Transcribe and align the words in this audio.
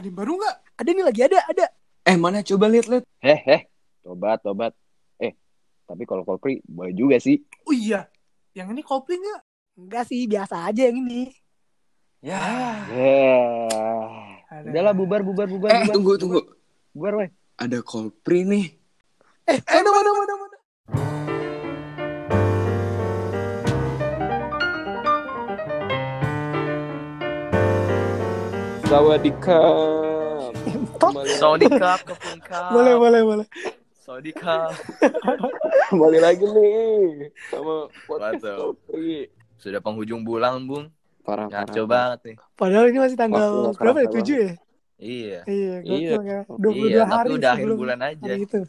Ada 0.00 0.08
yang 0.08 0.16
baru 0.16 0.32
nggak? 0.40 0.56
Ada 0.80 0.90
nih 0.96 1.04
lagi 1.04 1.20
ada, 1.28 1.38
ada. 1.44 1.66
Eh 2.08 2.16
mana 2.16 2.40
coba 2.40 2.72
lihat 2.72 2.88
lihat. 2.88 3.04
Heh, 3.20 3.36
heh. 3.36 3.60
Tobat, 4.00 4.40
tobat. 4.40 4.72
Eh, 5.20 5.36
tapi 5.84 6.08
kalau 6.08 6.24
Coldplay 6.24 6.64
boleh 6.64 6.96
juga 6.96 7.20
sih. 7.20 7.44
Oh 7.68 7.76
iya. 7.76 8.08
Yang 8.56 8.72
ini 8.72 8.80
Coldplay 8.80 9.20
nggak? 9.20 9.40
Enggak 9.76 10.08
sih, 10.08 10.24
biasa 10.24 10.72
aja 10.72 10.88
yang 10.88 11.04
ini. 11.04 11.28
Ya. 12.24 12.40
Yeah. 12.88 14.40
Ada. 14.48 14.72
Udahlah 14.72 14.94
bubar, 14.96 15.20
bubar, 15.20 15.52
bubar. 15.52 15.68
Eh 15.68 15.84
bubar. 15.84 15.92
tunggu 15.92 16.12
tunggu. 16.16 16.40
Bubar, 16.96 17.20
weh. 17.20 17.28
Ada 17.60 17.84
Coldplay 17.84 18.48
nih. 18.48 18.72
Eh, 19.52 19.60
mana 19.68 19.90
mana 19.92 20.10
mana 20.16 20.34
mana. 20.40 20.49
Sawadikap. 28.90 30.50
Kepun 32.02 32.38
Cup. 32.42 32.70
Boleh, 32.74 32.94
boleh, 32.98 33.22
boleh. 33.22 33.46
Saudi 34.02 34.34
Cup. 34.34 34.74
kembali 35.88 36.18
lagi 36.18 36.42
nih 36.42 37.30
sama 37.46 37.86
podcast. 38.02 38.74
Sudah 39.62 39.78
penghujung 39.78 40.26
bulan, 40.26 40.66
Bung. 40.66 40.90
Parah, 41.22 41.46
parah. 41.46 41.70
Ngaco 41.70 41.82
banget 41.86 42.20
nih. 42.26 42.36
Padahal 42.58 42.90
ini 42.90 42.98
masih 42.98 43.14
tanggal 43.14 43.70
Waktu 43.70 43.78
berapa 43.78 43.98
ya? 44.02 44.08
kerasa 44.10 44.26
7 44.26 44.34
ya? 44.34 44.50
Iya. 44.98 45.40
Iya, 45.46 45.74
Iya. 45.86 46.10
tuh 46.10 46.22
kayak 46.26 46.44
22 46.50 46.90
Iya, 46.90 47.04
hari 47.06 47.28
tapi 47.30 47.38
udah 47.38 47.50
akhir 47.54 47.62
sebelum 47.62 47.78
bulan 47.78 47.98
aja. 48.02 48.22
hari 48.26 48.42
itu. 48.42 48.60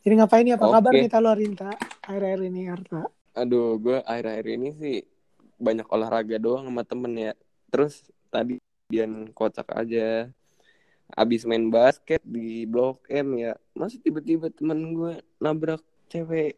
Jadi 0.00 0.14
ngapain 0.18 0.42
nih? 0.42 0.54
Apa 0.56 0.64
Oke. 0.66 0.74
kabar 0.74 0.92
kita 0.98 1.16
lo 1.22 1.28
Arinta? 1.30 1.70
Akhir-akhir 2.02 2.40
ini 2.42 2.60
Arta. 2.66 3.00
Aduh, 3.38 3.78
gue 3.78 4.02
akhir-akhir 4.02 4.46
ini 4.50 4.68
sih 4.74 4.96
banyak 5.56 5.86
olahraga 5.86 6.42
doang 6.42 6.66
sama 6.66 6.82
temen 6.82 7.14
ya. 7.14 7.32
Terus 7.70 8.02
tadi 8.26 8.58
Dian 8.90 9.30
kocak 9.30 9.70
aja. 9.72 10.26
Abis 11.10 11.42
main 11.42 11.70
basket 11.70 12.22
di 12.22 12.66
Blok 12.66 13.02
M 13.06 13.38
ya. 13.38 13.54
Masih 13.74 13.98
tiba-tiba 13.98 14.50
temen 14.50 14.94
gue 14.94 15.14
nabrak 15.38 15.80
cewek 16.06 16.54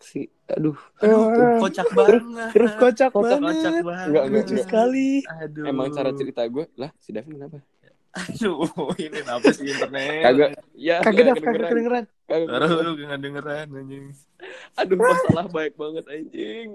sih. 0.00 0.28
Aduh. 0.48 0.76
Eh, 1.04 1.58
Kocak 1.60 1.88
banget. 1.92 2.22
Terus 2.56 2.72
kocak 2.76 3.10
Kocak 3.12 3.40
banget. 3.40 3.82
banget. 3.84 4.06
Enggak, 4.08 4.24
enggak, 4.24 4.24
Lucu 4.30 4.52
enggak. 4.52 4.64
sekali. 4.64 5.10
Aduh. 5.44 5.64
Emang 5.68 5.88
cara 5.92 6.10
cerita 6.16 6.42
gue, 6.48 6.64
lah 6.76 6.90
si 7.00 7.10
Davin 7.12 7.36
kenapa? 7.36 7.58
Aduh, 8.18 8.64
ini 8.96 9.20
apa 9.20 9.48
sih 9.52 9.68
internet? 9.68 10.22
Kagak. 10.24 10.48
Ya, 10.74 10.96
Kagak 11.04 11.22
dah, 11.28 11.34
nggak 11.36 11.44
kagak 11.44 11.68
kedengeran. 11.70 12.04
Kagak 12.24 12.48
lu 12.80 12.92
gak 12.96 13.20
dengeran 13.20 13.66
anjing. 13.74 14.04
Aduh, 14.76 14.96
masalah 14.96 15.46
baik 15.50 15.74
banget 15.76 16.04
anjing. 16.08 16.68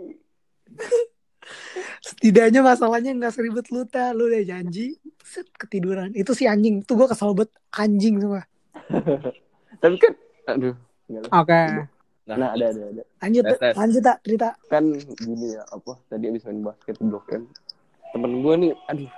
Setidaknya 2.00 2.62
masalahnya 2.62 3.12
nggak 3.12 3.34
seribet 3.34 3.68
lu 3.70 3.84
ta, 3.84 4.12
lu 4.12 4.28
udah 4.28 4.44
janji, 4.44 4.98
set 5.22 5.48
ketiduran. 5.56 6.12
Itu 6.12 6.32
si 6.32 6.46
anjing, 6.46 6.84
tuh 6.84 6.96
gue 6.96 7.08
kesel 7.08 7.34
banget 7.34 7.52
anjing 7.72 8.16
semua. 8.20 8.44
Tapi 9.82 9.96
kan, 9.98 10.14
aduh. 10.48 10.76
nggak 11.06 11.22
lah. 11.24 11.32
Oke, 11.40 11.62
Nah, 12.24 12.40
ada, 12.40 12.56
ada, 12.56 12.84
ada. 12.88 13.04
lanjut, 13.20 13.44
Tes, 13.44 13.60
tes. 13.60 13.76
lanjut 13.76 14.00
tak 14.00 14.18
cerita. 14.24 14.50
kan 14.72 14.96
gini 14.96 15.60
ya 15.60 15.64
apa 15.68 16.00
tadi 16.08 16.32
abis 16.32 16.48
main 16.48 16.64
basket 16.64 16.96
blok 16.98 17.28
M 17.28 17.52
temen 18.16 18.40
gue 18.40 18.56
nih 18.56 18.72
aduh 18.88 19.12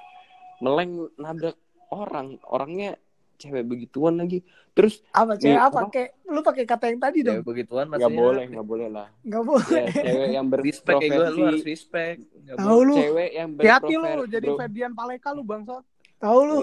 meleng 0.57 0.91
nabrak 1.13 1.53
orang 1.93 2.41
orangnya 2.49 2.97
cewek 3.35 3.63
begituan 3.63 4.15
lagi 4.15 4.39
terus 4.71 4.99
Apa 5.09 5.35
cewek 5.35 5.51
Nih, 5.51 5.61
apa? 5.61 5.79
Kayak 5.87 6.09
lu 6.25 6.39
pakai 6.41 6.63
kata 6.63 6.85
yang 6.87 6.99
tadi 6.99 7.19
Ya 7.19 7.27
dong. 7.29 7.37
begituan 7.43 7.85
nggak 7.85 7.99
maksudnya. 8.01 8.19
boleh 8.19 8.43
nggak 8.47 8.65
boleh 8.65 8.87
lah 8.89 9.07
Nggak 9.21 9.43
boleh. 9.43 9.83
ya 9.85 10.01
cewek 10.01 10.29
yang 10.31 10.45
Respect 10.65 10.97
kayak 10.97 11.09
gue, 11.09 11.15
lu 11.15 11.21
harus 11.21 11.35
berprofesi 11.35 11.67
respect. 11.67 12.17
Nggak 12.37 12.55
Tahu 12.57 12.67
boleh. 12.69 12.83
lu, 12.83 12.95
cewek 12.97 13.29
yang 13.31 13.49
Hati-hati 13.51 13.93
lu 13.93 14.01
berprofer- 14.01 14.31
jadi 14.31 14.47
bro- 14.47 14.57
Ferdian 14.57 14.91
Paleka 14.93 15.29
lu 15.31 15.43
bangsa. 15.43 15.75
tahu 16.17 16.39
lu. 16.41 16.57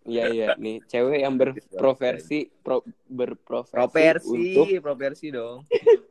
Iya 0.00 0.24
iya 0.30 0.46
nih 0.54 0.76
cewek 0.82 1.18
yang 1.18 1.34
berprofesi 1.34 2.38
pro, 2.58 2.80
berprofesi 3.04 3.74
Propersi, 3.74 4.32
untuk 4.56 4.66
propersi 4.80 5.26
dong. 5.28 5.68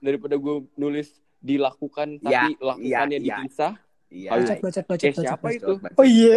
daripada 0.00 0.34
gue 0.34 0.56
nulis 0.74 1.08
dilakukan 1.38 2.16
Ya, 2.20 2.48
tapi 2.48 2.56
lakukannya 2.58 2.84
iya, 3.10 3.20
iya. 3.20 3.36
dipisah 3.38 3.72
Iya. 4.10 4.28
Bacot, 4.32 4.58
bacot, 4.60 4.84
bacot, 4.84 5.00
eh 5.00 5.08
bacot. 5.08 5.22
siapa 5.22 5.46
bacot. 5.46 5.56
itu 5.56 5.72
Oh 5.94 6.02
iya. 6.04 6.36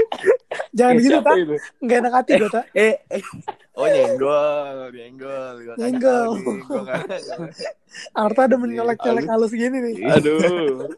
Jangan 0.76 0.92
Eh, 0.92 0.98
gitu, 0.98 1.10
siapa 1.12 1.24
tak? 1.24 1.36
itu 1.38 1.54
Nggak 1.78 1.96
enak 1.96 2.12
hati 2.12 2.30
gue, 2.34 2.50
tak? 2.50 2.64
Eh, 2.72 2.94
eh. 3.08 3.22
Oh 3.72 3.86
nyenggol, 3.86 4.76
nyenggol. 4.90 5.54
Gua 5.60 5.74
Nyenggol. 5.76 6.28
Arta 8.12 8.40
ada 8.42 8.56
menyelek-celek 8.56 9.24
Aduh. 9.24 9.32
halus 9.32 9.52
gini 9.52 9.78
nih. 9.78 9.94
aduh 10.08 10.90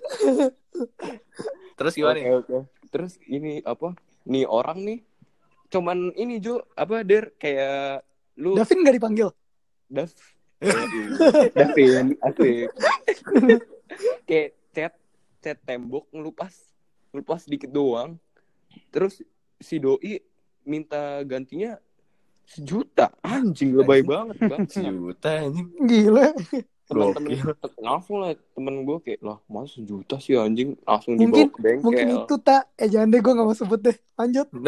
Terus 1.77 1.93
gimana 1.95 2.13
Oke 2.13 2.21
nih? 2.23 2.33
oke. 2.35 2.57
Terus 2.91 3.13
ini 3.23 3.61
apa? 3.63 3.93
Nih 4.25 4.45
orang 4.45 4.81
nih 4.81 4.99
cuman 5.69 6.11
ini 6.13 6.41
Jo, 6.41 6.67
apa 6.75 7.01
Der 7.01 7.31
kayak 7.37 8.03
lu 8.35 8.53
Davin 8.53 8.81
nggak 8.81 8.97
dipanggil? 8.97 9.29
Dav 9.87 10.11
Davin 11.53 12.07
asik. 12.19 12.69
kayak 14.25 14.49
chat 14.71 14.93
chat 15.41 15.59
tembok 15.61 16.05
ngelupas 16.11 16.53
ngelupas 17.11 17.45
dikit 17.45 17.69
doang. 17.69 18.17
Terus 18.89 19.19
si 19.57 19.77
doi 19.77 20.21
minta 20.63 20.99
gantinya 21.23 21.75
sejuta 22.45 23.11
anjing 23.21 23.73
lebay 23.73 24.03
banget 24.03 24.37
bang 24.41 24.65
Sejuta 24.71 25.31
anjing. 25.41 25.69
Gila. 25.81 26.31
temen-temen 26.91 27.55
langsung 27.79 28.19
lah 28.19 28.35
temen 28.51 28.83
gue 28.83 28.99
kayak 28.99 29.23
lah 29.23 29.39
masa 29.47 29.79
sejuta 29.79 30.19
sih 30.19 30.35
anjing 30.35 30.75
langsung 30.83 31.15
dibawa 31.15 31.31
Mungkin- 31.31 31.49
ke 31.49 31.59
bengkel 31.61 31.85
Mungkin 31.87 32.07
itu 32.19 32.35
tak. 32.41 32.63
Eh 32.75 32.87
jangan 32.87 33.09
deh 33.09 33.21
gue 33.21 33.33
nggak 33.33 33.47
mau 33.47 33.55
sebut 33.55 33.81
deh. 33.81 33.97
Lanjut. 34.15 34.47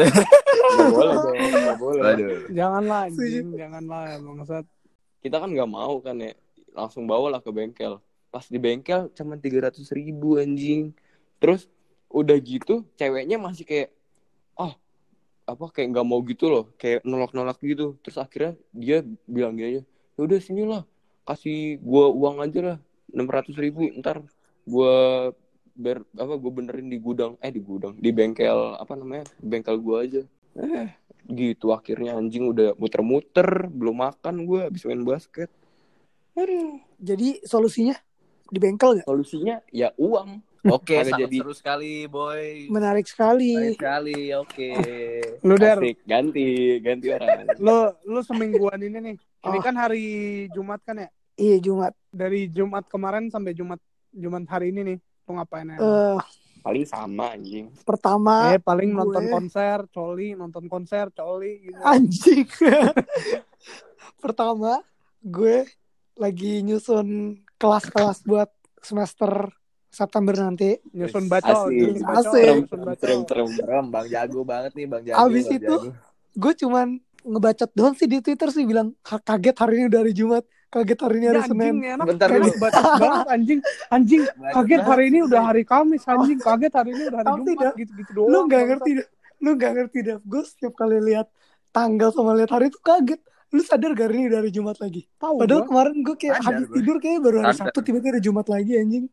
Nggak 0.63 1.77
boleh 1.77 2.13
dong. 2.15 2.43
Janganlah 2.49 3.01
Setuju. 3.07 3.19
anjing, 3.19 3.47
janganlah 3.53 4.03
bangsat. 4.17 4.65
kita 5.19 5.35
kan 5.37 5.49
nggak 5.49 5.69
mau 5.69 5.93
kan 5.99 6.15
ya 6.17 6.31
langsung 6.71 7.03
bawa 7.03 7.27
lah 7.29 7.39
ke 7.39 7.47
bengkel 7.47 7.95
pas 8.33 8.45
di 8.49 8.57
bengkel 8.57 9.13
cuman 9.13 9.37
tiga 9.37 9.69
ratus 9.69 9.93
ribu 9.93 10.41
anjing. 10.41 10.89
Terus 11.37 11.69
udah 12.09 12.33
gitu 12.41 12.81
ceweknya 12.97 13.37
masih 13.37 13.65
kayak 13.69 13.89
ah 14.57 14.73
apa 15.45 15.65
kayak 15.69 15.93
nggak 15.93 16.07
mau 16.07 16.17
gitu 16.25 16.49
loh 16.49 16.65
kayak 16.81 17.05
nolak-nolak 17.05 17.61
gitu. 17.61 17.93
Terus 18.01 18.17
akhirnya 18.17 18.57
dia 18.73 19.05
bilang 19.29 19.53
gini 19.53 19.67
aja 19.77 19.81
"Ya 20.17 20.21
udah 20.25 20.39
sini 20.41 20.65
lah 20.65 20.83
kasih 21.29 21.77
gua 21.85 22.09
uang 22.09 22.41
aja 22.41 22.59
lah 22.73 22.77
enam 23.13 23.29
ratus 23.29 23.53
ribu 23.61 23.85
ntar 24.01 24.25
gua 24.65 25.29
ber 25.77 26.01
apa 26.17 26.33
gua 26.41 26.51
benerin 26.51 26.89
di 26.89 26.97
gudang 26.97 27.37
eh 27.37 27.53
di 27.53 27.61
gudang 27.61 27.93
di 28.01 28.09
bengkel 28.09 28.73
apa 28.81 28.97
namanya 28.97 29.29
bengkel 29.37 29.77
gua 29.77 30.03
aja. 30.09 30.25
Eh 30.57 30.89
gitu 31.29 31.71
akhirnya 31.71 32.19
anjing 32.19 32.51
udah 32.51 32.75
muter-muter 32.75 33.71
belum 33.71 34.03
makan 34.03 34.43
gue 34.43 34.67
habis 34.67 34.83
main 34.83 35.03
basket. 35.07 35.47
Aduh. 36.35 36.83
Jadi 36.99 37.39
solusinya 37.47 37.95
di 38.53 38.59
bengkel 38.59 38.91
nggak? 38.95 39.07
solusinya 39.09 39.57
ya 39.67 39.89
uang 39.97 40.39
Oke, 40.63 40.95
sangat 40.95 41.27
jadi. 41.27 41.37
seru 41.43 41.51
sekali, 41.51 42.07
boy. 42.07 42.71
Menarik 42.71 43.03
sekali. 43.03 43.51
Baik 43.51 43.75
sekali, 43.75 44.31
oke. 44.31 44.69
Lu 45.43 45.59
Der, 45.59 45.75
Asik, 45.75 45.99
ganti 46.07 46.45
ganti 46.79 47.11
orang 47.11 47.51
lu 47.59 47.79
lu 48.05 48.23
semingguan 48.23 48.79
ini 48.79 48.95
nih. 49.01 49.15
Ini 49.43 49.57
Oh. 49.57 49.59
kan 49.59 49.75
hari 49.75 50.05
Jumat 50.49 50.79
kan 50.79 51.03
ya? 51.03 51.11
Iya 51.35 51.59
Jumat. 51.59 51.91
Dari 52.07 52.47
Jumat 52.47 52.87
kemarin 52.87 53.27
sampai 53.27 53.51
Jumat 53.51 53.75
Jumat 54.09 54.47
hari 54.47 54.71
ini 54.71 54.81
nih. 54.85 54.97
Lu 55.27 55.35
ngapain 55.35 55.67
aja? 55.67 55.83
Eh 55.83 56.19
paling 56.63 56.87
sama 56.87 57.35
anjing 57.35 57.67
pertama 57.83 58.55
eh 58.55 58.57
paling 58.57 58.87
gue- 58.87 58.99
nonton 59.03 59.23
konser, 59.27 59.83
coli, 59.91 60.31
nonton 60.31 60.71
konser, 60.71 61.11
coli 61.11 61.59
gitu. 61.61 61.75
anjing. 61.83 62.47
pertama 64.15 64.79
gue 65.19 65.67
lagi 66.15 66.61
nyusun 66.61 67.35
kelas-kelas 67.63 68.17
buat 68.23 68.51
semester 68.77 69.31
September 69.87 70.35
nanti. 70.35 70.83
Nyusun 70.91 71.25
bacol, 71.25 71.71
Asik. 71.71 72.03
Asik. 72.03 72.67
serem 72.99 73.21
serem 73.23 73.47
Serem, 73.49 73.85
Bang 73.87 74.03
Jago 74.05 74.43
banget 74.43 74.75
nih, 74.75 74.85
Bang 74.85 75.01
Jago. 75.01 75.17
Abis 75.23 75.45
Bang 75.45 75.57
itu. 75.57 75.75
Gue 76.33 76.53
cuman 76.57 76.87
ngebacot 77.23 77.71
doang 77.71 77.95
sih 77.95 78.03
di 78.03 78.19
Twitter 78.19 78.51
sih 78.51 78.65
bilang 78.65 78.91
"Ha- 79.01 79.21
kaget 79.21 79.55
hari 79.55 79.73
ini 79.77 79.85
udah 79.87 79.99
hari 80.01 80.11
Jumat, 80.11 80.43
kaget 80.67 80.99
hari 80.99 81.15
ini 81.15 81.23
Ya, 81.23 81.29
hari 81.29 81.39
anjing 81.39 81.53
Senin. 81.53 81.75
anak 81.95 82.05
Bentar 82.09 82.27
dulu. 82.27 82.51
bacot 82.57 82.83
banget 82.99 83.27
anjing. 83.29 83.59
Anjing 83.87 84.21
kaget 84.51 84.81
hari 84.83 85.03
ini 85.07 85.19
udah 85.23 85.41
hari 85.45 85.63
Kamis 85.63 86.03
anjing, 86.03 86.39
kaget 86.41 86.73
hari 86.73 86.89
ini 86.91 87.03
udah 87.07 87.17
hari 87.17 87.29
Jumat 87.39 87.55
dah, 87.55 87.73
gitu-gitu 87.77 88.11
doang. 88.11 88.27
Lu 88.27 88.37
nggak 88.43 88.59
bangsat. 88.59 88.69
ngerti 88.75 88.91
lu 89.39 89.49
nggak 89.53 89.71
ngerti 89.71 89.97
dah. 90.01 90.17
Gue 90.21 90.41
setiap 90.43 90.73
kali 90.73 90.97
lihat 90.99 91.27
tanggal 91.69 92.09
sama 92.11 92.33
lihat 92.33 92.51
hari 92.51 92.67
itu 92.67 92.79
kaget. 92.81 93.21
Lu 93.53 93.61
sadar 93.61 93.93
gak 93.93 94.09
ini 94.09 94.25
udah 94.27 94.39
hari 94.41 94.49
Jumat 94.49 94.81
lagi? 94.81 95.05
Tahu 95.15 95.45
Padahal 95.45 95.61
gua. 95.61 95.69
kemarin 95.69 95.95
gue 96.01 96.15
kayak 96.17 96.35
Sadar 96.35 96.47
habis 96.49 96.65
gua. 96.65 96.75
tidur 96.75 96.97
kayak 96.97 97.19
baru 97.21 97.37
hari 97.37 97.53
Sadar. 97.53 97.69
Sabtu 97.69 97.79
tiba-tiba 97.85 98.11
ada 98.17 98.23
Jumat 98.23 98.47
lagi 98.49 98.73
anjing. 98.75 99.05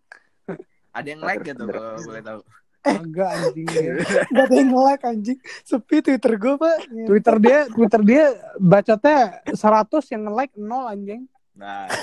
Ada 0.96 1.06
yang 1.06 1.22
like 1.22 1.44
gitu 1.44 1.62
kalau 1.62 1.94
boleh 2.02 2.22
tahu. 2.24 2.40
Agak 2.80 3.28
anjing. 3.30 3.66
ya. 3.76 3.92
Gak 4.26 4.44
ada 4.48 4.54
yang 4.56 4.70
nge-like 4.72 5.04
anjing. 5.04 5.38
Sepi 5.62 5.96
Twitter 6.00 6.32
gue 6.34 6.54
pak. 6.56 6.76
Twitter 7.06 7.36
dia 7.38 7.58
Twitter 7.68 8.00
dia 8.02 8.24
bacotnya 8.56 9.18
100 9.46 10.10
yang 10.10 10.22
nge-like 10.26 10.54
0 10.56 10.66
anjing. 10.88 11.22
Nah, 11.54 11.86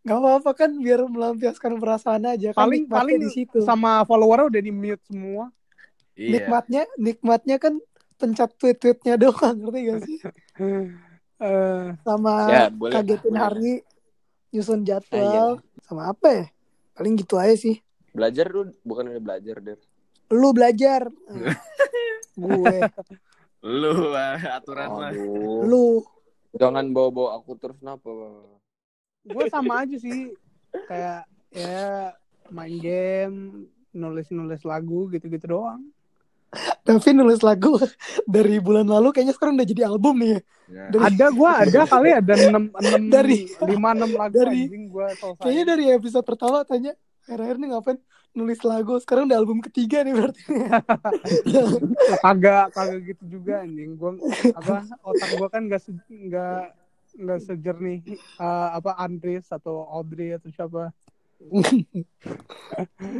Gak 0.00 0.16
apa-apa 0.16 0.50
kan 0.54 0.70
biar 0.78 1.02
melampiaskan 1.04 1.76
perasaan 1.76 2.22
aja. 2.24 2.54
Kan 2.54 2.58
Paling 2.62 2.86
paling 2.86 3.18
di 3.20 3.28
situ. 3.28 3.60
sama 3.60 4.06
follower 4.06 4.48
udah 4.48 4.62
di 4.62 4.70
mute 4.70 5.02
semua. 5.04 5.50
Iya. 6.16 6.40
Nikmatnya, 6.40 6.82
nikmatnya 6.96 7.56
kan 7.58 7.74
pencet 8.16 8.50
tweet-tweetnya 8.56 9.14
doang, 9.16 9.56
ngerti 9.60 9.80
gak 9.86 10.00
sih? 10.04 10.18
Eh, 11.36 11.92
Sama 12.00 12.48
Ya, 12.48 12.64
boleh. 12.72 12.96
kagetin 12.96 13.28
Boleh. 13.28 13.42
hari, 13.44 13.72
nyusun 14.48 14.80
Ah, 14.80 14.84
jadwal, 14.88 15.60
sama 15.84 16.08
apa 16.08 16.28
ya? 16.32 16.44
Paling 16.96 17.12
gitu 17.12 17.36
aja 17.36 17.52
sih. 17.52 17.76
Belajar 18.16 18.48
lu 18.48 18.72
bukan 18.80 19.12
udah 19.12 19.20
belajar 19.20 19.60
deh. 19.60 19.76
Lu 20.32 20.56
belajar. 20.56 21.12
gue, 22.40 22.76
Lu 23.60 24.16
ah, 24.16 24.40
aturan. 24.56 25.12
Aduh. 25.12 25.60
lu. 25.68 25.88
Jangan 26.56 26.88
bawa-bawa 26.88 27.36
aku 27.36 27.52
terus 27.60 27.76
kenapa? 27.76 28.08
gue 29.26 29.44
sama 29.50 29.84
aja 29.84 29.98
sih 29.98 30.32
kayak 30.86 31.26
ya 31.50 32.14
main 32.48 32.78
game 32.78 33.66
nulis-nulis 33.90 34.62
lagu 34.62 35.10
gitu-gitu 35.10 35.50
doang 35.50 35.82
Tapi 36.86 37.08
nulis 37.12 37.42
lagu 37.42 37.74
dari 38.30 38.56
bulan 38.56 38.86
lalu 38.86 39.10
kayaknya 39.10 39.34
sekarang 39.34 39.58
udah 39.58 39.66
jadi 39.66 39.82
album 39.84 40.14
nih 40.22 40.30
ya. 40.30 40.40
Ya. 40.66 40.84
Dari- 40.88 41.04
ada 41.10 41.26
gue 41.28 41.50
ada 41.66 41.80
kali 41.84 42.10
ada 42.10 42.34
enam 42.46 42.64
enam 42.72 43.02
Dari- 43.06 43.44
lima 43.66 43.88
enam 43.92 44.10
lagu 44.12 44.32
dari- 44.32 44.66
selesai 44.70 45.36
Kayaknya 45.38 45.64
dari 45.66 45.84
episode 45.90 46.22
pertama 46.22 46.62
tanya, 46.62 46.92
akhir-akhir 47.26 47.56
nih 47.56 47.68
ngapain 47.70 47.98
nulis 48.32 48.60
lagu. 48.62 48.94
Sekarang 48.96 49.26
udah 49.26 49.38
album 49.38 49.58
ketiga 49.60 50.00
nih 50.00 50.14
berarti. 50.14 50.42
kagak 52.18 52.66
kagak 52.70 53.00
gitu 53.04 53.24
juga 53.38 53.60
anjing 53.60 53.94
gue 53.94 54.10
apa 54.52 54.74
otak 55.02 55.30
gue 55.34 55.48
kan 55.48 55.62
nggak 55.64 55.80
se- 55.80 56.06
nggak 56.06 56.60
nggak 57.16 57.40
sejernih 57.42 57.98
eh, 58.36 58.68
apa 58.72 58.92
Andres 58.94 59.48
atau 59.48 59.88
Audrey 59.88 60.32
atau 60.32 60.52
siapa 60.52 60.92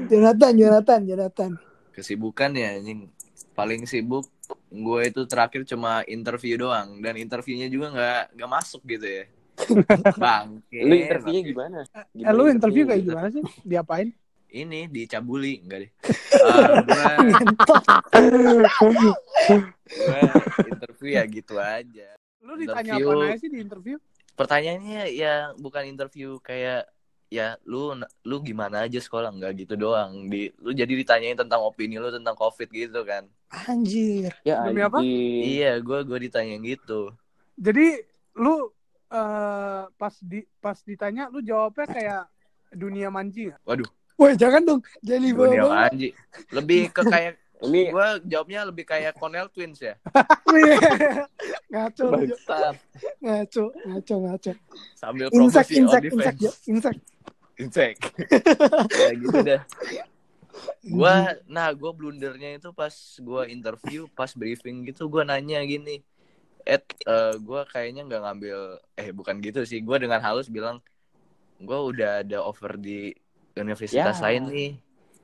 Jonathan, 0.09 0.53
Jonathan, 0.57 1.01
Jonathan. 1.05 1.51
Kesibukan 1.93 2.53
ya 2.53 2.77
anjing. 2.77 3.09
Paling 3.57 3.83
sibuk 3.85 4.29
gue 4.69 5.01
itu 5.03 5.25
terakhir 5.25 5.65
cuma 5.65 6.05
interview 6.05 6.61
doang 6.61 7.01
dan 7.01 7.17
interviewnya 7.17 7.67
juga 7.67 7.87
nggak 7.91 8.23
nggak 8.37 8.51
masuk 8.53 8.85
gitu 8.85 9.07
ya. 9.07 9.25
Bang. 10.23 10.61
Lu 10.69 10.93
interviewnya 10.95 11.43
gimana? 11.43 11.79
eh 12.13 12.33
lu 12.33 12.45
interview 12.47 12.85
kayak 12.85 13.03
gimana 13.03 13.29
sih 13.33 13.41
diapain 13.63 14.13
Ini 14.47 14.87
dicabuli 14.87 15.65
enggak 15.65 15.79
deh. 15.83 15.91
Eh, 16.37 16.83
gua, 16.85 17.13
gua 19.89 20.21
interview 20.63 21.09
ya 21.13 21.23
gitu 21.27 21.55
aja. 21.57 22.09
lu 22.39 22.55
ditanya 22.55 22.95
Interview. 22.95 23.11
apa 23.11 23.25
aja 23.27 23.37
sih 23.37 23.51
di 23.51 23.59
interview 23.59 23.97
Pertanyaannya 24.37 25.03
ya 25.11 25.35
bukan 25.57 25.83
interview 25.85 26.37
kayak 26.39 26.87
ya 27.27 27.59
lu 27.67 27.95
lu 28.23 28.37
gimana 28.43 28.87
aja 28.87 28.99
sekolah 29.03 29.35
enggak 29.35 29.67
gitu 29.67 29.75
doang. 29.75 30.31
Di 30.31 30.55
lu 30.63 30.71
jadi 30.71 30.91
ditanyain 30.91 31.39
tentang 31.39 31.63
opini 31.63 31.99
lu 31.99 32.11
tentang 32.11 32.39
Covid 32.39 32.69
gitu 32.71 33.03
kan. 33.03 33.27
Anjir. 33.51 34.35
Ya, 34.43 34.63
Demi 34.67 34.83
apa? 34.83 34.99
Iya, 35.03 35.79
gua 35.83 36.03
gua 36.03 36.19
ditanyain 36.19 36.63
gitu. 36.63 37.15
jadi 37.57 38.05
lu 38.37 38.69
eh 39.09 39.83
pas 39.97 40.13
di 40.21 40.45
pas 40.61 40.77
ditanya 40.85 41.33
lu 41.33 41.41
jawabnya 41.41 41.87
kayak 41.89 42.23
dunia 42.75 43.09
manji 43.09 43.49
nggak? 43.49 43.63
Waduh, 43.65 43.89
Woi, 44.17 44.33
jangan 44.37 44.65
dong. 44.65 44.81
Jadi 45.01 45.33
dunia 45.33 45.63
bawa 45.65 45.89
anji. 45.89 46.13
Lebih 46.53 46.93
ke 46.93 47.03
kayak 47.05 47.35
Ini 47.57 47.89
gua 47.89 48.21
jawabnya 48.21 48.69
lebih 48.69 48.85
kayak 48.85 49.17
Cornell 49.17 49.49
Twins 49.49 49.81
ya. 49.81 49.97
ngaco, 51.73 52.05
ngaco, 53.25 53.65
ngaco, 53.73 54.15
ngaco. 54.29 54.53
Sambil 54.93 55.33
Insek, 55.33 55.65
promosi 55.65 55.73
insek, 55.81 56.03
insek, 56.05 56.13
OnlyFans. 56.13 56.37
Jo. 56.37 56.51
insek. 56.69 56.97
Insek. 57.57 57.97
ya 59.01 59.11
gitu 59.17 59.39
dah. 59.41 59.63
Gua 60.87 61.37
nah 61.49 61.69
gua 61.73 61.93
blundernya 61.93 62.61
itu 62.61 62.71
pas 62.73 62.93
gua 63.21 63.49
interview, 63.49 64.07
pas 64.13 64.31
briefing 64.33 64.85
gitu 64.89 65.09
gua 65.09 65.25
nanya 65.25 65.61
gini. 65.65 66.05
Ed, 66.67 66.85
eh, 67.07 67.35
gua 67.41 67.65
kayaknya 67.65 68.05
nggak 68.07 68.23
ngambil 68.23 68.59
eh 68.99 69.11
bukan 69.13 69.37
gitu 69.41 69.65
sih. 69.65 69.81
Gua 69.81 69.97
dengan 69.97 70.21
halus 70.21 70.49
bilang 70.53 70.79
gua 71.61 71.81
udah 71.85 72.11
ada 72.23 72.39
offer 72.45 72.77
di 72.77 73.17
universitas 73.57 74.21
Ya. 74.21 74.25
lain 74.25 74.43
nih. 74.53 74.71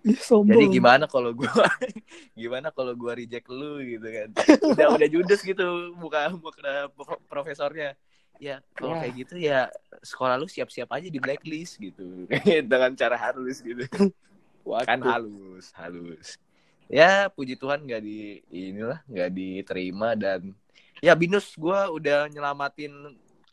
Ih, 0.02 0.18
sombong. 0.18 0.50
Jadi 0.50 0.64
gimana 0.82 1.04
kalau 1.06 1.30
gua 1.36 1.46
gimana 2.40 2.74
kalau 2.74 2.96
gua 2.96 3.12
reject 3.14 3.46
lu 3.52 3.78
gitu 3.84 4.08
kan. 4.08 4.28
Udah 4.72 4.86
udah 4.98 5.08
judes 5.08 5.40
gitu 5.44 5.94
buka 6.00 6.32
buka 6.34 6.88
pro- 6.96 7.22
profesornya. 7.28 7.94
Ya, 8.42 8.58
kalau 8.74 8.98
Ya. 8.98 9.06
kayak 9.06 9.14
gitu 9.22 9.34
ya 9.38 9.60
sekolah 10.02 10.34
lu 10.34 10.50
siap-siap 10.50 10.90
aja 10.90 11.06
di 11.06 11.22
blacklist 11.22 11.78
gitu. 11.78 12.26
Dengan 12.74 12.90
cara 12.98 13.14
halus 13.14 13.62
gitu. 13.62 13.86
Waduh. 14.66 14.82
Kan 14.82 14.98
halus, 14.98 15.70
halus. 15.78 16.42
Ya, 16.90 17.30
puji 17.30 17.54
Tuhan 17.54 17.86
nggak 17.86 18.02
di 18.02 18.42
inilah 18.50 18.98
nggak 19.06 19.30
diterima 19.30 20.18
dan 20.18 20.50
ya 20.98 21.14
Binus 21.14 21.54
gua 21.54 21.86
udah 21.94 22.26
nyelamatin 22.34 22.90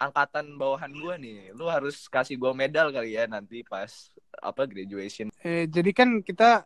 angkatan 0.01 0.57
bawahan 0.57 0.89
gua 0.97 1.21
nih. 1.21 1.53
Lu 1.53 1.69
harus 1.69 2.09
kasih 2.09 2.33
gua 2.33 2.57
medal 2.57 2.89
kali 2.89 3.13
ya 3.13 3.29
nanti 3.29 3.61
pas 3.61 4.09
apa 4.41 4.65
graduation. 4.65 5.29
Eh, 5.45 5.69
jadi 5.69 5.93
kan 5.93 6.25
kita 6.25 6.65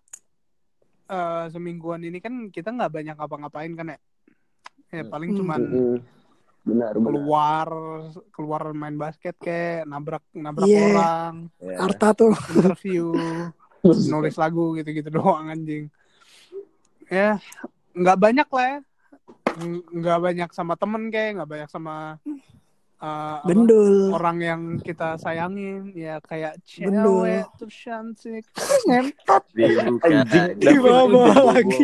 eh, 1.12 1.46
semingguan 1.52 2.08
ini 2.08 2.24
kan 2.24 2.48
kita 2.48 2.72
nggak 2.72 2.88
banyak 3.04 3.16
ngapa-ngapain 3.20 3.76
kan 3.76 3.92
ya. 3.92 4.00
Ya 4.96 5.04
paling 5.12 5.36
Hmm. 5.36 5.40
cuman. 5.44 5.62
Benar, 6.64 6.96
benar. 6.96 7.04
keluar 7.06 7.68
keluar 8.30 8.62
main 8.72 8.96
basket 8.96 9.36
kayak 9.36 9.84
nabrak 9.84 10.24
nabrak 10.32 10.64
Iya. 10.64 10.80
orang, 10.90 11.34
Ya. 11.60 11.76
Arta 11.78 12.10
tuh. 12.14 12.32
interview, 12.50 13.12
nulis 14.10 14.36
lagu 14.36 14.72
gitu-gitu 14.74 15.10
doang 15.10 15.48
anjing. 15.48 15.92
Ya 17.06 17.36
nggak 17.92 18.16
banyak 18.18 18.48
lah 18.48 18.66
ya. 18.66 18.80
Ng- 19.54 19.86
Nggak 19.94 20.20
banyak 20.20 20.50
sama 20.50 20.74
temen 20.74 21.08
kayak 21.08 21.32
nggak 21.36 21.50
banyak 21.52 21.70
sama 21.70 22.18
eh, 22.98 23.06
apa, 23.06 23.44
Bendul. 23.44 24.10
orang 24.10 24.38
yang 24.40 24.62
kita 24.80 25.14
sayangin 25.16 25.92
ya 25.92 26.18
kayak 26.20 26.58
Bendul. 26.74 27.28
cewek 27.28 27.46
tuh 27.60 27.70
cantik 27.70 28.44
Ngentot. 28.88 29.44
Di 30.56 30.74
bawah 30.80 31.06
Bawa 31.12 31.52
lagi. 31.52 31.84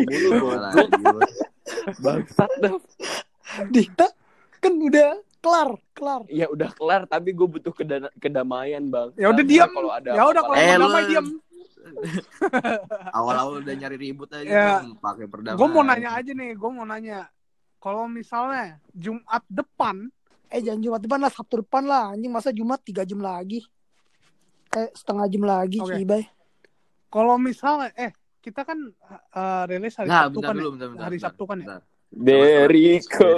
Bangsat 2.00 2.50
dah. 2.58 2.74
Dita 3.68 4.08
udah 4.90 5.10
kelar, 5.38 5.70
kelar. 5.92 6.22
Ya 6.28 6.46
udah 6.46 6.70
kelar, 6.70 7.02
tapi 7.06 7.30
gue 7.30 7.48
butuh 7.48 7.70
kedana- 7.70 8.12
kedamaian 8.16 8.82
bang. 8.84 9.08
Ya 9.14 9.28
udah 9.28 9.40
diam. 9.42 9.70
Kalau 9.70 9.90
ada 9.90 10.10
ya 10.10 10.22
udah 10.24 10.42
kalau 10.42 10.54
Eh, 10.54 10.66
mau 10.66 10.76
lu- 10.76 10.84
damai 10.84 11.04
diam 11.06 11.26
Awal-awal 13.12 13.54
udah 13.60 13.74
nyari 13.74 13.96
ribut 13.98 14.28
aja 14.30 14.44
Ya. 14.44 14.84
pakai 14.94 15.26
perdamaian. 15.26 15.56
gue 15.56 15.68
mau 15.70 15.82
nanya 15.82 16.10
aja 16.12 16.30
nih 16.30 16.52
gue 16.52 16.70
mau 16.70 16.84
nanya 16.84 17.26
kalau 17.76 18.04
misalnya 18.06 18.76
Jumat 18.90 19.42
depan 19.46 20.10
Eh 20.46 20.60
jangan 20.60 20.82
Jumat 20.82 21.00
depan 21.00 21.20
lah, 21.20 21.30
Sabtu 21.30 21.62
depan 21.62 21.86
lah. 21.86 22.10
Anjing 22.10 22.26
masa 22.28 22.50
Jumat 22.50 22.82
3 22.82 23.06
jam 23.06 23.18
lagi. 23.18 23.62
Eh 24.68 24.90
setengah 24.92 25.24
jam 25.24 25.44
lagi, 25.44 25.78
Oke. 25.78 25.94
Cibay. 25.94 26.26
kalau 27.06 27.38
misalnya 27.38 27.94
eh 27.94 28.10
kita 28.36 28.62
kan 28.62 28.78
eh, 29.30 29.62
rilis 29.66 29.94
hari 29.94 30.06
Nah, 30.06 30.26
Sabtu 30.26 30.34
bentar 30.36 30.48
kan 30.48 30.56
dulu, 30.56 30.62
ya? 30.62 30.72
bentar, 30.72 30.88
bentar. 30.90 31.04
hari 31.06 31.16
bentar, 31.16 31.26
Sabtu 31.28 31.42
kan 31.44 31.54
ya 31.54 31.62
bentar. 31.62 31.80
Deriko 31.80 31.89
Deriko. 32.10 33.30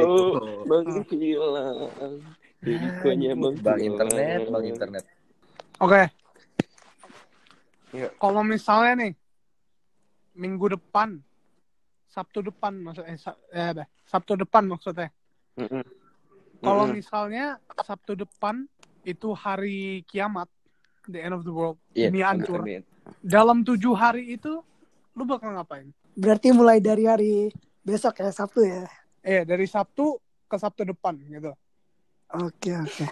menghilang. 0.64 2.20
Derikonya 2.58 3.32
menghilang. 3.36 3.60
Bang 3.62 3.80
internet, 3.80 4.40
bang 4.48 4.64
internet. 4.66 5.04
oke 5.78 6.02
Iya. 7.92 8.08
kalau 8.16 8.40
misalnya 8.40 9.04
nih 9.04 9.12
minggu 10.32 10.72
depan 10.72 11.20
Sabtu 12.08 12.40
depan 12.40 12.72
maksud 12.80 13.04
eh, 13.04 13.20
Sa- 13.20 13.36
eh? 13.52 13.84
Sabtu 14.08 14.32
depan 14.32 14.64
maksudnya 14.64 15.12
Mm-mm. 15.60 15.84
kalau 16.64 16.88
misalnya 16.88 17.60
Sabtu 17.84 18.16
depan 18.16 18.64
itu 19.04 19.36
hari 19.36 20.08
kiamat 20.08 20.48
the 21.04 21.20
end 21.20 21.36
of 21.36 21.44
the 21.44 21.52
world 21.52 21.76
Iya, 21.92 22.08
ini 22.08 22.24
hancur 22.24 22.64
dalam 23.20 23.60
tujuh 23.60 23.92
hari 23.92 24.40
itu 24.40 24.64
lu 25.12 25.28
bakal 25.28 25.52
ngapain 25.52 25.92
Berarti 26.16 26.48
mulai 26.48 26.80
dari 26.80 27.04
hari 27.04 27.32
besok 27.82 28.14
ya, 28.16 28.30
Sabtu 28.30 28.62
ya. 28.62 28.86
eh 29.20 29.42
dari 29.42 29.66
Sabtu 29.66 30.18
ke 30.44 30.56
Sabtu 30.56 30.82
depan 30.84 31.14
gitu 31.20 31.52
Oke, 32.32 32.72
oke. 32.72 33.04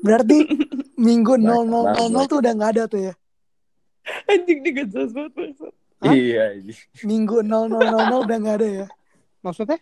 Berarti 0.00 0.48
minggu 0.96 1.36
Baik, 1.36 2.00
0000 2.00 2.16
baik. 2.16 2.24
tuh 2.26 2.38
udah 2.40 2.52
nggak 2.54 2.70
ada 2.72 2.82
tuh 2.86 3.00
ya. 3.02 3.14
Anjing 4.24 4.58
gak 4.64 4.88
banget. 4.88 5.32
Hah? 6.00 6.12
Iya, 6.12 6.44
iya. 6.56 6.74
Minggu 7.02 7.44
0000 7.44 7.76
udah 8.16 8.36
nggak 8.40 8.56
ada 8.56 8.68
ya. 8.74 8.86
maksudnya 9.40 9.76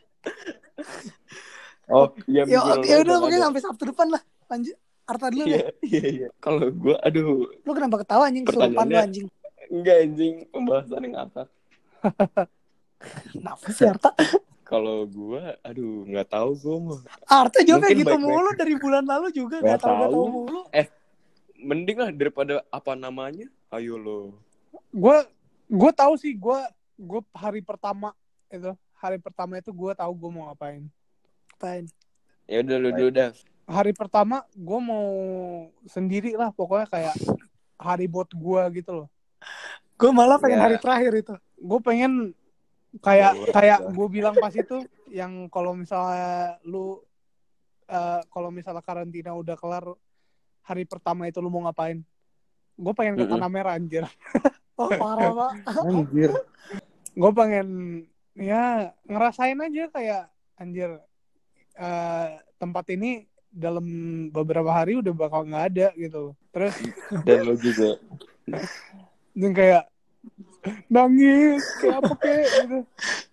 Oh, 1.87 2.11
iya. 2.27 2.43
Ya, 2.43 2.59
minggu 2.59 2.83
ya 2.83 2.97
lalu 2.99 3.05
udah 3.05 3.17
pokoknya 3.19 3.41
sampai 3.41 3.61
Sabtu 3.61 3.83
depan 3.87 4.07
lah. 4.11 4.23
Lanjut. 4.49 4.77
Arta 5.03 5.27
dulu 5.29 5.45
Iya, 5.45 5.55
deh. 5.55 5.63
iya, 5.85 6.05
iya. 6.09 6.29
Kalau 6.39 6.67
gue, 6.67 6.95
aduh, 6.97 7.47
Lu 7.63 7.71
kenapa 7.71 7.97
ketawa 8.01 8.27
anjing 8.27 8.43
kesurupan 8.43 8.67
lu 8.67 8.79
Pertanyaannya- 8.79 9.03
anjing? 9.05 9.27
enggak 9.69 9.97
anjing. 10.01 10.35
Pembahasan 10.49 11.01
yang 11.03 11.15
ngakak. 11.19 11.49
Kenapa 13.29 13.67
sih 13.69 13.85
Arta? 13.85 14.11
Kalau 14.65 15.05
gue, 15.05 15.43
aduh, 15.61 16.07
nggak 16.07 16.29
tahu 16.29 16.51
gue 16.55 16.77
mah. 16.83 17.01
Arta 17.27 17.61
jawabnya 17.61 17.89
Mungkin 17.89 17.99
gitu 17.99 18.09
baik-baik. 18.11 18.33
mulu 18.33 18.51
dari 18.55 18.75
bulan 18.75 19.05
lalu 19.05 19.29
juga 19.31 19.57
Nggak 19.59 19.79
tahu 19.79 19.93
nggak 19.93 20.11
tahu 20.11 20.27
mulu. 20.27 20.61
Mending 21.59 21.97
lah 21.97 22.11
daripada 22.11 22.55
apa 22.69 22.93
namanya. 22.95 23.47
Ayo 23.69 23.95
lo. 23.95 24.21
gue 24.91 25.17
gue 25.67 25.93
tahu 25.95 26.15
sih 26.15 26.33
gue 26.35 26.59
gue 26.99 27.21
hari 27.33 27.61
pertama 27.61 28.13
itu 28.47 28.69
hari 28.95 29.17
pertama 29.17 29.57
itu 29.57 29.69
gue 29.71 29.93
tahu 29.95 30.13
gue 30.15 30.31
mau 30.31 30.45
ngapain 30.47 30.85
Apain? 31.55 31.85
Ya 32.45 32.61
udah 32.61 32.77
lu 32.79 32.91
dulu 32.91 33.09
dah. 33.11 33.33
hari 33.65 33.91
pertama 33.91 34.45
gue 34.51 34.79
mau 34.79 35.07
sendiri 35.87 36.35
lah 36.35 36.51
pokoknya 36.51 36.85
kayak 36.87 37.17
hari 37.75 38.05
buat 38.07 38.29
gue 38.29 38.63
gitu 38.77 38.93
loh 38.95 39.09
Gue 39.95 40.11
malah 40.11 40.37
pengen 40.37 40.57
Ya. 40.57 40.65
hari 40.67 40.77
terakhir 40.77 41.13
itu. 41.17 41.35
gue 41.59 41.81
pengen 41.81 42.13
kayak 43.01 43.33
Luar 43.33 43.53
kayak 43.55 43.79
biasa. 43.81 43.95
gue 43.97 44.07
bilang 44.11 44.35
pas 44.37 44.53
itu 44.53 44.77
yang 45.09 45.49
kalau 45.49 45.73
misalnya 45.73 46.61
lu 46.65 47.01
eh, 47.87 48.21
kalau 48.29 48.53
misalnya 48.53 48.85
karantina 48.85 49.33
udah 49.33 49.57
kelar 49.57 49.85
hari 50.63 50.85
pertama 50.85 51.25
itu 51.25 51.41
lu 51.41 51.49
mau 51.49 51.65
ngapain 51.65 52.05
gue 52.73 52.93
pengen 52.93 53.17
ke 53.17 53.25
tanah 53.25 53.49
merah 53.49 53.75
anjir 53.77 54.05
Oh 54.73 54.89
parah 54.89 55.29
pak. 55.37 55.53
Anjir. 55.85 56.33
gue 57.13 57.31
pengen 57.37 57.69
ya 58.33 58.89
ngerasain 59.05 59.61
aja 59.61 59.85
kayak 59.93 60.23
anjir 60.57 60.97
eh, 61.77 62.29
tempat 62.57 62.89
ini 62.89 63.29
dalam 63.53 63.85
beberapa 64.33 64.73
hari 64.73 64.97
udah 64.97 65.13
bakal 65.13 65.45
nggak 65.45 65.65
ada 65.77 65.87
gitu 65.93 66.33
terus 66.49 66.73
Dan 67.29 67.45
lu 67.45 67.57
juga. 67.61 68.01
dan 69.41 69.53
kayak 69.53 69.92
nangis 70.89 71.63
kayak 71.77 71.97
apa 71.99 72.15
kayak 72.17 72.47
gitu 72.55 72.79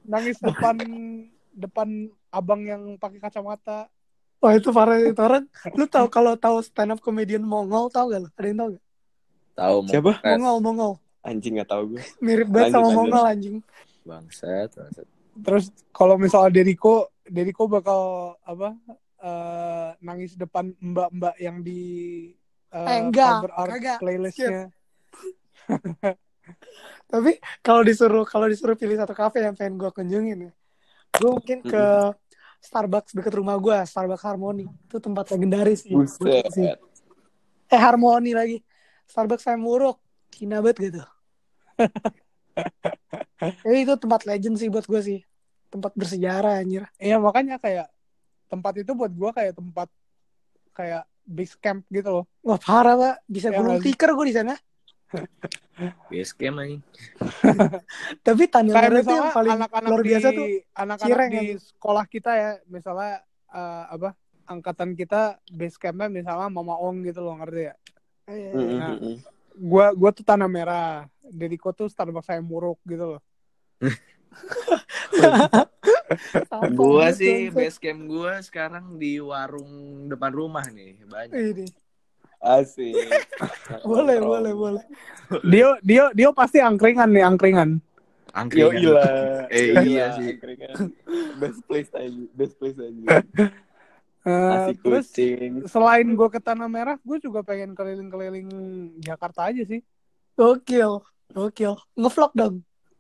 nangis 0.04 0.38
depan 0.40 0.76
depan 1.54 1.88
abang 2.30 2.62
yang 2.62 2.82
pakai 2.96 3.20
kacamata 3.20 3.86
Wah 4.40 4.56
itu 4.56 4.72
parah 4.72 4.96
itu 4.96 5.20
orang. 5.20 5.44
Lu 5.76 5.84
tahu 5.84 6.08
kalau 6.08 6.32
tahu 6.34 6.64
stand 6.64 6.96
up 6.96 7.04
comedian 7.04 7.44
Mongol 7.44 7.92
tahu 7.92 8.08
gak 8.10 8.22
lu? 8.24 8.30
Ada 8.32 8.48
yang 8.48 8.58
tahu 8.58 8.70
gak? 8.72 8.84
Tahu 9.52 9.76
Siapa? 9.84 10.12
stres. 10.16 10.32
Mongol 10.40 10.58
Mongol. 10.64 10.94
Anjing 11.20 11.54
gak 11.60 11.68
tahu 11.68 11.84
gue. 11.92 12.02
Mirip 12.24 12.48
banget 12.48 12.72
sama 12.72 12.88
lanjut. 12.88 12.96
Mongol 12.96 13.26
anjing. 13.28 13.58
Bangsat, 14.02 14.70
bangsat. 14.72 15.08
terus 15.40 15.66
kalau 15.92 16.16
misalnya 16.16 16.56
Deriko 16.56 17.12
Deriko 17.22 17.68
bakal 17.68 18.00
apa 18.42 18.80
eh, 19.20 19.90
nangis 20.00 20.34
depan 20.34 20.72
mbak-mbak 20.80 21.36
yang 21.36 21.60
di 21.60 21.82
eh, 22.72 22.80
Eh, 22.80 22.98
enggak, 23.04 23.44
cover 23.44 23.52
art 23.54 23.72
kagak. 23.76 24.00
playlistnya 24.00 24.72
Tapi 27.10 27.42
kalau 27.66 27.82
disuruh 27.82 28.22
kalau 28.22 28.46
disuruh 28.46 28.78
pilih 28.78 28.94
satu 28.96 29.18
kafe 29.18 29.42
yang 29.42 29.58
pengen 29.58 29.82
gue 29.82 29.90
kunjungin 29.90 30.38
ya, 30.46 30.52
gue 31.18 31.30
mungkin 31.30 31.66
ke 31.66 31.84
Starbucks 32.62 33.18
deket 33.18 33.34
rumah 33.34 33.58
gue, 33.58 33.74
Starbucks 33.84 34.22
Harmony. 34.22 34.70
Itu 34.86 35.02
tempat 35.02 35.34
legendaris 35.34 35.90
sih. 35.90 35.96
Buset. 35.98 36.78
Eh 37.66 37.82
Harmony 37.82 38.38
lagi. 38.38 38.58
Starbucks 39.10 39.42
saya 39.42 39.58
muruk. 39.58 39.98
Cina 40.30 40.62
banget 40.62 40.94
gitu. 40.94 41.02
Jadi 43.66 43.78
itu 43.82 43.94
tempat 43.98 44.22
legend 44.28 44.56
sih 44.60 44.70
buat 44.70 44.86
gue 44.86 45.02
sih. 45.02 45.20
Tempat 45.74 45.98
bersejarah 45.98 46.62
anjir. 46.62 46.86
Iya 47.02 47.18
makanya 47.18 47.58
kayak 47.58 47.90
tempat 48.50 48.82
itu 48.82 48.92
buat 48.94 49.14
gua 49.14 49.30
kayak 49.30 49.54
tempat 49.58 49.90
kayak 50.74 51.06
base 51.22 51.54
camp 51.62 51.86
gitu 51.94 52.10
loh 52.10 52.26
Wah 52.42 52.58
parah 52.58 52.98
pak. 52.98 53.16
Bisa 53.30 53.54
Ya, 53.54 53.58
gulung 53.62 53.78
nggak 53.78 53.86
sih? 53.86 53.94
tikar 53.94 54.10
gue 54.14 54.26
di 54.30 54.36
sana. 54.36 54.54
Base 56.06 56.34
camp 56.34 56.56
anjing. 56.58 56.82
Tapi 58.26 58.44
tanda 58.46 58.72
kayak 58.72 58.84
merah 58.86 59.00
itu 59.00 59.10
yang 59.10 59.24
misalnya 59.24 59.32
paling 59.32 59.52
anak-anak 59.56 59.90
luar 59.90 60.00
di 60.00 60.10
biasa 60.10 60.28
tuh 60.30 60.46
anak-anak 60.74 61.18
di 61.26 61.38
kan? 61.38 61.60
sekolah 61.62 62.06
kita 62.06 62.32
ya 62.34 62.52
misalnya 62.66 63.14
eh, 63.50 63.84
apa 63.90 64.10
angkatan 64.44 64.90
kita 64.94 65.22
base 65.48 65.78
campnya 65.78 66.08
misalnya 66.08 66.48
Mama 66.48 66.76
Ong 66.76 67.02
gitu 67.02 67.22
loh 67.22 67.38
ngerti 67.38 67.62
ya 67.64 67.76
eh, 68.26 68.52
Mm, 68.52 68.78
Nah. 68.78 68.96
gua 69.56 69.86
gua 69.92 70.10
tuh 70.10 70.22
tanah 70.22 70.46
merah 70.46 70.90
Deriko 71.24 71.70
tuh 71.70 71.86
Starbucks 71.86 72.28
saya 72.28 72.42
muruk 72.42 72.78
gitu 72.84 73.18
loh 73.18 73.22
Gua 76.74 77.10
banget, 77.10 77.16
sih 77.16 77.36
bangsat. 77.48 77.56
base 77.56 77.78
camp 77.78 78.02
gua 78.06 78.34
sekarang 78.42 78.98
di 78.98 79.18
warung 79.18 79.70
depan 80.06 80.32
rumah 80.32 80.66
nih, 80.66 80.98
banyak. 81.04 81.34
Ini. 81.34 81.66
Asik. 82.40 82.96
Boleh, 83.84 84.18
boleh, 84.18 84.54
boleh. 84.54 84.84
Dio 85.44 85.76
Dio 85.80 86.10
Dio 86.12 86.32
pasti 86.32 86.58
angkringan 86.58 87.12
nih 87.12 87.22
angkringan 87.22 87.70
Yo 87.76 88.34
Angkringan. 88.34 88.74
gila. 88.76 89.08
Eh, 89.50 89.66
Gila, 89.68 89.82
iya 89.84 90.06
sih. 90.14 90.28
angkringan. 90.34 90.76
Best 91.36 91.60
place 91.66 91.92
aja. 91.92 92.22
Best 92.32 92.56
place 92.56 92.78
aja. 92.78 93.04
Eh, 94.20 94.28
Nasi 94.28 94.76
terus 94.78 95.08
kucing. 95.10 95.64
selain 95.66 96.04
gue 96.06 96.28
ke 96.28 96.38
Tanah 96.38 96.68
Merah, 96.68 97.00
gue 97.00 97.18
juga 97.18 97.40
pengen 97.40 97.72
keliling-keliling 97.72 98.52
Jakarta 99.00 99.48
aja 99.48 99.64
sih. 99.64 99.80
Gokil. 100.36 101.00
Gokil. 101.32 101.80
Ngevlog 101.96 102.32
dong. 102.36 102.56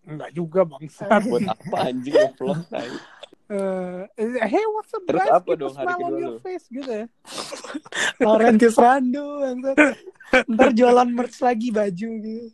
Enggak 0.07 0.31
juga 0.31 0.63
bangsa. 0.63 1.11
Buat 1.19 1.43
apa 1.45 1.77
anjing 1.85 2.15
nge-vlog 2.15 2.63
Eh, 3.49 4.05
hey, 4.45 4.65
what's 4.77 4.93
up 4.93 5.01
Terus 5.09 5.25
guys? 5.25 5.41
apa 5.41 5.49
Keep 5.49 5.57
dong 5.57 5.73
hari 5.73 5.89
smile 5.89 6.05
on 6.05 6.11
kedua 6.13 6.21
your 6.21 6.33
lu? 6.37 6.39
face 6.45 6.65
gitu 6.69 6.85
ya. 6.85 7.05
Laurentius 8.21 8.77
Rando. 8.77 9.25
bangsat. 9.41 9.77
Ntar 10.45 10.69
jualan 10.77 11.09
merch 11.09 11.37
lagi 11.41 11.73
baju 11.73 12.09
gitu. 12.21 12.53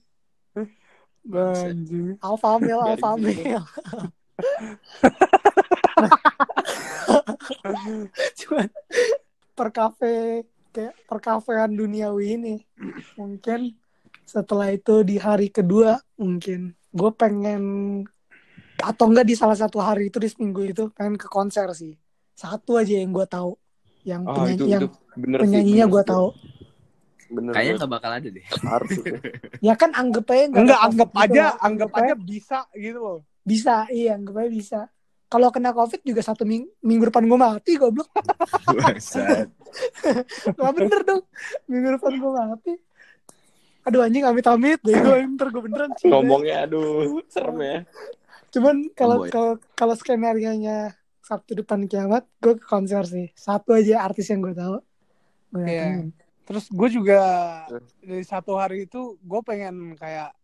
Anjing. 1.36 2.16
Alpha 2.24 2.50
male, 2.64 2.80
alpha 2.96 3.12
male. 3.20 3.60
Cuman 8.40 8.68
per 9.52 9.70
kafe 9.76 10.44
kayak 10.72 10.96
perkafean 11.08 11.72
duniawi 11.72 12.36
ini 12.36 12.56
mungkin 13.16 13.72
setelah 14.28 14.72
itu 14.76 15.08
di 15.08 15.16
hari 15.16 15.48
kedua 15.48 15.96
mungkin 16.20 16.76
gue 16.92 17.12
pengen 17.16 17.64
atau 18.78 19.06
enggak 19.08 19.26
di 19.26 19.36
salah 19.36 19.56
satu 19.56 19.78
hari 19.78 20.08
itu 20.08 20.18
di 20.18 20.28
seminggu 20.28 20.62
itu 20.64 20.84
pengen 20.92 21.16
ke 21.16 21.28
konser 21.28 21.68
sih 21.72 21.96
satu 22.32 22.76
aja 22.76 23.00
yang 23.00 23.12
gue 23.12 23.24
tahu 23.26 23.56
yang 24.04 24.22
Oh, 24.24 24.36
penyanyi 24.36 24.56
itu, 24.56 24.66
yang 24.68 24.82
itu 24.82 24.90
bener 25.16 25.40
penyanyinya 25.42 25.86
gue 25.88 26.04
tahu. 26.04 26.28
Bener. 27.26 27.52
Kayaknya 27.52 27.74
nggak 27.76 27.90
bakal 27.92 28.12
ada 28.14 28.28
deh. 28.30 28.46
harus 28.62 28.92
ya 29.66 29.74
kan 29.74 29.90
anggap 29.92 30.26
aja 30.28 30.44
nggak 30.46 30.62
Enggak 30.62 30.78
ada 30.78 30.86
anggap 30.86 31.10
gitu 31.10 31.24
aja, 31.26 31.44
loh. 31.44 31.66
anggap 31.66 31.90
aja 31.92 32.14
bisa 32.16 32.60
gitu 32.72 33.00
loh. 33.00 33.20
bisa 33.42 33.76
iya 33.90 34.12
anggap 34.14 34.36
aja 34.38 34.50
bisa 34.52 34.80
kalau 35.26 35.50
kena 35.50 35.74
covid 35.74 36.00
juga 36.02 36.22
satu 36.22 36.46
minggu, 36.46 36.70
minggu 36.80 37.10
depan 37.10 37.26
gue 37.26 37.40
mati 37.40 37.72
goblok 37.76 38.08
Bangsat. 38.68 39.50
Gak 40.56 40.72
bener 40.72 41.00
dong 41.02 41.24
minggu 41.66 41.98
depan 41.98 42.12
gue 42.14 42.32
mati 42.32 42.74
aduh 43.82 44.02
anjing 44.02 44.22
amit 44.22 44.46
amit 44.46 44.80
deh 44.82 44.94
gue 44.94 45.18
ntar 45.34 45.50
gue 45.50 45.62
beneran 45.62 45.94
sih 45.96 46.10
Ngomongnya 46.10 46.66
aduh, 46.66 47.22
serem 47.26 47.58
ya. 47.60 47.78
Cuman 48.56 48.76
kalau 48.92 49.18
Boy. 49.20 49.30
kalau 49.30 49.52
kalau 49.72 49.94
skenario 49.94 50.52
nya 50.54 50.96
Sabtu 51.20 51.58
depan 51.58 51.84
kiamat 51.84 52.24
gue 52.38 52.56
ke 52.56 52.64
konser 52.64 53.04
sih 53.04 53.28
satu 53.34 53.74
aja 53.74 54.02
artis 54.02 54.28
yang 54.28 54.40
gue 54.40 54.54
tahu 54.54 54.78
Iya. 55.56 55.62
datengin. 55.62 56.08
Terus 56.46 56.66
gue 56.68 56.90
juga 56.92 57.20
dari 58.00 58.22
satu 58.22 58.54
hari 58.54 58.86
itu 58.86 59.18
gue 59.18 59.42
pengen 59.42 59.96
kayak 59.96 60.36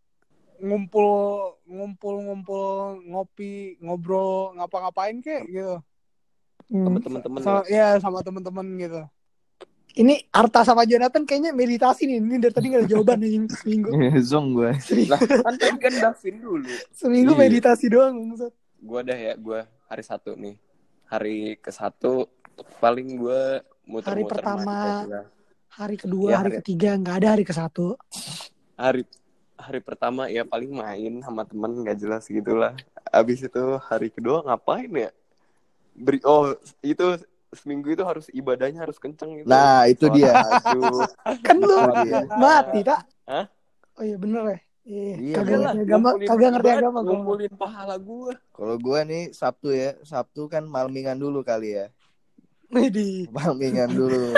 ngumpul 0.58 1.08
ngumpul 1.64 2.14
ngumpul 2.20 2.64
ngopi 3.04 3.76
ngobrol 3.78 4.54
ngapa-ngapain 4.54 5.18
kayak 5.18 5.44
gitu 5.46 5.76
Hmm. 6.64 6.88
Sama 6.88 6.98
temen-temen. 7.00 7.40
sama 7.42 7.60
ya 7.68 8.00
sama 8.00 8.18
temen-temen 8.20 8.66
gitu 8.78 9.02
ini 9.94 10.24
Arta 10.28 10.62
sama 10.62 10.82
Jonathan 10.82 11.22
kayaknya 11.22 11.50
meditasi 11.50 12.04
nih 12.04 12.16
ini 12.16 12.36
dari 12.36 12.50
tadi 12.50 12.66
gak 12.68 12.80
ada 12.80 12.88
jawaban 12.88 13.18
nih 13.18 13.30
seminggu 13.52 13.90
Zong 14.20 14.46
gue. 14.52 14.70
Lah, 15.10 15.20
kan 15.20 15.54
tadi 15.54 15.78
kan 15.78 15.92
Davin 15.94 16.36
dulu. 16.38 16.72
seminggu 16.90 17.32
Iya. 17.32 17.40
meditasi 17.40 17.86
doang 17.86 18.14
maksud. 18.26 18.52
Gua 18.78 19.00
dah 19.00 19.14
ya, 19.14 19.34
gua 19.34 19.60
hari 19.86 20.02
satu 20.02 20.34
nih. 20.34 20.56
Hari 21.06 21.36
ke 21.56 21.68
satu 21.68 22.26
paling 22.78 23.16
gua 23.16 23.60
muter-muter 23.82 24.10
Hari 24.10 24.22
pertama. 24.26 24.78
Hari 25.70 25.96
kedua 25.96 26.26
Iya, 26.26 26.36
hari 26.36 26.48
hari- 26.48 26.58
ketiga 26.60 26.90
nggak 26.94 27.16
ada 27.16 27.28
hari 27.30 27.44
ke 27.44 27.52
satu 27.52 27.96
hari 28.74 29.02
hari 29.54 29.78
pertama 29.78 30.26
ya 30.26 30.42
paling 30.42 30.68
main 30.68 31.20
sama 31.20 31.42
temen 31.42 31.80
nggak 31.80 31.94
jelas 31.96 32.26
gitulah 32.26 32.74
abis 33.06 33.40
itu 33.40 33.62
hari 33.80 34.08
kedua 34.08 34.42
ngapain 34.42 34.90
ya 34.90 35.10
beri 35.94 36.18
oh 36.22 36.50
itu 36.80 37.14
seminggu 37.52 37.92
itu 37.92 38.00
harus 38.00 38.26
ibadahnya 38.28 38.80
harus 38.80 38.96
kenceng 38.96 39.36
gitu 39.36 39.46
Nah, 39.46 39.84
itu 39.84 40.08
dia. 40.08 40.32
kan 41.44 41.54
lu 41.54 41.68
Itu 41.68 41.92
dia. 42.02 42.20
mati 42.32 42.80
tak 42.80 43.00
Hah? 43.24 43.44
oh 43.94 44.02
iya 44.02 44.16
bener 44.16 44.42
ya 44.48 44.58
Iya, 44.82 45.14
Iya, 45.14 45.34
kagak 45.38 45.58
ngerti 45.62 45.82
agama, 45.84 46.08
ngumpulin 46.10 46.26
kagak 46.26 46.50
ngerti 46.50 46.70
agama 46.74 46.98
gua. 46.98 47.06
ngumpulin 47.06 47.52
pahala 47.54 47.94
gua 47.96 48.32
Kalau 48.50 48.76
gua 48.76 48.98
nih 49.02 49.22
Sabtu 49.30 49.70
ya, 49.70 49.94
Sabtu 50.02 50.42
kan 50.46 50.64
malmingan 50.64 51.14
dulu 51.14 51.40
kali 51.40 51.78
ya. 51.78 51.86
Widih. 52.66 53.30
Malmingan 53.30 53.94
dulu 54.00 54.34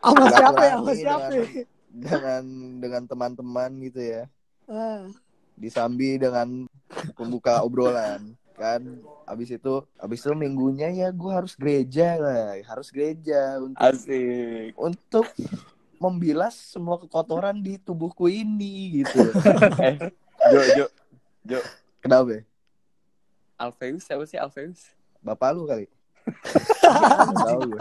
Sama 0.00 0.24
siapa 0.28 0.62
ya? 0.62 0.74
Sama 0.74 0.92
siapa 0.96 1.30
ya? 1.30 1.44
dengan 1.88 2.42
dengan 2.78 3.02
teman-teman 3.04 3.70
gitu 3.80 4.00
ya. 4.02 4.22
Ah, 4.66 5.06
Disambi 5.54 6.16
dengan 6.16 6.66
pembuka 7.12 7.62
obrolan 7.62 8.34
kan. 8.58 8.82
Abis 9.24 9.54
itu, 9.54 9.74
abis 9.96 10.18
itu 10.26 10.34
minggunya 10.34 10.90
ya 10.90 11.08
gua 11.14 11.40
harus 11.40 11.54
gereja 11.54 12.18
lah, 12.18 12.58
harus 12.66 12.90
gereja 12.90 13.62
untuk 13.62 13.78
asik 13.78 14.74
untuk 14.74 15.26
membilas 15.98 16.54
semua 16.54 16.98
kekotoran 16.98 17.58
di 17.62 17.78
tubuhku 17.78 18.26
ini 18.26 19.02
gitu. 19.02 19.22
eh 20.54 20.66
jo 20.78 20.86
jo 21.46 21.60
Kenapa? 21.98 22.30
ya? 22.38 22.42
Alfeus 23.58 24.06
siapa 24.06 24.22
sih 24.22 24.38
Alfeus? 24.38 24.94
Bapak 25.18 25.50
lu 25.50 25.66
kali. 25.66 25.90
Tahu 27.42 27.60
gue. 27.74 27.80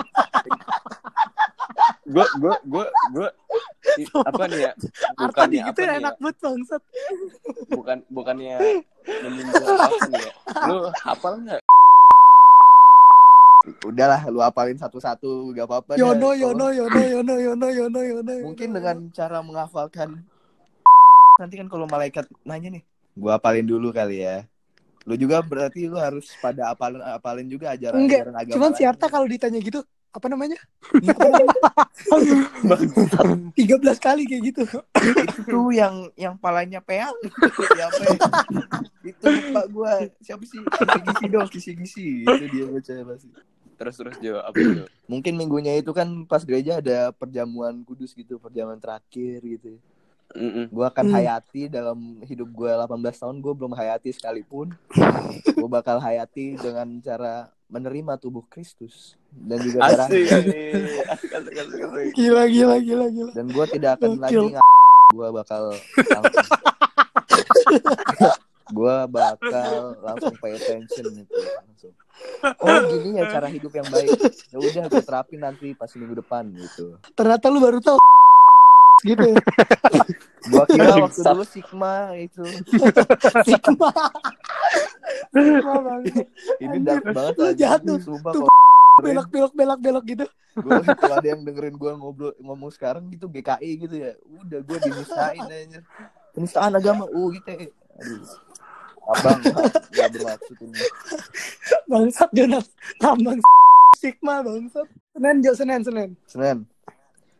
Gue 2.07 2.25
gue 2.41 2.55
gue 2.65 2.85
gue 3.13 3.27
apa 4.29 4.43
nih 4.49 4.59
ya? 4.67 4.71
Arta 5.17 5.23
Bukannya 5.25 5.61
gitu 5.65 5.69
apa 5.71 5.79
ya 5.81 5.87
nih 5.87 5.97
enak 6.01 6.15
banget 6.21 6.37
bangsat. 6.43 6.81
Bukan 7.73 7.97
bukannya 8.11 8.55
menyinggung 9.25 9.65
apa 9.65 10.05
nih 10.11 10.21
ya? 10.21 10.33
Lu 10.69 10.77
hafal 10.93 11.33
nggak? 11.41 11.61
Udahlah 13.83 14.21
lu 14.31 14.39
apalin 14.39 14.79
satu-satu 14.79 15.51
gak 15.51 15.67
apa-apa. 15.67 15.91
Yono, 15.99 16.31
Yono, 16.43 16.71
Yono, 16.71 17.01
Yono, 17.03 17.35
Yono, 17.35 17.67
Yono, 17.67 17.99
Yono. 17.99 18.33
Mungkin 18.47 18.69
Yono. 18.71 18.75
dengan 18.79 18.97
cara 19.11 19.43
menghafalkan 19.43 20.09
nanti 21.41 21.55
kan 21.59 21.67
kalau 21.67 21.85
malaikat 21.85 22.25
nanya 22.47 22.79
nih, 22.79 22.83
gua 23.13 23.37
apalin 23.37 23.67
dulu 23.67 23.91
kali 23.91 24.23
ya. 24.23 24.47
Lu 25.07 25.15
juga 25.15 25.39
berarti 25.39 25.87
lu 25.87 25.95
harus 25.95 26.27
pada 26.43 26.75
apalin 26.75 26.99
apalin 26.99 27.47
juga 27.47 27.71
ajaran 27.71 28.03
Enggak, 28.03 28.27
ajaran 28.27 28.35
agama. 28.35 28.55
Cuman 28.59 28.71
si. 28.75 28.83
Arta 28.83 29.07
kalau 29.07 29.23
ditanya 29.23 29.59
gitu, 29.63 29.79
apa 30.17 30.27
namanya? 30.27 30.57
Apa 31.05 31.23
namanya? 31.23 31.53
13 33.53 33.53
kali 33.97 34.23
kayak 34.25 34.43
gitu. 34.49 34.63
itu 35.23 35.59
yang 35.71 36.09
yang 36.13 36.35
palanya 36.35 36.81
peang 36.81 37.13
siapa 37.53 38.01
ya? 38.03 38.17
itu 39.03 39.25
lupa 39.25 39.61
gua 39.69 39.91
siapa 40.19 40.43
sih 40.43 40.59
kisi-kisi 40.59 41.25
dong 41.29 41.47
kisi-kisi 41.47 42.05
itu 42.25 42.45
dia 42.49 42.65
baca 42.67 42.93
pasti 43.13 43.29
Terus 43.77 43.93
terus 43.93 44.15
Jo 44.17 44.41
apa 44.41 44.57
itu? 44.57 44.83
mungkin 45.05 45.37
minggunya 45.37 45.77
itu 45.77 45.93
kan 45.93 46.25
pas 46.25 46.41
gereja 46.41 46.81
ada 46.81 47.13
perjamuan 47.13 47.85
kudus 47.85 48.11
gitu 48.11 48.35
perjamuan 48.37 48.81
terakhir 48.81 49.37
gitu 49.39 49.77
Mm-mm. 50.33 50.67
gua 50.69 50.91
akan 50.91 51.05
Hmm. 51.07 51.15
hayati 51.15 51.71
dalam 51.71 51.97
hidup 52.21 52.49
gua 52.51 52.83
18 52.83 53.15
tahun 53.15 53.35
gua 53.39 53.53
belum 53.53 53.73
hayati 53.73 54.11
sekalipun 54.11 54.73
gua 55.55 55.69
bakal 55.71 56.01
hayati 56.01 56.57
dengan 56.57 56.99
cara 56.99 57.47
menerima 57.67 58.15
tubuh 58.17 58.43
Kristus 58.47 59.13
dan 59.29 59.59
juga 59.59 59.83
darah. 59.83 60.07
Gila, 62.17 62.43
gila, 62.47 62.75
gila, 62.79 63.05
gila. 63.11 63.31
dan 63.35 63.45
gua 63.51 63.65
tidak 63.67 63.99
akan 63.99 64.17
lagi 64.17 64.55
gua 65.15 65.29
bakal 65.31 65.71
langsung 65.71 66.47
gua 68.77 69.07
bakal 69.07 69.71
langsung 70.01 70.35
pay 70.37 70.55
attention 70.55 71.05
gitu 71.13 71.31
langsung 71.31 71.93
oh 72.43 72.79
gini 72.91 73.15
ya 73.15 73.25
cara 73.29 73.47
hidup 73.47 73.71
yang 73.71 73.87
baik 73.87 74.09
ya 74.51 74.57
udah 74.57 74.83
gue 74.89 75.03
terapin 75.03 75.39
nanti 75.39 75.71
pas 75.71 75.87
minggu 75.93 76.17
depan 76.17 76.43
gitu 76.51 76.97
Ternyata 77.13 77.47
lu 77.47 77.63
baru 77.63 77.79
tahu 77.79 77.99
gitu 79.05 79.23
ya. 79.23 79.37
gua 80.49 80.65
kira 80.65 80.93
waktu 80.97 81.19
dulu 81.21 81.45
sigma 81.45 82.17
itu 82.17 82.41
Sigma. 83.45 83.91
Ini 86.57 86.77
dark 86.81 87.05
banget 87.11 87.33
lu 87.35 87.43
anjing. 87.45 87.59
jahat 87.59 87.81
tuh. 87.83 87.97
sumpah 87.99 88.31
Tuh, 88.33 88.45
kalau 88.45 88.55
Belok, 88.97 89.27
belok, 89.29 89.53
belok, 89.53 89.79
belok 89.79 90.05
gitu. 90.09 90.25
gua 90.57 90.81
kalau 90.81 91.21
ada 91.21 91.27
yang 91.29 91.45
dengerin 91.45 91.77
gua 91.77 91.93
ngobrol 91.93 92.33
ngomong 92.41 92.73
sekarang 92.73 93.05
gitu 93.13 93.29
GKI 93.29 93.71
gitu 93.77 93.93
ya 93.93 94.17
udah 94.41 94.59
gua 94.65 94.77
dinisain 94.81 95.45
aja 95.45 95.79
penistaan 96.33 96.73
agama 96.73 97.05
uh 97.05 97.27
gitu 97.29 97.45
ya. 97.45 97.69
aduh 97.93 98.25
abang 99.07 99.37
nggak 99.93 100.07
bermaksud 100.11 100.57
ini 100.59 100.81
Bangsat 101.85 102.29
Jonas. 102.33 102.67
Tambang 102.97 103.37
Sigma 104.01 104.41
bangsat. 104.41 104.83
Senin, 105.13 105.35
Jo, 105.39 105.51
Senin, 105.53 105.81
Senin. 105.81 106.09
Senin. 106.25 106.57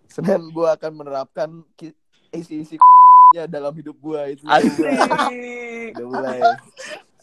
Senin 0.07 0.41
gue 0.48 0.67
akan 0.72 0.91
menerapkan 0.96 1.50
isi-isi 2.31 2.79
nya 3.36 3.43
dalam 3.43 3.75
hidup 3.75 3.98
gue 4.00 4.22
itu. 4.31 4.43
Asik. 4.48 4.88
Udah 6.00 6.05
mulai. 6.07 6.39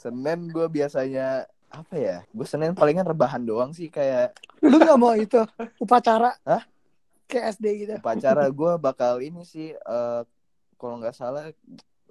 Senin 0.04 0.52
gue 0.52 0.66
biasanya 0.68 1.49
apa 1.73 1.94
ya? 1.96 2.16
Gue 2.28 2.44
Senin 2.44 2.76
palingan 2.76 3.08
rebahan 3.08 3.40
doang 3.40 3.73
sih 3.73 3.88
kayak 3.88 4.37
Lu 4.61 4.76
gak 4.76 5.00
mau 5.00 5.16
itu 5.16 5.40
upacara? 5.80 6.36
Hah? 6.45 6.62
Kayak 7.25 7.56
SD 7.56 7.67
gitu. 7.88 7.93
upacara 8.04 8.45
gue 8.52 8.73
bakal 8.76 9.25
ini 9.25 9.49
sih 9.49 9.73
eh, 9.73 10.23
kalau 10.76 11.00
nggak 11.00 11.17
salah 11.17 11.49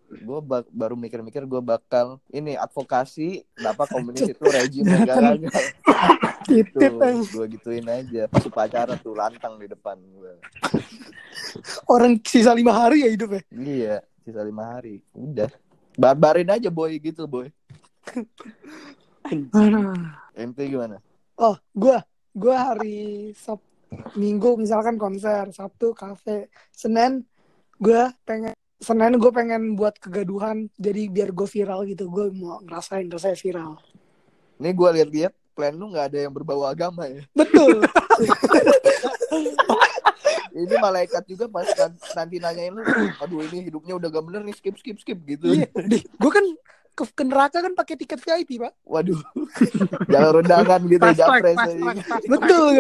gue 0.10 0.40
baru 0.74 0.98
mikir-mikir 0.98 1.46
gue 1.46 1.62
bakal 1.62 2.18
ini 2.34 2.58
advokasi 2.58 3.46
kenapa 3.54 3.86
komunis 3.90 4.26
itu 4.30 4.46
rejim 4.46 4.86
tuh 4.86 5.06
yang 5.06 5.42
gue 7.24 7.46
gituin 7.58 7.88
aja 7.88 8.30
pas 8.30 8.44
upacara 8.46 8.94
tuh 9.00 9.14
lantang 9.18 9.58
di 9.58 9.70
depan 9.70 9.98
gue 10.02 10.34
orang 11.88 12.20
sisa 12.24 12.52
lima 12.54 12.74
hari 12.74 13.06
ya 13.06 13.10
hidupnya. 13.12 13.42
Iya, 13.54 13.96
sisa 14.26 14.42
lima 14.44 14.64
hari. 14.78 15.02
Udah. 15.14 15.50
Barbarin 15.94 16.50
aja 16.50 16.70
boy 16.74 16.98
gitu 16.98 17.30
boy. 17.30 17.54
Ente 20.36 20.64
gimana? 20.68 20.98
Oh, 21.40 21.58
gua 21.74 22.04
gua 22.34 22.74
hari 22.74 23.32
Sab 23.38 23.62
Minggu 24.18 24.58
misalkan 24.58 24.98
konser, 24.98 25.54
Sabtu 25.54 25.94
kafe, 25.94 26.50
Senin 26.74 27.26
gua 27.78 28.10
pengen 28.26 28.54
Senin 28.84 29.16
gue 29.16 29.32
pengen 29.32 29.80
buat 29.80 29.96
kegaduhan 29.96 30.68
jadi 30.76 31.08
biar 31.08 31.32
gue 31.32 31.48
viral 31.48 31.88
gitu 31.88 32.12
gue 32.12 32.36
mau 32.36 32.60
ngerasain 32.68 33.08
rasanya 33.08 33.40
viral 33.40 33.72
Ini 34.60 34.70
gue 34.76 34.90
lihat-lihat 35.00 35.34
plan 35.56 35.72
lu 35.72 35.88
nggak 35.96 36.12
ada 36.12 36.20
yang 36.28 36.34
berbau 36.36 36.68
agama 36.68 37.08
ya. 37.08 37.24
betul 37.32 37.80
Ini 40.54 40.76
malaikat 40.78 41.24
juga 41.26 41.50
pas 41.50 41.66
nan- 41.66 41.98
nanti 42.14 42.38
nanyain 42.38 42.76
lu, 42.76 42.84
aduh 43.18 43.42
ini 43.42 43.72
hidupnya 43.72 43.98
udah 43.98 44.06
gak 44.12 44.26
bener 44.30 44.42
nih 44.46 44.54
skip 44.54 44.76
skip 44.78 45.02
skip 45.02 45.18
gitu. 45.26 45.50
iya 45.50 45.66
gue 45.98 46.32
kan 46.32 46.46
ke, 46.94 47.04
ke 47.10 47.24
neraka 47.24 47.58
kan 47.60 47.74
pakai 47.74 47.96
tiket 47.96 48.18
VIP 48.18 48.58
pak 48.58 48.74
Waduh, 48.84 49.18
jalur 50.14 50.40
undangan 50.40 50.82
gitu 50.86 51.02
Fast 51.02 51.18
track, 51.18 51.42
japres. 51.42 51.56
fast 51.56 51.68
aja. 51.68 51.82
track, 51.82 51.98
fast 51.98 52.08
track. 52.08 52.32
betul 52.32 52.74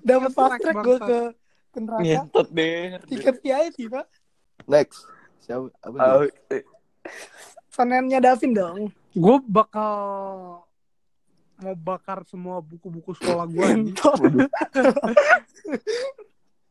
dapat 0.00 0.30
fast 0.30 0.54
Track 0.58 0.76
gue 0.80 0.98
ke 0.98 1.18
ke 1.70 1.78
neraka 1.78 2.42
deh. 2.50 2.76
tiket 3.06 3.36
VIP 3.38 3.78
pak 3.88 4.06
Next. 4.66 5.08
Siapa? 5.40 5.72
Apa 5.80 6.28
eh, 6.50 6.62
Seninnya 7.68 8.20
Davin 8.20 8.52
dong 8.52 8.80
Gue 9.10 9.36
bakal 9.42 9.92
mau 11.60 11.76
bakar 11.76 12.24
semua 12.24 12.60
buku-buku 12.60 13.12
sekolah 13.12 13.44
gue. 13.44 13.92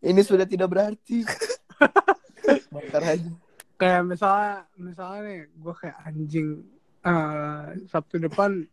Ini 0.01 0.21
sudah 0.23 0.47
tidak 0.47 0.65
berarti. 0.65 1.21
Bakar 2.73 3.01
aja. 3.05 3.29
kayak 3.75 4.03
misalnya, 4.03 4.65
misalnya 4.75 5.19
nih, 5.23 5.39
gue 5.47 5.73
kayak 5.75 5.97
anjing 6.03 6.47
eh, 7.05 7.65
Sabtu 7.88 8.19
depan 8.19 8.65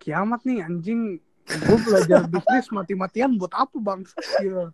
kiamat 0.00 0.42
nih 0.44 0.64
anjing. 0.64 1.18
Gue 1.44 1.78
belajar 1.84 2.24
bisnis 2.24 2.72
mati-matian 2.72 3.36
buat 3.36 3.52
apa 3.52 3.76
bang? 3.76 4.00
Gitu. 4.40 4.64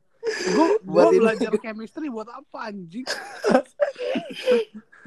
Gue 0.86 1.04
ini. 1.10 1.18
belajar 1.18 1.52
chemistry 1.58 2.06
buat 2.06 2.30
apa 2.30 2.70
anjing? 2.70 3.06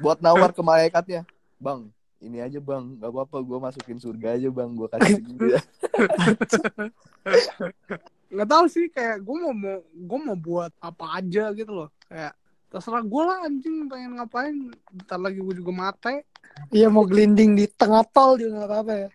Buat 0.02 0.20
nawar 0.20 0.52
ke 0.52 0.60
malaikatnya. 0.60 1.24
Bang, 1.56 1.88
ini 2.20 2.42
aja 2.42 2.60
bang, 2.60 2.98
gak 3.00 3.08
apa-apa 3.08 3.38
gue 3.40 3.58
masukin 3.62 3.96
surga 3.96 4.36
aja 4.36 4.48
bang, 4.52 4.70
gue 4.76 4.88
kasih 4.92 5.12
segini 5.22 5.48
ya. 5.56 5.60
nggak 8.34 8.50
tahu 8.50 8.66
sih 8.66 8.90
kayak 8.90 9.22
gue 9.22 9.36
mau 9.38 9.54
mau 9.54 9.78
gue 9.86 10.18
mau 10.18 10.34
buat 10.34 10.74
apa 10.82 11.22
aja 11.22 11.54
gitu 11.54 11.70
loh 11.70 11.88
kayak 12.10 12.34
terserah 12.74 13.00
gue 13.00 13.22
lah 13.22 13.38
anjing 13.40 13.86
pengen 13.86 14.18
ngapain 14.18 14.54
bentar 14.90 15.14
lagi 15.16 15.38
gue 15.38 15.54
juga 15.54 15.70
mate 15.72 16.26
iya 16.68 16.90
mau 16.90 17.06
gelinding 17.06 17.54
di 17.54 17.70
tengah 17.70 18.02
tol 18.04 18.34
juga 18.34 18.58
nggak 18.58 18.68
apa-apa 18.68 18.92
ya 18.96 19.08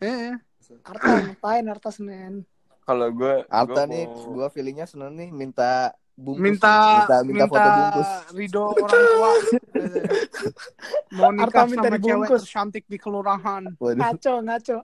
eh 0.00 0.34
Arta 0.82 1.06
ngapain 1.22 1.64
Arta 1.64 1.90
Senin 1.90 2.42
Kalau 2.82 3.08
gue 3.08 3.46
Arta 3.46 3.86
gue 3.86 3.92
nih, 3.94 4.04
mau- 4.04 4.34
gue 4.34 4.46
feelingnya 4.50 4.84
seneng 4.84 5.14
nih 5.14 5.30
minta 5.30 5.88
bungkus. 6.14 6.42
minta 6.42 6.74
nih. 6.74 6.94
minta, 6.94 7.16
minta 7.24 7.44
foto 7.46 7.68
bungkus. 7.70 8.10
ridho 8.32 8.64
orang 8.76 9.02
tua 9.06 9.30
mau 11.12 11.30
nikah 11.30 11.44
Arta 11.44 11.60
minta 11.64 11.86
sama 11.86 11.94
cewek 11.94 12.02
dibungkus. 12.02 12.42
tercantik 12.42 12.84
di 12.84 12.96
kelurahan 12.96 13.62
Waduh. 13.74 13.94
ngaco 13.96 14.34
ngaco 14.42 14.78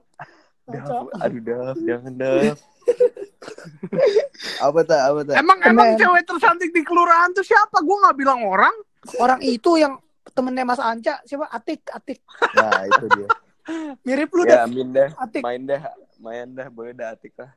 ngaco 0.63 0.97
Daf, 1.03 1.21
aduh 1.21 1.41
Daf, 1.41 1.77
jangan 1.79 2.13
Daf. 2.15 2.57
Apa 4.61 4.79
tak? 4.85 5.01
Apa 5.01 5.19
tak? 5.25 5.35
emang 5.41 5.59
emang 5.65 5.87
cewek 5.97 6.23
tercantik 6.23 6.69
di 6.69 6.81
kelurahan 6.85 7.33
tuh 7.33 7.43
siapa 7.45 7.81
gue 7.81 7.97
nggak 8.05 8.15
bilang 8.17 8.45
orang 8.45 8.75
orang 9.17 9.39
itu 9.41 9.81
yang 9.81 9.97
temennya 10.31 10.63
Mas 10.63 10.79
Anca 10.79 11.17
siapa 11.25 11.49
Atik 11.49 11.81
Atik 11.89 12.21
Nah 12.53 12.85
itu 12.85 13.05
dia. 13.17 13.27
mirip 14.07 14.29
lu 14.33 14.43
ya, 14.45 14.65
dah 14.65 14.67
min 14.69 14.89
dah, 14.89 15.09
Atik 15.21 15.41
main 15.45 15.61
dah, 15.65 15.81
main 16.17 16.49
dah, 16.49 16.67
boleh 16.69 16.93
dah 16.97 17.13
atik 17.13 17.33
lah. 17.37 17.51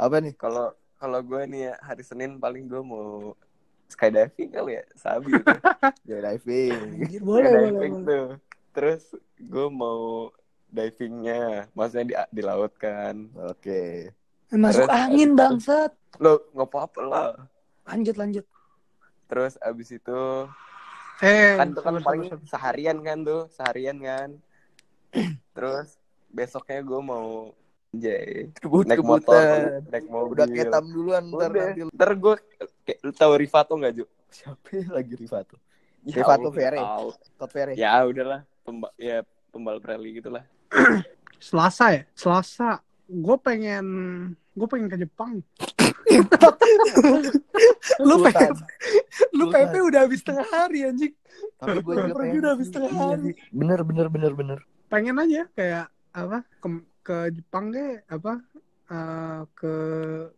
Apa 0.00 0.20
nih? 0.20 0.32
Kalau 0.36 0.72
kalau 0.96 1.20
gue 1.24 1.42
nih 1.48 1.72
ya, 1.72 1.74
hari 1.80 2.04
Senin 2.04 2.40
paling 2.40 2.68
gue 2.68 2.80
mau 2.80 3.36
skydiving 3.88 4.52
kali 4.52 4.80
ya, 4.80 4.84
sabi 4.96 5.36
gitu. 5.36 5.48
Joy 6.08 6.20
diving. 6.26 6.80
Anjir, 7.04 7.20
boleh 7.20 7.48
boleh 7.48 7.48
skydiving 7.48 7.96
boleh 8.00 8.08
tuh. 8.08 8.26
Terus 8.70 9.02
gue 9.36 9.66
mau 9.68 10.30
divingnya, 10.70 11.66
maksudnya 11.74 12.04
di 12.06 12.14
di 12.40 12.42
laut 12.44 12.72
kan. 12.80 13.28
Oke. 13.48 14.12
Masuk 14.52 14.82
Terus- 14.82 14.92
angin 14.92 15.30
bangsat 15.32 15.92
Lo 16.18 16.42
nggak 16.50 16.66
apa-apa 16.66 17.00
lah. 17.02 17.30
lanjut 17.84 18.14
lanjut 18.14 18.44
Terus 19.26 19.54
abis 19.58 19.88
itu 19.92 20.20
eh 21.20 21.54
kan 21.54 21.68
itu 21.68 21.78
kan 21.78 21.92
sabar, 21.92 22.02
paling 22.02 22.22
sabar, 22.26 22.46
seharian 22.46 22.98
kan 22.98 23.18
tuh, 23.20 23.42
seharian 23.48 23.98
kan. 23.98 24.28
Terus 25.52 25.88
besoknya 26.28 26.80
gue 26.80 27.00
mau 27.00 27.52
Jay 27.92 28.50
Kebut 28.54 28.86
naik 28.86 29.02
motor 29.02 29.34
kebutan. 29.34 29.82
naik 29.86 30.06
mobil 30.06 30.32
Udah 30.32 30.46
ketam 30.48 30.84
duluan 30.88 31.22
ntar 31.28 31.50
nanti. 31.50 31.82
ntar 31.84 32.10
gue 32.16 32.34
kayak 32.84 32.98
lu 33.00 33.12
tahu 33.12 33.32
Rivato 33.36 33.72
nggak 33.74 33.92
Ju 33.92 34.04
Siapa 34.28 34.70
lagi 34.88 35.14
Rivato? 35.14 35.56
Ya 36.00 36.14
Rivato 36.16 36.40
Allah, 36.40 36.54
Ferre. 36.54 36.78
Todd 37.36 37.50
Ferry. 37.50 37.74
ya 37.74 37.98
udahlah 38.00 38.40
Pemba 38.60 38.88
ya 38.96 39.20
pembalap 39.50 39.82
rally 39.84 40.16
gitulah 40.16 40.46
Selasa 41.36 41.84
ya? 41.90 42.02
Selasa. 42.12 42.78
Gue 43.10 43.36
pengen 43.42 43.86
gue 44.54 44.68
pengen 44.70 44.86
ke 44.86 44.96
Jepang. 45.02 45.42
lu. 48.06 48.16
PP 48.22 48.38
lu. 49.34 49.44
PP 49.50 49.74
udah 49.90 50.00
habis 50.06 50.22
tengah 50.22 50.46
hari 50.48 50.86
anjing 50.86 51.14
Tapi 51.58 51.78
gue 51.78 51.92
Gua 51.94 51.94
juga 52.06 52.14
pergi 52.14 52.30
pengen 52.30 52.40
udah 52.42 52.50
habis 52.54 52.68
tengah 52.70 52.90
Iya 52.90 53.02
hari. 53.02 53.30
Bener 53.50 53.80
bener 53.82 54.06
bener 54.06 54.32
bener. 54.34 54.58
Pengen 54.90 55.16
aja 55.18 55.42
kayak 55.54 55.86
apa? 56.14 56.38
Ke, 56.62 56.68
ke 57.02 57.16
Jepang 57.34 57.74
kayak 57.74 58.06
apa? 58.10 58.32
eh, 58.90 59.40
ke 59.54 59.74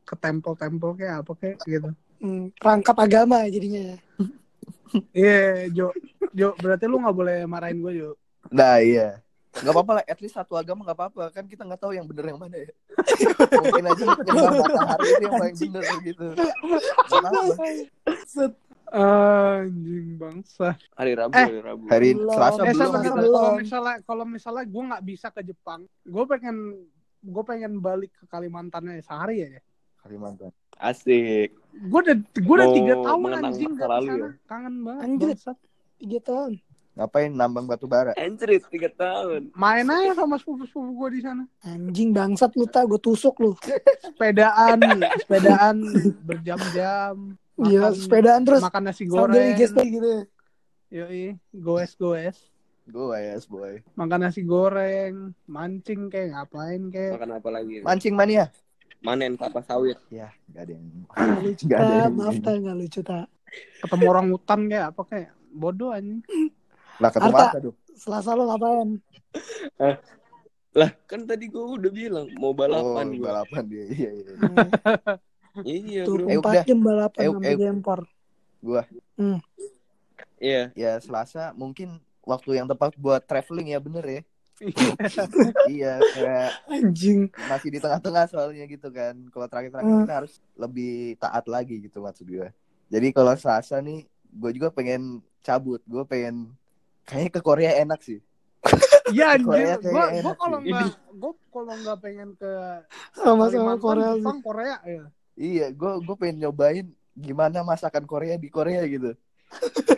ke 0.04 0.14
tempel-tempel 0.20 0.90
kayak 0.92 1.24
apa 1.24 1.32
kayak 1.40 1.56
gitu. 1.64 1.90
hmm, 2.20 2.52
perangkap 2.60 2.96
agama 3.00 3.48
jadinya 3.48 3.96
ya 3.96 3.98
Iya, 5.16 5.72
Jo. 5.72 5.88
Jo, 6.36 6.52
berarti 6.60 6.84
lu 6.84 7.00
nggak 7.00 7.16
boleh 7.16 7.38
marahin 7.48 7.80
gue, 7.80 7.92
Jo. 7.96 8.10
Nah 8.52 8.76
iya. 8.76 9.24
Gak 9.54 9.68
apa-apa 9.68 9.92
lah, 9.94 10.04
at 10.04 10.18
least 10.18 10.32
satu 10.32 10.54
agama 10.54 10.80
gak 10.82 10.96
apa-apa. 10.96 11.28
Kan 11.28 11.44
kita 11.44 11.62
gak 11.62 11.76
tahu 11.78 11.92
yang 11.92 12.04
bener 12.04 12.24
yang 12.26 12.40
mana 12.40 12.56
ya. 12.56 12.68
Mungkin 13.62 13.84
aja 13.86 14.04
penyembah 14.16 14.48
matahari 14.58 15.06
itu 15.06 15.22
yang 15.22 15.34
paling 15.34 15.56
bener 15.58 15.82
gitu. 16.02 16.26
Gak 16.32 17.20
apa-apa. 17.20 17.64
Set. 18.24 18.52
Anjing 18.92 20.08
bangsa. 20.16 20.76
hari 20.92 21.12
Rabu 21.14 21.32
Eh. 21.32 21.44
hari 21.46 21.60
Rabu 21.60 21.84
Hari. 21.86 22.10
Selasa 22.28 22.60
Eh, 22.62 22.72
belum 22.72 22.92
belum. 22.92 23.32
kalau 23.32 23.52
misalnya 23.54 23.94
kalau 24.02 24.24
misalnya 24.26 24.64
gue 24.66 24.82
nggak 24.84 25.02
bisa 25.02 25.26
ke 25.28 25.40
Jepang, 25.42 25.80
gue 26.02 26.24
pengen 26.26 26.56
gue 27.18 27.42
pengen 27.42 27.72
balik 27.78 28.12
ke 28.14 28.24
Kalimantan 28.26 28.92
sehari 29.00 29.36
aja. 29.42 29.60
Kalimantan. 29.98 30.52
asik 30.74 31.54
Gue 31.84 32.00
udah 32.02 32.16
gue 32.18 32.54
udah 32.54 32.68
tiga 32.70 32.94
tahun 32.98 33.20
anjing 33.38 33.70
gak 33.70 33.80
ke 33.80 33.96
sana. 33.96 34.12
ya? 34.18 34.30
Kangen 34.44 34.74
banget. 34.82 35.02
Anjir. 35.02 35.36
tiga 35.96 36.18
tahun 36.20 36.52
Ngapain 36.92 37.30
nambang 37.30 37.64
batu 37.64 37.86
bara? 37.86 38.12
Anjrit 38.14 38.68
tiga 38.68 38.88
tahun 38.90 39.48
Main 39.54 39.88
aja 39.88 40.12
sama 40.14 40.36
sepupu-sepupu 40.36 40.92
gue 40.94 41.08
di 41.10 41.20
sana. 41.20 41.44
anjing 41.62 42.12
bangsat 42.12 42.52
lu 42.52 42.66
tak 42.66 42.84
gue 42.84 42.98
tusuk 42.98 43.32
lu 43.38 43.56
Sepedaan, 44.02 44.76
sepedaan 45.18 45.76
berjam-jam. 46.22 47.32
Makan- 47.54 47.94
sepedaan 47.94 48.42
terus 48.42 48.60
makan 48.60 48.82
nasi 48.84 49.04
sambil 49.04 49.24
goreng. 49.30 49.54
IGST 49.54 49.78
gitu 49.86 50.08
ya. 50.10 50.22
Yoi, 50.92 51.24
goes 51.54 51.92
goes. 51.94 52.36
Gue 52.84 53.16
yes 53.16 53.46
boy. 53.46 53.80
Makan 53.94 54.18
nasi 54.20 54.42
goreng, 54.42 55.32
mancing 55.46 56.08
kayak 56.08 56.34
ngapain 56.34 56.82
kayak. 56.88 57.16
makan 57.16 57.30
apa 57.34 57.48
lagi 57.50 57.80
Mancing 57.80 58.12
mania. 58.12 58.52
manen 59.00 59.34
kelapa 59.34 59.58
sawit 59.60 59.98
Ya, 60.08 60.28
gak 60.46 60.62
ada 60.62 60.72
yang. 60.72 60.86
Lucu 61.40 61.62
Nggak 61.64 61.80
ada 61.80 61.94
yang- 61.96 62.14
maaf 62.20 62.36
tak 62.38 62.54
nggak 62.56 62.76
lucu 62.76 63.00
tak 63.00 63.26
Ketemu 63.80 64.04
orang 64.06 64.26
hutan 64.28 64.60
kayak 64.66 64.86
apa 64.88 65.02
kayak 65.04 65.30
bodoh 65.50 65.90
anjing. 65.90 66.20
Lah 67.02 67.10
ketemu 67.10 67.34
Arta. 67.34 67.46
apa 67.50 67.58
tuh? 67.60 67.74
selasa 67.92 68.30
lo 68.32 68.42
ngapain 68.48 68.88
lah 70.72 70.90
kan 71.04 71.20
tadi 71.28 71.52
gue 71.52 71.60
udah 71.60 71.92
bilang 71.92 72.26
mau 72.40 72.56
balapan 72.56 73.04
oh, 73.04 73.12
gue 73.12 73.20
balapan 73.20 73.62
dia. 73.68 73.84
Iya, 73.84 74.10
iya. 74.10 74.10
iya. 74.16 74.34
Hmm, 74.40 74.68
iya 75.68 76.02
tuh 76.08 76.16
Eh, 76.24 76.38
udah. 76.40 76.64
jam 76.64 76.80
balapan 76.80 77.20
Eh, 77.20 77.28
sama 77.28 77.40
eh. 77.44 77.56
Gempor 77.60 78.00
iya 80.40 80.62
Ya 80.72 80.92
Selasa 80.96 81.52
mungkin 81.52 82.00
waktu 82.24 82.56
yang 82.56 82.66
tepat 82.70 82.96
buat 82.96 83.20
traveling 83.26 83.76
ya 83.76 83.80
bener 83.82 84.04
ya. 84.06 84.22
iya, 85.66 85.98
kayak 86.14 86.50
anjing 86.70 87.26
masih 87.50 87.68
di 87.74 87.78
tengah-tengah 87.82 88.30
soalnya 88.30 88.62
gitu 88.70 88.88
kan. 88.94 89.18
Kalau 89.34 89.46
terakhir-terakhir 89.50 89.90
Hmm. 89.90 90.02
kita 90.06 90.14
harus 90.22 90.38
lebih 90.54 91.18
taat 91.18 91.44
lagi 91.50 91.82
gitu 91.82 91.98
maksud 91.98 92.30
gue. 92.30 92.46
Jadi 92.86 93.08
kalau 93.10 93.34
Selasa 93.34 93.82
nih, 93.82 94.06
gue 94.30 94.50
juga 94.54 94.70
pengen 94.70 95.18
cabut. 95.42 95.82
Gue 95.82 96.06
pengen 96.06 96.54
kayaknya 97.04 97.30
ke 97.34 97.40
Korea 97.40 97.72
enak 97.82 98.00
sih. 98.02 98.20
Iya 99.12 99.36
Korea 99.42 99.76
anjir, 99.76 99.90
gua 99.92 100.04
gua 100.14 100.34
kalau 100.38 100.58
nggak 100.62 100.88
gua 101.18 101.32
kalau 101.52 101.74
nggak 101.74 101.98
pengen 102.00 102.28
ke 102.38 102.52
sama-sama 103.12 103.76
Kalimantan, 103.76 103.82
Korea 103.82 104.08
sih. 104.08 104.16
Jepang, 104.22 104.38
Korea 104.40 104.76
ya. 104.86 105.04
Iya, 105.32 105.66
gue 105.72 105.92
gue 106.04 106.16
pengen 106.16 106.36
nyobain 106.46 106.86
gimana 107.12 107.58
masakan 107.66 108.04
Korea 108.06 108.36
di 108.38 108.48
Korea 108.48 108.84
gitu. 108.86 109.12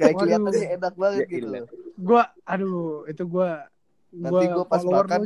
Kayak 0.00 0.14
kelihatannya 0.18 0.66
enak 0.80 0.94
banget 0.98 1.20
Ya 1.26 1.30
gitu. 1.30 1.46
loh. 1.46 1.66
Gua 1.94 2.22
aduh, 2.42 3.06
itu 3.06 3.22
gua 3.28 3.68
Nanti 4.14 4.44
gua 4.50 4.64
pas 4.66 4.82
makan. 4.82 5.20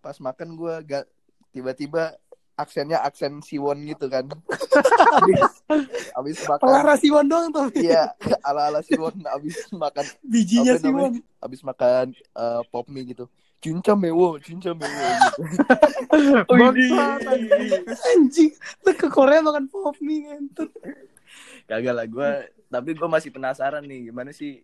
Pas 0.00 0.16
makan 0.16 0.48
gue 0.56 0.74
gak 0.88 1.04
tiba-tiba 1.52 2.16
aksennya 2.60 3.00
aksen 3.00 3.40
Siwon 3.40 3.80
gitu 3.84 4.06
kan. 4.06 4.28
abis, 5.16 5.40
abis 6.18 6.36
makan. 6.44 6.62
Pelara 6.62 6.94
Siwon 6.94 7.24
doang 7.24 7.48
tuh 7.48 7.66
Iya, 7.74 8.12
ala-ala 8.40 8.80
Siwon 8.80 9.16
abis 9.26 9.68
makan 9.70 10.04
bijinya 10.22 10.74
Apa 10.74 10.80
namanya? 10.80 11.10
Siwon 11.10 11.12
abis 11.40 11.60
makan 11.62 12.06
eh, 12.14 12.60
pop 12.66 12.86
mie 12.86 13.04
gitu. 13.06 13.24
Cinca 13.58 13.92
mewo, 13.92 14.36
cinca 14.38 14.72
mewo 14.72 14.88
gitu. 14.88 15.42
Bangsat, 16.50 17.20
anjing 18.06 18.52
lu 18.80 18.92
ke 18.94 19.06
Korea 19.06 19.40
makan 19.40 19.66
pop 19.66 19.96
mie 19.98 20.24
ngentut 20.24 20.72
Kagak 21.66 21.92
lah 21.92 22.04
gue 22.04 22.30
tapi 22.66 22.90
gue 22.92 23.04
masih 23.06 23.28
penasaran 23.28 23.82
nih 23.82 24.08
gimana 24.08 24.30
sih 24.30 24.62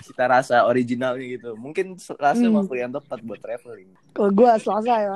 cita 0.00 0.26
rasa 0.26 0.64
originalnya 0.64 1.26
gitu. 1.28 1.54
Mungkin 1.54 1.94
rasa 2.12 2.42
Hmm. 2.42 2.56
waktu 2.56 2.74
yang 2.80 2.90
tepat 2.90 3.18
buat 3.20 3.38
traveling. 3.38 3.94
kalau 4.10 4.30
gue 4.32 4.50
Selasa 4.58 4.94
ya 4.96 5.14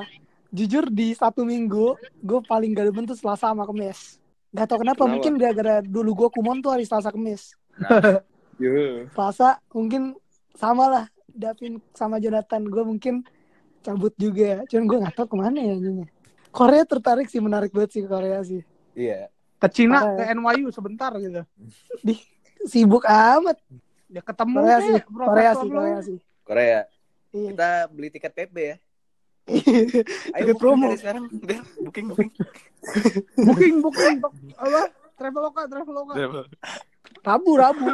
jujur 0.50 0.86
di 0.86 1.14
satu 1.14 1.42
minggu 1.42 1.94
gue 2.20 2.40
paling 2.44 2.70
gak 2.70 2.90
demen 2.90 3.04
tuh 3.04 3.14
Selasa 3.14 3.50
sama 3.50 3.64
Kamis 3.64 4.18
Gak 4.50 4.66
tau 4.66 4.82
kenapa, 4.82 5.06
Kenapa? 5.06 5.12
mungkin 5.14 5.32
gara-gara 5.38 5.78
dulu 5.78 6.10
gue 6.16 6.28
kumon 6.30 6.58
tuh 6.58 6.74
hari 6.74 6.82
Selasa 6.82 7.08
Kamis 7.08 7.54
Yo. 8.58 9.06
Selasa 9.10 9.62
mungkin 9.70 10.18
sama 10.52 10.84
lah 10.86 11.04
Davin 11.26 11.78
sama 11.94 12.18
Jonathan 12.18 12.62
gue 12.62 12.82
mungkin 12.82 13.22
cabut 13.80 14.12
juga 14.14 14.66
cuman 14.66 14.84
gue 14.84 14.98
gak 15.00 15.14
tau 15.14 15.26
ke 15.26 15.36
mana 15.38 15.56
ya 15.56 15.72
anjingnya 15.72 16.06
Korea 16.50 16.82
tertarik 16.82 17.26
sih 17.26 17.38
menarik 17.38 17.70
banget 17.70 17.90
sih 17.92 18.02
ke 18.02 18.10
Korea 18.10 18.42
sih 18.42 18.60
Iya. 18.92 19.30
Ke 19.56 19.68
Cina, 19.68 20.02
ke 20.18 20.34
NYU 20.34 20.68
sebentar 20.68 21.14
gitu. 21.14 21.46
sibuk 22.64 23.06
amat 23.06 23.56
Ya 24.10 24.18
ketemu 24.20 24.56
Korea 24.58 24.78
sih 24.80 24.94
Korea 25.06 25.52
sih. 25.54 25.68
Korea 25.70 25.98
sih 26.02 26.18
Korea. 26.42 26.80
iya 27.30 27.48
Kita 27.54 27.68
beli 27.86 28.08
tiket 28.10 28.32
PP 28.34 28.54
ya. 28.58 28.76
Ayo 29.50 30.44
Tiket 30.46 30.46
booking 30.46 30.58
promo. 30.58 30.86
dari 30.86 30.98
sekarang. 30.98 31.24
Udah, 31.28 31.60
booking 31.80 32.06
booking. 32.08 32.30
Booking, 33.36 33.74
booking. 33.80 34.16
apa? 34.56 34.82
Traveloka, 35.12 35.60
Traveloka. 35.66 36.14
Rabu 37.20 37.50
Rabu 37.52 37.86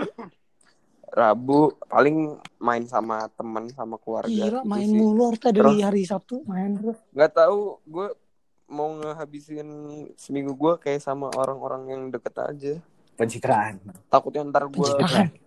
Rabu 1.08 1.58
paling 1.82 2.16
main 2.58 2.84
sama 2.84 3.30
teman 3.32 3.70
sama 3.70 3.96
keluarga 3.96 4.28
gila 4.28 4.60
gitu 4.60 4.68
main 4.68 4.84
sih. 4.84 4.94
mulu 4.94 5.22
harus 5.24 5.40
dari 5.40 5.56
Terus? 5.56 5.80
hari 5.80 6.02
Sabtu 6.04 6.34
main 6.44 6.76
terus 6.76 6.98
nggak 7.10 7.32
tahu 7.32 7.58
gue 7.84 8.08
mau 8.66 8.90
ngehabisin 8.92 9.68
seminggu 10.14 10.52
gue 10.52 10.72
kayak 10.76 11.00
sama 11.00 11.30
orang-orang 11.32 11.82
yang 11.88 12.02
deket 12.10 12.34
aja 12.36 12.74
Pencitraan. 13.14 13.80
takutnya 14.06 14.44
ntar 14.44 14.66
gue 14.68 14.90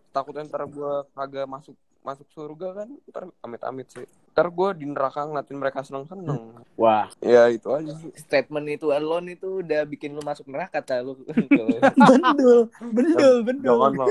takutnya 0.10 0.43
ntar 0.48 0.63
gue 0.65 0.91
kagak 1.13 1.45
masuk 1.45 1.76
masuk 2.02 2.26
surga 2.30 2.67
kan 2.74 2.89
ntar 3.06 3.24
amit-amit 3.39 3.88
sih 3.89 4.08
ntar 4.39 4.56
gue 4.56 4.69
di 4.80 4.86
neraka 4.88 5.28
ngeliatin 5.28 5.58
mereka 5.60 5.84
seneng-seneng. 5.84 6.63
Wah, 6.80 7.12
ya 7.19 7.52
itu 7.52 7.67
aja 7.75 7.91
sih. 7.91 8.08
Statement 8.15 8.71
itu 8.71 8.88
alone 8.95 9.36
itu 9.36 9.60
udah 9.60 9.84
bikin 9.84 10.15
lu 10.15 10.23
masuk 10.23 10.47
neraka 10.47 10.80
ta 10.80 11.04
lu. 11.04 11.19
bendul 12.08 12.71
bendul 12.80 13.36
bendul. 13.43 13.67
jangan 13.67 13.91
lah 13.99 14.08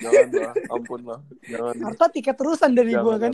jangan 0.00 0.28
lah. 0.32 0.52
Ampun 0.72 1.00
lah. 1.04 1.20
Jangan 1.44 1.74
Harta 1.84 2.06
tiket 2.08 2.32
terusan 2.40 2.72
dari 2.72 2.96
gua 2.96 3.20
kan? 3.20 3.28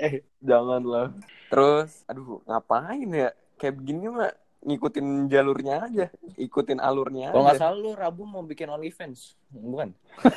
eh 0.00 0.24
jangan 0.40 0.80
lah. 0.80 1.06
Terus 1.52 2.00
aduh 2.08 2.40
ngapain 2.48 3.08
ya? 3.12 3.28
Kayak 3.60 3.76
begini 3.84 4.08
mah 4.08 4.32
ngikutin 4.64 5.28
jalurnya 5.28 5.84
aja. 5.84 6.06
Ikutin 6.40 6.80
alurnya 6.80 7.28
Kalau 7.28 7.44
nggak 7.44 7.60
salah 7.60 7.76
lu 7.76 7.92
Rabu 7.92 8.24
mau 8.24 8.40
bikin 8.40 8.72
OnlyFans, 8.72 9.36
bukan? 9.52 9.92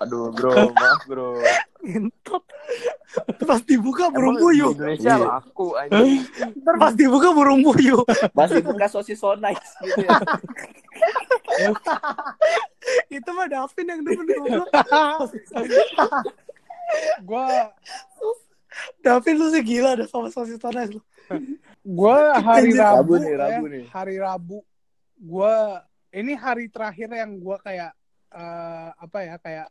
aduh 0.00 0.32
bro 0.32 0.72
maaf 0.72 1.04
bro 1.04 1.36
ngentot 1.82 2.42
pas 3.42 3.58
dibuka 3.60 4.06
burung 4.08 4.38
di 4.38 4.42
puyuh 4.42 4.70
Indonesia 4.72 5.12
Iya. 5.12 5.16
laku 5.18 5.66
anjing 5.74 6.22
ntar 6.62 6.74
pas 6.78 6.94
dibuka 6.94 7.28
burung 7.30 7.60
puyuh 7.60 8.02
Masih 8.32 8.62
buka 8.62 8.86
sosis 8.86 9.18
so 9.18 9.34
nice 9.34 9.74
gitu 9.82 10.06
ya. 10.06 10.14
itu 13.10 13.30
mah 13.30 13.46
Davin 13.46 13.86
yang 13.86 14.00
demen 14.02 14.26
goblok 14.26 14.68
Gua 17.24 17.72
Davin 19.00 19.36
lu 19.36 19.50
sih 19.50 19.60
gila 19.60 19.98
ada 19.98 20.04
sama 20.06 20.28
sosis 20.28 20.56
tones 20.56 20.88
lu 20.92 21.00
gua 21.82 22.38
hari. 22.38 22.72
Rabu, 22.72 23.16
Rabu 23.18 23.24
nih, 23.26 23.34
Rabu 23.34 23.64
ya, 23.66 23.72
nih. 23.74 23.84
hari 23.90 24.16
Rabu 24.16 24.58
gua 25.18 25.82
ini 26.12 26.32
hari 26.32 26.70
terakhir 26.70 27.10
yang 27.10 27.36
gua 27.38 27.58
kayak 27.58 27.92
eh, 28.30 28.88
apa 28.94 29.18
ya 29.20 29.34
kayak 29.36 29.68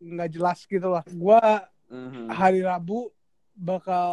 nggak 0.00 0.30
jelas 0.32 0.64
gitu 0.64 0.88
lah 0.88 1.04
gua 1.12 1.68
Mhm. 1.86 2.30
hari 2.30 2.62
Rabu 2.62 3.10
bakal 3.52 4.10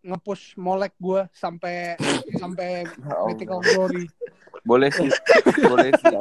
nge-push 0.00 0.54
molek 0.54 0.94
gue 0.96 1.26
sampai 1.32 1.96
sampai 2.34 2.84
Ya 3.02 3.24
mythical 3.26 3.58
glory. 3.60 4.04
Boleh 4.68 4.88
sih. 4.88 5.10
Boleh 5.60 5.90
sih. 5.92 6.14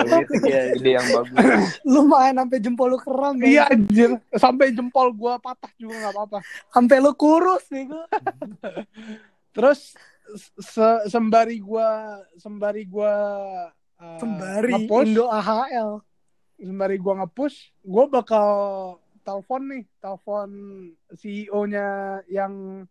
Ya 0.44 0.74
ide 0.74 0.98
yang 0.98 1.06
bagus. 1.06 1.80
Lu 1.86 2.04
main 2.04 2.34
sampai 2.34 2.58
jempol 2.58 2.90
lu 2.90 2.98
keram 2.98 3.38
Bang. 3.38 3.46
Iya 3.46 3.70
anjir, 3.70 4.18
sampai 4.34 4.74
jempol 4.74 5.14
gue 5.14 5.34
patah 5.38 5.70
juga 5.78 5.96
nggak 6.00 6.14
apa-apa. 6.16 6.40
Sampai 6.68 6.98
lu 6.98 7.14
kurus 7.14 7.64
nih 7.70 7.86
gua. 7.94 8.04
Terus 9.54 9.94
se- 10.58 11.04
sembari 11.06 11.62
gue 11.62 11.90
sembari 12.36 12.84
gue 12.84 13.14
uh, 14.02 14.18
Sembari 14.18 14.74
nge-push, 14.74 15.06
Indo 15.06 15.30
AHL. 15.30 15.92
Sembari 16.64 16.96
gue 16.96 17.14
nge-push, 17.20 17.58
gue 17.84 18.06
bakal 18.08 18.50
telepon 19.24 19.62
nih, 19.68 19.84
telepon 20.00 20.50
CEO-nya 21.16 22.20
yang 22.32 22.84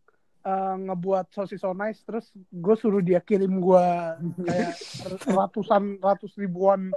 uh, 0.44 0.76
ngebuat 0.76 1.32
sosis 1.32 1.60
so 1.60 1.72
nice, 1.72 2.04
terus 2.04 2.28
gue 2.36 2.74
suruh 2.76 3.00
dia 3.00 3.20
kirim 3.24 3.60
gue 3.60 3.86
kayak 4.44 4.76
ratusan 5.36 5.96
ratus 6.00 6.36
ribuan 6.36 6.92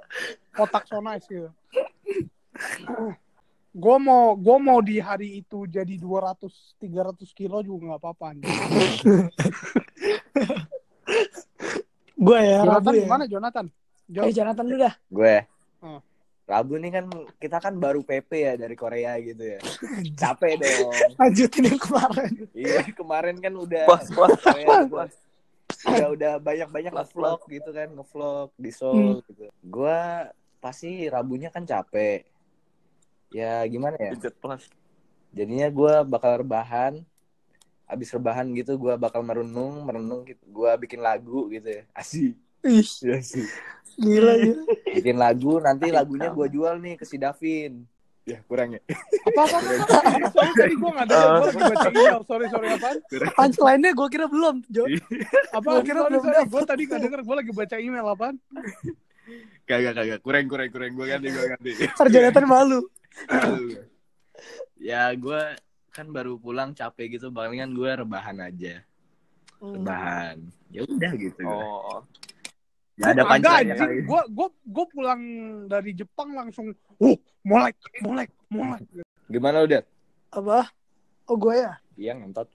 kotak 0.52 0.88
so 0.88 1.00
nice 1.00 1.28
gitu. 1.28 1.50
Gue 3.76 3.98
mau 4.00 4.40
gue 4.40 4.58
mau 4.60 4.80
di 4.80 5.04
hari 5.04 5.44
itu 5.44 5.68
jadi 5.68 6.00
200 6.00 6.80
300 6.80 7.28
kilo 7.36 7.60
juga 7.64 7.96
nggak 7.96 8.02
apa-apa. 8.04 8.28
Gua 12.16 12.40
ya, 12.40 12.64
Jonathan 12.64 12.94
ya. 12.96 13.04
gimana 13.04 13.24
Jonathan? 13.28 13.66
Jo, 14.08 14.22
Eh, 14.24 14.34
Jonathan 14.34 14.66
dulu 14.66 14.78
dah. 14.80 14.94
Gue. 15.12 15.36
Oh. 15.84 16.00
Rabu 16.46 16.78
nih 16.78 16.94
kan 16.94 17.06
kita 17.42 17.58
kan 17.58 17.74
baru 17.82 18.06
PP 18.06 18.30
ya 18.38 18.54
dari 18.54 18.78
Korea 18.78 19.18
gitu 19.18 19.42
ya. 19.42 19.60
Capek 20.14 20.62
dong. 20.62 20.94
Lanjutin 21.18 21.74
yang 21.74 21.82
kemarin. 21.82 22.32
iya, 22.54 22.86
kemarin 22.94 23.36
kan 23.42 23.54
udah 23.58 23.86
Puas, 23.90 24.06
puas, 24.14 24.38
Korea, 24.38 24.86
puas. 24.86 25.14
udah 25.90 26.08
udah 26.14 26.34
banyak-banyak 26.38 26.94
ngevlog 26.94 27.42
gitu 27.50 27.70
kan, 27.74 27.90
ngevlog 27.90 28.50
di 28.62 28.70
Seoul 28.70 29.26
gitu. 29.26 29.50
Gua 29.66 30.30
pasti 30.62 31.10
Rabunya 31.10 31.50
kan 31.50 31.66
capek. 31.66 32.30
Ya 33.34 33.66
gimana 33.66 33.98
ya? 33.98 34.14
Jadinya 35.34 35.68
gua 35.74 36.06
bakal 36.06 36.46
rebahan. 36.46 37.02
Abis 37.90 38.14
rebahan 38.14 38.46
gitu 38.54 38.78
gua 38.78 39.02
bakal 39.02 39.26
merenung, 39.26 39.82
merenung 39.82 40.22
gitu. 40.30 40.46
Gua 40.46 40.78
bikin 40.78 41.02
lagu 41.02 41.50
gitu 41.50 41.82
ya. 41.82 41.84
Asik. 41.98 42.38
Ih, 42.62 42.86
sih. 42.86 43.50
Gila 44.00 44.34
gila. 44.40 44.64
Bikin 44.96 45.18
lagu, 45.18 45.54
nanti 45.64 45.92
lagunya 45.92 46.30
gua 46.32 46.48
jual 46.48 46.80
nih 46.80 47.00
ke 47.00 47.06
si 47.08 47.16
Davin. 47.20 47.84
Ya, 48.26 48.42
kurang 48.50 48.74
ya. 48.74 48.82
apa 49.30 49.42
apa? 49.46 49.58
apa? 49.62 50.30
Sorry 50.34 50.52
tadi 50.58 50.74
gue 50.74 50.90
nggak 50.98 51.08
dengar, 51.14 51.30
gue 51.30 51.46
lagi 51.46 51.62
baca 51.78 51.90
email. 51.94 52.22
Sorry 52.26 52.46
sorry 52.50 52.68
apaan? 52.74 52.98
Punchline-nya 53.38 53.92
gua 53.94 54.08
kira 54.10 54.26
belum, 54.26 54.56
Jo. 54.66 54.90
Apa? 55.54 55.70
Gua 55.78 55.84
kira 55.86 56.00
belum 56.10 56.22
gue 56.26 56.62
tadi 56.66 56.82
nggak 56.90 57.02
dengar, 57.06 57.20
gue 57.22 57.36
lagi 57.38 57.52
baca 57.54 57.76
email 57.78 58.06
apaan? 58.10 58.36
Kagak 59.70 59.94
kagak 59.94 60.20
kurang 60.26 60.46
kurang 60.50 60.70
kurang 60.74 60.92
gue 60.98 61.06
ganti 61.06 61.28
gue 61.30 61.46
ganti. 61.54 61.72
Ntar 61.86 62.08
Jonathan 62.10 62.46
malu. 62.50 62.80
ya 64.82 65.14
gua 65.22 65.54
kan 65.94 66.10
baru 66.10 66.42
pulang 66.42 66.74
capek 66.74 67.22
gitu, 67.22 67.30
palingan 67.30 67.78
gua 67.78 68.02
rebahan 68.02 68.42
aja. 68.42 68.82
Rebahan. 69.62 70.42
Ya 70.74 70.82
udah 70.82 71.12
gitu. 71.14 71.46
Oh. 71.46 72.02
Ya 72.96 73.12
ada 73.12 73.28
anjing, 73.28 73.76
kali. 73.76 74.08
gue 74.08 74.22
gue 74.32 74.48
gue 74.72 74.86
pulang 74.88 75.22
dari 75.68 75.92
Jepang 75.92 76.32
langsung, 76.32 76.72
uh, 76.72 77.18
molek, 77.44 77.76
molek, 78.00 78.32
molek. 78.48 78.88
Gimana 79.28 79.68
udah? 79.68 79.84
Apa? 80.32 80.72
Oh, 81.28 81.36
gue 81.36 81.60
ya. 81.60 81.76
Iya 82.00 82.16
ngentot. 82.16 82.48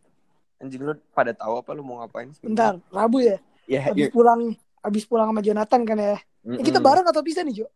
Anjing 0.64 0.80
lu 0.80 0.96
pada 1.12 1.36
tahu 1.36 1.60
apa 1.60 1.70
lu 1.76 1.84
mau 1.84 2.00
ngapain? 2.00 2.32
Bentar, 2.40 2.80
Rabu 2.88 3.20
ya. 3.20 3.36
Ya, 3.68 3.92
Habis 3.92 4.08
iya. 4.08 4.12
pulang 4.12 4.56
habis 4.80 5.04
pulang 5.04 5.28
sama 5.28 5.44
Jonathan 5.44 5.80
kan 5.84 5.98
ya. 6.00 6.16
Eh, 6.56 6.64
kita 6.64 6.80
bareng 6.80 7.04
atau 7.04 7.20
bisa 7.20 7.44
nih, 7.44 7.64
Jo? 7.64 7.66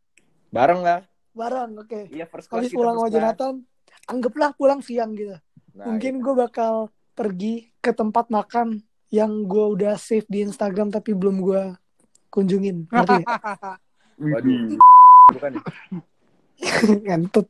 bareng 0.49 0.81
lah. 0.81 1.05
Bareng, 1.37 1.77
oke. 1.83 2.09
Iya 2.09 2.25
first 2.31 2.49
class. 2.49 2.65
Kita 2.65 2.79
pulang 2.81 2.97
sama. 2.97 3.13
Jonathan, 3.13 3.55
anggaplah 4.09 4.51
pulang 4.57 4.81
siang 4.81 5.13
gitu. 5.13 5.37
Nah, 5.77 5.85
Mungkin 5.91 6.23
gue 6.23 6.35
bakal 6.39 6.89
pergi 7.13 7.75
ke 7.83 7.93
tempat 7.93 8.31
makan 8.33 8.81
yang 9.13 9.45
gue 9.45 9.67
udah 9.77 9.99
save 9.99 10.27
di 10.31 10.47
Instagram 10.47 10.91
tapi 10.95 11.13
belum 11.13 11.43
gue 11.43 11.63
kunjungin. 12.35 12.85
Ngerti. 12.91 13.23
Waduh. 14.19 14.75
Bukan 15.31 15.51
ya? 15.55 15.63
Ngentut. 17.07 17.47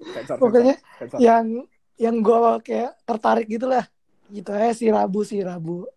Sensor, 0.00 0.36
Pokoknya 0.40 0.76
sensor, 0.96 1.18
yang 1.20 1.64
yang 1.96 2.16
gue 2.20 2.38
kayak 2.64 2.96
tertarik 3.04 3.48
gitu 3.48 3.68
lah. 3.68 3.84
Gitu 4.28 4.48
ya 4.52 4.70
si 4.76 4.86
Rabu 4.92 5.20
si 5.24 5.40
Rabu. 5.40 5.88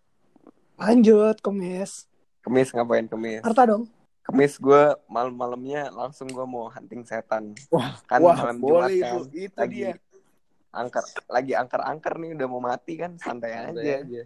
Lanjut, 0.79 1.39
Kemis. 1.39 2.07
Kemis 2.43 2.75
ngapain 2.75 3.07
kemis? 3.07 3.39
Harta 3.39 3.63
dong. 3.63 3.87
Kemis 4.23 4.59
gue 4.59 4.95
malam-malamnya 5.07 5.91
langsung 5.91 6.27
gue 6.27 6.43
mau 6.43 6.67
hunting 6.67 7.03
setan. 7.07 7.55
Wah, 7.71 7.95
kan 8.03 8.19
Wah, 8.19 8.35
malam 8.35 8.57
boleh 8.59 8.91
Jumat 8.99 9.03
kan. 9.03 9.15
itu. 9.15 9.47
Itu 9.47 9.55
lagi 9.59 9.79
dia. 9.79 9.93
angker 10.73 11.05
lagi 11.29 11.53
angker-angker 11.53 12.13
nih 12.17 12.29
udah 12.33 12.47
mau 12.49 12.57
mati 12.57 12.97
kan 12.97 13.13
santai 13.21 13.53
Santai 13.53 14.01
aja. 14.03 14.23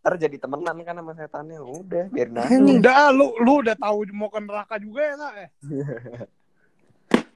Ntar 0.00 0.16
jadi 0.16 0.36
temenan 0.36 0.76
kan 0.78 0.94
sama 0.94 1.12
setannya 1.12 1.58
udah 1.60 2.04
biarin 2.08 2.36
aja. 2.38 2.48
Anjing. 2.48 2.78
Udah, 2.78 3.08
lu 3.10 3.26
lu 3.38 3.52
udah 3.60 3.76
tahu 3.76 3.98
mau 4.10 4.26
ke 4.26 4.40
neraka 4.40 4.74
juga 4.76 5.00
ya 5.02 5.14
nak? 5.14 5.32
Eh? 5.36 5.48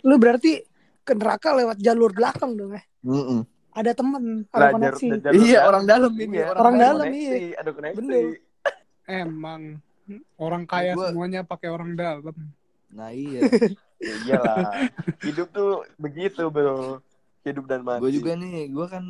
Lu 0.02 0.14
berarti 0.16 0.60
ke 1.00 1.12
neraka 1.12 1.52
lewat 1.54 1.76
jalur 1.78 2.10
belakang 2.10 2.52
dong 2.54 2.72
ya. 2.72 2.82
Mm-mm. 3.02 3.40
Ada 3.70 3.90
temen, 3.92 4.46
ada 4.48 4.60
Lah, 4.60 4.70
koneksi. 4.70 5.06
jar- 5.18 5.34
Iya, 5.34 5.58
orang 5.66 5.84
dalam 5.84 6.12
ini. 6.14 6.36
Iya, 6.38 6.46
Orang 6.52 6.76
dalam, 6.78 7.04
koneksi, 7.04 7.36
iya. 7.42 7.56
Ada 7.58 7.70
koneksi. 7.72 7.96
Bener. 7.98 8.24
Emang 9.24 9.60
orang 10.36 10.62
kaya 10.64 10.92
Gua- 10.94 11.10
semuanya 11.10 11.40
pakai 11.42 11.68
orang 11.68 11.92
dalam. 11.94 12.36
Nah 12.88 13.10
iya. 13.10 13.40
Ya 13.98 14.14
iyalah. 14.22 14.72
Hidup 15.20 15.48
tuh 15.50 15.70
begitu, 15.96 16.46
Bro. 16.46 17.00
Hidup 17.42 17.64
dan 17.66 17.82
mati. 17.82 18.00
gue 18.00 18.12
juga 18.14 18.32
nih, 18.34 18.68
gue 18.68 18.86
kan 18.86 19.04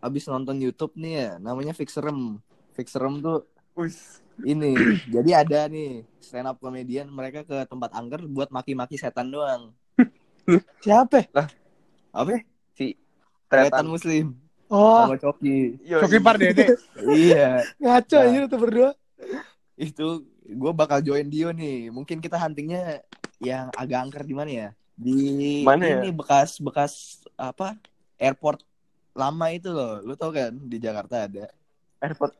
abis 0.00 0.26
nonton 0.26 0.58
YouTube 0.58 0.94
nih 0.94 1.12
ya, 1.16 1.30
namanya 1.36 1.70
Fixerem. 1.70 2.38
Fixerem 2.76 3.18
tuh 3.18 3.48
Us. 3.74 4.20
ini, 4.38 4.76
jadi 5.08 5.40
ada 5.40 5.64
nih 5.66 6.04
stand 6.20 6.44
up 6.44 6.60
comedian 6.60 7.08
mereka 7.08 7.40
ke 7.40 7.64
tempat 7.64 7.88
angker 7.92 8.20
buat 8.28 8.52
maki-maki 8.52 8.96
setan 8.96 9.32
doang. 9.32 9.72
Siapa? 10.84 11.24
Apa? 12.12 12.40
Si 12.72 12.96
Setan 13.48 13.86
muslim 13.86 14.36
Oh, 14.66 15.06
sama 15.06 15.14
Coki. 15.16 15.78
Coki 15.78 16.18
Pardede. 16.18 16.74
iya, 17.14 17.62
ngaco 17.78 18.16
Nah. 18.18 18.26
aja 18.26 18.38
tuh 18.44 18.58
berdua. 18.58 18.90
itu 19.78 20.06
gue 20.42 20.72
bakal 20.74 20.98
join 21.00 21.28
Dio 21.28 21.54
nih. 21.54 21.88
Mungkin 21.88 22.18
kita 22.18 22.34
huntingnya 22.36 23.00
yang 23.38 23.70
agak 23.72 24.08
angker 24.08 24.24
di 24.26 24.34
mana 24.34 24.50
ya? 24.50 24.68
Di 24.92 25.62
Mana 25.62 25.84
ya? 25.86 26.00
ini 26.02 26.10
bekas 26.10 26.58
bekas 26.58 26.92
apa? 27.36 27.76
Airport 28.18 28.64
lama 29.12 29.46
itu 29.48 29.70
loh. 29.70 30.02
Lu 30.02 30.16
tau 30.16 30.34
kan 30.34 30.50
di 30.52 30.76
Jakarta 30.76 31.30
ada. 31.30 31.46
airport. 32.02 32.34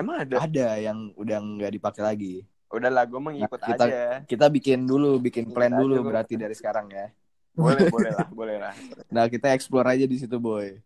Emang 0.00 0.16
ada? 0.18 0.36
Ada 0.40 0.66
yang 0.80 0.98
udah 1.14 1.38
nggak 1.38 1.72
dipakai 1.76 2.02
lagi. 2.02 2.34
Udahlah, 2.70 3.04
gue 3.04 3.18
mau 3.18 3.30
ngikut 3.30 3.60
Nah, 3.60 3.68
kita- 3.68 3.86
aja. 3.86 4.02
Kita 4.24 4.46
bikin 4.46 4.86
dulu, 4.86 5.18
bikin 5.18 5.50
plan 5.50 5.68
Iya, 5.68 5.78
dulu 5.82 5.96
berarti 6.06 6.34
dari 6.34 6.54
sekarang 6.54 6.86
ya. 6.88 7.10
Boleh, 7.52 7.86
boleh 7.94 8.10
lah, 8.14 8.28
boleh 8.30 8.56
lah. 8.56 8.74
Nah, 9.10 9.26
kita 9.26 9.50
explore 9.50 9.90
aja 9.90 10.06
di 10.06 10.16
situ, 10.16 10.38
boy. 10.38 10.78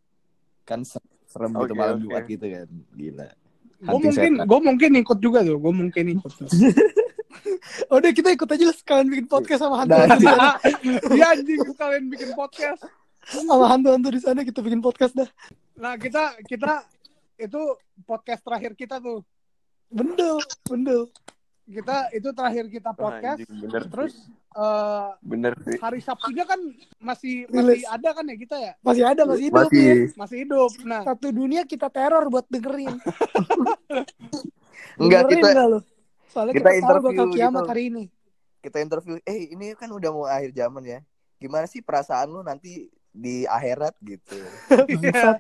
Kan 0.64 0.83
ser- 0.83 1.05
serem 1.29 1.53
gitu 1.53 1.70
Oke, 1.70 1.77
malam 1.77 1.96
oke. 1.96 2.03
Jumat 2.09 2.24
gitu 2.24 2.46
kan. 2.48 2.68
Gila. 2.96 3.29
Gue 3.85 3.98
mungkin, 4.00 4.33
gue 4.40 4.61
mungkin 4.64 4.90
ikut 4.96 5.18
juga 5.20 5.38
tuh. 5.44 5.61
Gue 5.61 5.72
mungkin 5.77 6.05
ikut. 6.16 6.33
Tuh. 6.33 6.48
Udah 7.92 8.11
kita 8.16 8.33
ikut 8.33 8.48
aja 8.48 8.64
lah 8.64 8.77
sekalian 8.77 9.07
bikin 9.11 9.27
podcast 9.27 9.61
sama 9.61 9.85
Nah, 9.85 10.09
di 10.09 10.24
sana. 10.24 10.50
Iya 11.12 11.27
anjing 11.37 11.61
kalian 11.74 12.05
bikin 12.09 12.31
podcast. 12.33 12.81
Sama 13.24 13.68
hantu-hantu 13.68 14.09
di 14.09 14.20
sana 14.20 14.40
kita 14.40 14.61
bikin 14.61 14.81
podcast 14.81 15.12
dah. 15.12 15.29
Nah 15.77 15.96
kita 15.96 16.38
kita 16.44 16.85
itu 17.37 17.61
podcast 18.03 18.40
terakhir 18.40 18.73
kita 18.75 18.99
tuh. 18.99 19.20
Bendel, 19.88 20.40
bendel. 20.64 21.03
Kita 21.64 22.11
itu 22.11 22.29
terakhir 22.31 22.64
kita 22.68 22.90
podcast. 22.92 23.40
Anjing, 23.40 23.57
bener 23.62 23.83
Terus 23.88 24.12
sih. 24.12 24.29
eh, 24.55 25.09
bener 25.25 25.53
sih. 25.64 25.77
hari 25.81 25.99
Sabtunya 25.99 26.44
kan 26.44 26.61
masih 27.01 27.49
masih 27.49 27.81
Rilis. 27.81 27.88
ada 27.88 28.09
kan 28.12 28.23
ya 28.23 28.37
kita 28.37 28.57
ya 28.61 28.73
Masih 28.81 29.03
ada, 29.03 29.23
masih 29.25 29.44
hidup 29.49 29.57
Masih. 29.64 29.81
ya. 29.81 29.94
masih 30.14 30.37
hidup. 30.44 30.70
Nah 30.85 31.01
Satu 31.03 31.27
dunia 31.31 31.62
kita 31.64 31.88
teror 31.88 32.23
buat 32.29 32.44
dengerin. 32.47 32.92
Enggak, 35.01 35.20
kita 35.27 35.47
nggak 35.51 35.66
lu? 35.68 35.79
Soalnya 36.29 36.53
kita 36.53 36.68
kita, 36.70 36.85
tahu 36.85 36.97
bakal 37.01 37.12
interview 37.14 37.35
kiamat 37.35 37.62
gitu. 37.62 37.70
hari 37.70 37.83
ini. 37.90 38.05
kita 38.61 38.77
interview, 38.81 39.14
eh 39.23 39.38
ini 39.53 39.77
kan 39.77 39.88
udah 39.88 40.09
mau 40.09 40.25
akhir 40.25 40.51
zaman 40.53 40.83
ya. 40.83 40.99
Gimana 41.37 41.64
sih 41.64 41.81
perasaan 41.81 42.29
lu 42.29 42.40
nanti 42.40 42.88
di 43.14 43.46
akhirat 43.46 43.94
gitu. 44.03 44.35
Bangsat. 44.90 45.38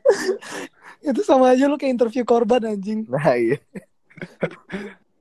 Itu 1.02 1.26
sama 1.26 1.50
aja 1.50 1.66
lu 1.66 1.74
kayak 1.74 1.98
interview 1.98 2.22
korban 2.22 2.62
anjing. 2.62 3.02
Nah, 3.10 3.34
iya. 3.34 3.58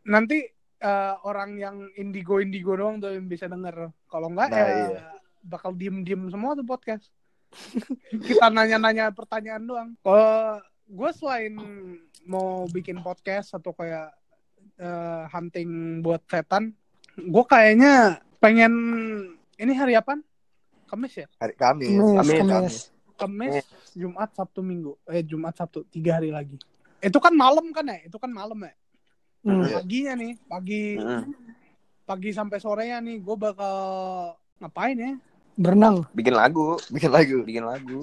nanti 0.06 0.46
eh, 0.80 1.14
orang 1.26 1.58
yang 1.58 1.90
indigo 1.98 2.38
indigo 2.38 2.78
doang 2.78 3.02
tuh 3.02 3.18
yang 3.18 3.26
bisa 3.26 3.50
denger. 3.50 3.90
Kalau 4.06 4.30
enggak 4.30 4.54
Nah, 4.54 4.58
ya 4.62 4.66
iya. 4.70 5.02
bakal 5.42 5.74
diem 5.74 6.06
diem 6.06 6.30
semua 6.30 6.54
tuh 6.54 6.64
podcast. 6.64 7.10
kita 8.30 8.54
nanya 8.54 8.78
nanya 8.78 9.10
pertanyaan 9.10 9.66
doang. 9.66 9.90
Kalau 10.06 10.62
gue 10.86 11.10
selain 11.18 11.54
mau 12.30 12.70
bikin 12.70 13.02
podcast 13.02 13.58
atau 13.58 13.74
kayak 13.74 14.14
eh, 14.78 15.24
hunting 15.34 16.06
buat 16.06 16.22
setan, 16.30 16.78
gue 17.18 17.44
kayaknya 17.50 18.22
pengen 18.38 18.74
ini 19.58 19.74
hari 19.74 19.98
apa? 19.98 20.22
Kamis 20.94 21.14
ya? 21.18 21.28
Hari 21.42 21.54
Kamis. 21.58 21.90
Kamis, 21.90 22.14
Kamis. 22.14 22.38
Kamis. 22.38 22.76
Kamis. 23.18 23.54
Kamis, 23.66 23.66
Jumat, 23.98 24.30
Sabtu, 24.38 24.62
Minggu. 24.62 24.94
Eh 25.10 25.26
Jumat, 25.26 25.58
Sabtu, 25.58 25.82
tiga 25.90 26.22
hari 26.22 26.30
lagi. 26.30 26.54
Itu 27.02 27.18
kan 27.18 27.34
malam 27.34 27.74
kan 27.74 27.90
ya? 27.90 27.98
Itu 28.06 28.22
kan 28.22 28.30
malam 28.30 28.62
ya? 28.62 28.78
Hmm. 29.42 29.66
Iya. 29.66 29.82
Paginya 29.82 30.14
nih, 30.22 30.34
pagi 30.46 30.84
Mm. 31.02 31.24
pagi 32.06 32.30
sampai 32.30 32.62
sorenya 32.62 33.02
nih, 33.02 33.26
gue 33.26 33.36
bakal 33.36 33.76
ngapain 34.62 34.94
ya? 34.94 35.12
Berenang. 35.58 36.06
Bikin 36.14 36.38
lagu, 36.38 36.78
Bikin 36.94 37.10
lagu. 37.10 37.38
bikin 37.42 37.66
lagu. 37.66 38.00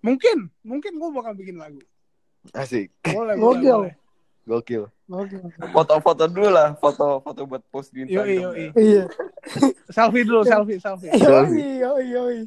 Mungkin, 0.00 0.38
mungkin 0.62 0.92
gue 1.02 1.10
bakal 1.10 1.34
bikin 1.34 1.58
lagu. 1.58 1.82
Asik. 2.54 2.94
Boleh, 3.10 3.34
boleh, 3.34 3.60
boleh. 3.60 3.94
Gokil. 4.50 4.90
Oke. 5.06 5.38
Foto-foto 5.70 6.26
dulu 6.26 6.50
lah, 6.50 6.74
foto-foto 6.74 7.40
buat 7.44 7.62
post 7.68 7.90
di 7.90 8.02
Yoi, 8.02 8.10
Instagram. 8.10 8.34
yoi. 8.42 8.66
Iya. 8.74 9.04
Selfie 9.88 10.24
dulu, 10.24 10.42
selfie, 10.42 10.78
selfie. 10.78 11.10
Yoi, 11.14 11.78
yoi, 11.78 12.04
yoi. 12.08 12.38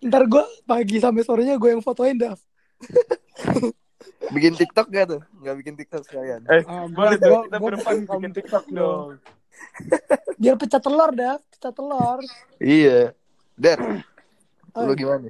Ntar 0.00 0.22
gue 0.26 0.44
pagi 0.64 0.98
sampai 0.98 1.22
sorenya 1.22 1.54
gue 1.54 1.70
yang 1.70 1.80
fotoin 1.80 2.14
Dav. 2.14 2.38
Bikin 4.28 4.54
TikTok 4.54 4.86
gak 4.88 5.06
tuh? 5.08 5.22
Gak 5.40 5.54
bikin 5.56 5.74
TikTok 5.74 6.02
sekalian. 6.02 6.42
Eh, 6.44 6.62
Ah, 6.64 6.86
boleh 6.86 7.16
gua- 7.16 7.46
kita 7.46 7.56
berempat 7.56 7.92
bikin 8.04 8.32
TikTok 8.32 8.64
dong. 8.68 9.18
Biar 10.36 10.54
pecah 10.54 10.78
telur 10.78 11.10
Dav, 11.12 11.38
pecah 11.48 11.72
telur. 11.72 12.18
Iya. 12.58 13.14
Der, 13.54 13.78
Oh, 14.70 14.84
lu 14.84 14.94
gimana? 14.94 15.26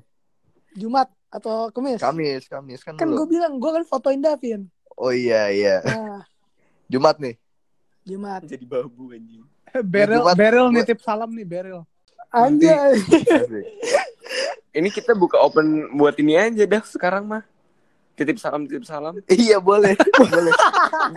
Jumat 0.75 1.09
atau 1.29 1.69
Kamis? 1.71 2.01
Kamis, 2.01 2.45
Kamis 2.49 2.81
kan, 2.81 2.97
Kan 2.97 3.09
gue 3.09 3.27
bilang 3.29 3.61
gue 3.61 3.71
kan 3.71 3.85
fotoin 3.85 4.21
Davin. 4.21 4.65
Oh 4.97 5.13
iya, 5.13 5.53
iya. 5.53 5.77
Nah, 5.85 6.25
Jumat 6.89 7.21
nih. 7.21 7.37
Jumat. 8.03 8.43
Jadi 8.43 8.65
babu 8.65 9.13
anjing. 9.13 9.45
Beril, 9.85 10.25
Jumat, 10.25 10.35
Beril 10.35 10.67
gua- 10.67 10.75
nitip 10.75 10.99
salam 11.05 11.31
nih, 11.31 11.45
Beril. 11.45 11.85
Anjay. 12.29 12.97
Ini 14.73 14.89
kita 14.93 15.13
buka 15.13 15.41
open 15.41 15.97
buat 15.97 16.17
ini 16.21 16.37
aja 16.37 16.65
dah 16.65 16.83
sekarang 16.85 17.25
mah. 17.25 17.45
Titip 18.13 18.37
salam, 18.37 18.67
titip 18.67 18.83
salam. 18.83 19.15
Iya, 19.31 19.63
boleh. 19.63 19.95
boleh. 20.21 20.53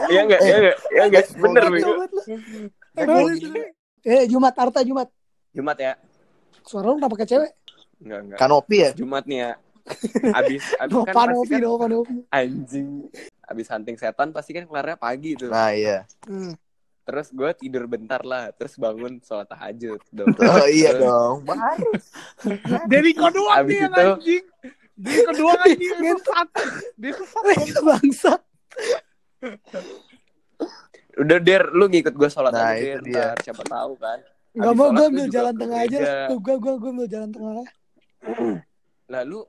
Iya 0.07 0.19
enggak? 0.21 0.39
Iya 0.39 0.55
enggak? 0.55 0.77
Iya 0.87 1.03
enggak? 1.09 1.25
Bener, 1.33 1.63
Bego. 1.67 1.91
hebat 1.97 2.11
lu. 2.13 2.21
Eh. 2.93 3.69
Eh, 4.01 4.23
Jumat, 4.29 4.53
Arta 4.53 4.85
Jumat. 4.85 5.09
Jumat 5.51 5.77
ya? 5.81 5.93
Suara 6.61 6.93
lu 6.93 7.01
kenapa 7.01 7.17
pakai 7.17 7.27
cewek? 7.27 7.51
Enggak, 8.05 8.19
enggak. 8.21 8.37
Kanopi 8.37 8.77
ya? 8.85 8.91
Jumat 8.93 9.23
nih 9.25 9.39
ya. 9.41 9.51
Abis, 10.31 10.63
abis 10.73 10.77
kan 10.77 10.87
Nova 10.87 11.11
pasti 11.11 11.31
Novi, 11.31 11.51
kan 11.51 11.61
Nova 11.61 11.85
Novi. 11.87 12.17
anjing. 12.29 12.89
Abis 13.43 13.67
hunting 13.67 13.95
setan 13.95 14.29
pasti 14.29 14.51
kan 14.51 14.63
kelarnya 14.63 14.95
pagi 14.95 15.33
tuh. 15.33 15.47
Nah, 15.47 15.69
iya. 15.69 16.05
Hmm. 16.23 16.53
Terus 17.01 17.27
gue 17.29 17.49
tidur 17.55 17.85
bentar 17.85 18.21
lah, 18.21 18.49
terus 18.51 18.75
bangun 18.75 19.17
sholat 19.19 19.45
tahajud 19.45 19.99
dong. 20.07 20.31
Oh 20.39 20.65
iya 20.65 20.93
Terus 20.93 21.01
dong. 21.01 21.35
Baru. 21.43 21.89
Dari 22.91 23.11
kau 23.11 23.27
doang 23.27 23.57
Abis 23.57 23.67
nih 23.67 23.79
yang 23.79 23.91
itu- 23.91 24.05
anjing. 24.07 24.43
Dari 24.93 25.19
kau 25.19 25.33
doang 25.35 25.59
anjing 25.61 25.91
yang 25.97 26.19
sesat. 26.19 26.47
Dia 26.95 27.11
sesat. 27.11 27.43
dong. 27.73 27.83
Bangsa. 27.83 28.33
Udah 31.13 31.37
der, 31.37 31.63
lu 31.69 31.85
ngikut 31.85 32.13
gue 32.13 32.29
sholat 32.29 32.53
Nah, 32.53 32.71
aja 32.71 33.01
dia. 33.01 33.35
ntar 33.35 33.37
siapa 33.43 33.63
tahu 33.65 33.93
kan. 33.97 34.19
Gak 34.51 34.73
mau 34.73 34.91
gue 34.91 35.05
ambil 35.05 35.27
jalan 35.27 35.53
tengah 35.53 35.79
aja. 35.81 35.99
Tuh, 36.27 36.39
gue 36.39 36.55
gue 36.55 36.73
gue 36.77 36.89
ambil 36.89 37.07
jalan 37.09 37.29
tengah. 37.29 37.53
Lalu 39.09 39.39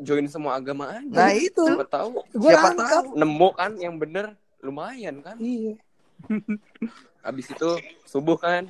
join 0.00 0.26
semua 0.26 0.56
agama 0.56 0.88
aja. 0.90 1.04
Nah, 1.06 1.32
itu. 1.32 1.62
Siapa 1.62 1.86
tahu 1.86 2.24
Gue 2.32 2.50
Siapa 2.50 2.68
rangkap. 2.72 3.04
nemu 3.12 3.48
kan 3.52 3.72
yang 3.76 3.94
bener 3.96 4.32
lumayan 4.60 5.20
kan. 5.20 5.36
Iya. 5.36 5.76
Abis 7.28 7.52
itu 7.52 7.70
subuh 8.04 8.36
kan. 8.36 8.64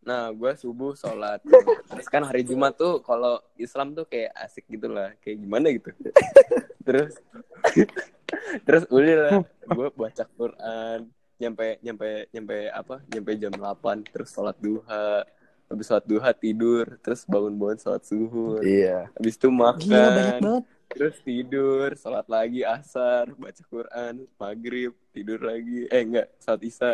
Nah, 0.00 0.30
gue 0.30 0.52
subuh 0.54 0.94
sholat. 0.94 1.42
Terus 1.90 2.06
kan 2.06 2.22
hari 2.22 2.46
Jumat 2.46 2.78
tuh 2.78 3.02
kalau 3.02 3.42
Islam 3.56 3.90
tuh 3.90 4.06
kayak 4.06 4.30
asik 4.38 4.62
gitu 4.70 4.86
lah. 4.86 5.10
Kayak 5.18 5.42
gimana 5.42 5.66
gitu. 5.74 5.90
Terus 6.86 7.18
terus 8.66 8.86
udah 8.86 9.14
lah. 9.18 9.32
Gue 9.66 9.88
baca 9.90 10.24
Quran. 10.28 11.10
Nyampe, 11.36 11.82
nyampe, 11.82 12.08
nyampe 12.30 12.56
apa? 12.70 13.02
Nyampe 13.10 13.30
jam 13.36 13.52
8. 13.52 14.06
Terus 14.06 14.30
sholat 14.30 14.54
duha. 14.56 15.26
Habis 15.66 15.84
sholat 15.84 16.06
duha 16.06 16.30
tidur. 16.30 16.86
Terus 17.02 17.26
bangun-bangun 17.26 17.78
sholat 17.82 18.02
suhur. 18.06 18.62
Iya. 18.62 19.10
Habis 19.18 19.34
itu 19.34 19.48
Gila 19.50 19.74
banyak 19.74 19.82
makan. 19.82 20.38
banget. 20.38 20.64
Terus 20.96 21.16
tidur. 21.20 21.88
Sholat 21.94 22.26
lagi 22.26 22.60
asar. 22.62 23.28
Baca 23.32 23.62
Quran. 23.62 24.14
Maghrib. 24.34 24.96
Tidur 25.10 25.38
lagi. 25.38 25.84
Eh 25.86 26.02
enggak. 26.02 26.28
Sholat 26.38 26.62
isya. 26.62 26.90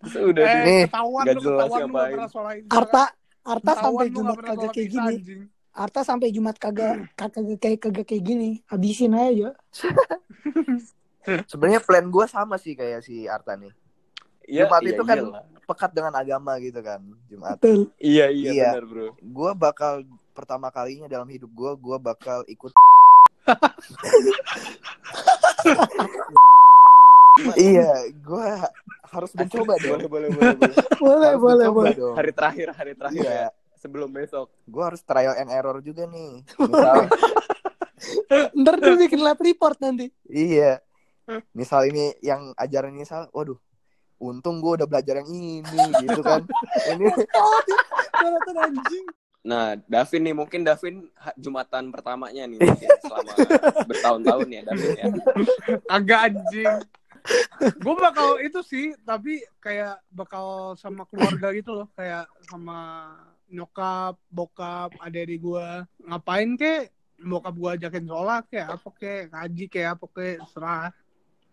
Terus 0.00 0.14
udah 0.24 0.44
Eh. 0.44 0.62
Nih, 0.62 0.82
ketahuan 0.86 1.24
nggak 1.26 1.34
lu, 1.34 1.42
jelas 1.42 1.70
ngapain. 1.70 2.16
Arta 2.68 3.04
Arta 3.40 3.72
sampai 3.74 4.06
Jumat 4.08 4.38
kagak 4.38 4.70
kayak 4.70 4.88
gini. 4.88 5.14
anjing. 5.16 5.42
Arta 5.70 6.00
sampai 6.02 6.28
Jumat 6.30 6.56
kagak 6.56 6.94
kagak 7.14 7.58
kayak 7.58 7.78
kagak 7.80 8.06
kayak 8.06 8.22
gini. 8.22 8.50
Habisin 8.66 9.12
aja. 9.12 9.50
Sebenarnya 11.46 11.80
plan 11.80 12.06
gue 12.06 12.26
sama 12.26 12.56
sih 12.56 12.72
kayak 12.72 13.02
si 13.02 13.26
Arta 13.26 13.54
nih. 13.54 13.70
Iya, 14.46 14.66
Jumat 14.66 14.82
iya, 14.82 14.90
itu 14.90 15.02
kan 15.04 15.18
iyalah. 15.20 15.44
pekat 15.62 15.90
dengan 15.92 16.12
agama 16.12 16.52
gitu 16.58 16.80
kan. 16.80 17.00
Jumat. 17.28 17.54
Betul. 17.56 17.92
Iya, 17.96 18.26
iya, 18.28 18.50
Iya. 18.50 18.68
benar, 18.72 18.84
Bro. 18.84 19.08
Gue 19.20 19.50
bakal 19.52 19.92
pertama 20.32 20.68
kalinya 20.68 21.06
dalam 21.06 21.28
hidup 21.28 21.50
gue, 21.50 21.70
gue 21.76 21.96
bakal 21.98 22.42
ikut. 22.46 22.72
Iya, 27.56 27.90
gue 28.10 28.46
harus 29.10 29.30
mencoba 29.32 29.74
dong. 29.78 30.00
Boleh, 30.02 30.08
boleh, 30.08 30.28
boleh, 30.30 30.54
boleh. 30.56 30.74
Boleh 31.00 31.28
Harus 31.32 31.40
boleh 31.40 31.56
mencoba 31.66 31.78
boleh. 31.80 31.94
dong. 31.96 32.14
Hari 32.14 32.32
terakhir, 32.32 32.68
hari 32.74 32.92
terakhir 32.94 33.22
Iya. 33.22 33.32
ya. 33.32 33.48
Sebelum 33.80 34.12
besok. 34.12 34.52
Gue 34.68 34.84
harus 34.84 35.00
trial 35.00 35.32
and 35.34 35.48
error 35.48 35.80
juga 35.80 36.04
nih. 36.04 36.44
Misal, 36.60 36.96
Ntar 38.52 38.74
dia 38.76 38.94
bikin 38.96 39.20
lab 39.20 39.40
report 39.40 39.76
nanti. 39.80 40.12
iya. 40.26 40.80
Misal 41.52 41.86
ini 41.86 42.10
yang 42.20 42.50
ajaran 42.56 42.92
ini 42.92 43.04
salah, 43.04 43.30
waduh. 43.30 43.56
Untung 44.20 44.60
gue 44.60 44.76
udah 44.76 44.84
belajar 44.84 45.16
yang 45.16 45.30
ini 45.32 45.64
gitu 46.04 46.20
kan. 46.20 46.44
Ini 46.92 47.08
Kelihatan 48.12 48.56
anjing. 48.60 49.06
Nah, 49.40 49.76
Davin 49.88 50.20
nih, 50.20 50.36
mungkin 50.36 50.60
Davin 50.62 51.08
Jumatan 51.40 51.88
pertamanya 51.88 52.44
nih 52.44 52.60
mungkin 52.60 52.88
selama 53.04 53.32
bertahun-tahun 53.88 54.48
ya, 54.52 54.62
Davin 54.68 54.90
ya. 54.96 55.06
Agak 55.88 56.20
anjing. 56.28 56.76
gue 57.60 57.94
bakal 58.00 58.40
itu 58.40 58.60
sih, 58.64 58.96
tapi 59.04 59.44
kayak 59.60 60.00
bakal 60.08 60.76
sama 60.76 61.04
keluarga 61.04 61.52
gitu 61.52 61.76
loh, 61.76 61.88
kayak 61.92 62.24
sama 62.48 63.12
nyokap, 63.52 64.16
bokap, 64.32 64.92
adik-adik 65.02 65.42
gue 65.42 65.66
ngapain 66.06 66.50
kek 66.56 66.94
bokap 67.20 67.52
gue 67.52 67.70
ajakin 67.76 68.08
sholat 68.08 68.48
kayak 68.48 68.80
apa 68.80 68.88
kek 68.96 69.22
ngaji 69.28 69.64
kayak 69.68 69.90
apa 69.98 70.06
kek 70.08 70.36
serah 70.48 70.88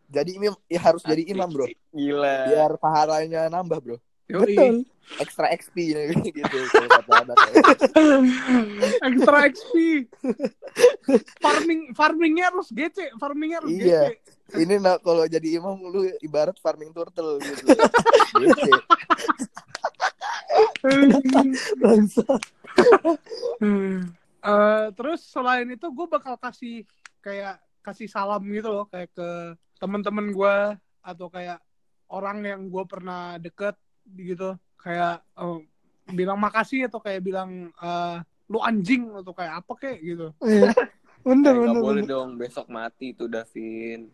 jadi 0.08 0.39
imam 0.39 0.56
ya 0.71 0.80
harus 0.80 1.04
jadi 1.04 1.23
imam 1.28 1.50
bro. 1.52 1.67
Gila. 1.91 2.36
Biar 2.47 2.71
pahalanya 2.80 3.52
nambah 3.52 3.80
bro. 3.84 3.97
Yoi. 4.27 4.55
Betul. 4.55 4.75
Extra 5.23 5.47
XP 5.55 5.75
gitu. 6.35 6.57
kata 6.91 7.13
anak. 7.23 7.37
extra 9.07 9.37
XP 9.47 9.75
farming 11.43 11.95
farmingnya 11.95 12.51
harus 12.51 12.67
gece 12.75 13.07
farmingnya 13.15 13.63
harus 13.63 13.71
Iya. 13.71 14.11
gece 14.11 14.59
Ini 14.59 14.79
nak 14.79 15.03
kalau 15.03 15.23
jadi 15.27 15.59
imam 15.59 15.75
lu 15.79 16.07
ibarat 16.23 16.55
farming 16.59 16.91
turtle 16.91 17.35
gitu. 17.39 17.67
Gitu. 18.35 18.71
Bangsa. 21.79 22.23
Eh, 24.47 24.85
terus 24.95 25.19
selain 25.27 25.67
itu 25.67 25.87
gue 25.91 26.08
bakal 26.08 26.39
kasih 26.39 26.87
kayak 27.19 27.60
kasih 27.83 28.08
salam 28.08 28.43
gitu 28.47 28.71
loh 28.71 28.85
kayak 28.87 29.12
ke 29.12 29.29
teman-teman 29.79 30.31
gue 30.31 30.56
atau 31.04 31.27
kayak 31.27 31.60
orang 32.08 32.39
yang 32.43 32.62
gue 32.71 32.83
pernah 32.87 33.35
deket 33.35 33.75
gitu 34.10 34.49
kayak 34.75 35.19
eh, 35.33 35.60
bilang 36.10 36.37
makasih 36.37 36.85
atau 36.85 36.97
kayak 36.97 37.19
bilang 37.19 37.49
eh, 37.73 38.17
lu 38.47 38.60
anjing 38.60 39.12
atau 39.13 39.31
kayak 39.31 39.60
apa 39.60 39.73
kayak 39.75 39.99
gitu 39.99 40.27
Iya. 40.39 40.71
Bener 41.19 41.51
Eh, 41.51 41.60
nggak 41.60 41.73
bener. 41.73 41.83
boleh 41.83 42.01
bener. 42.01 42.13
dong 42.13 42.29
besok 42.35 42.65
mati 42.67 43.12
tuh 43.12 43.27
Davin. 43.27 44.08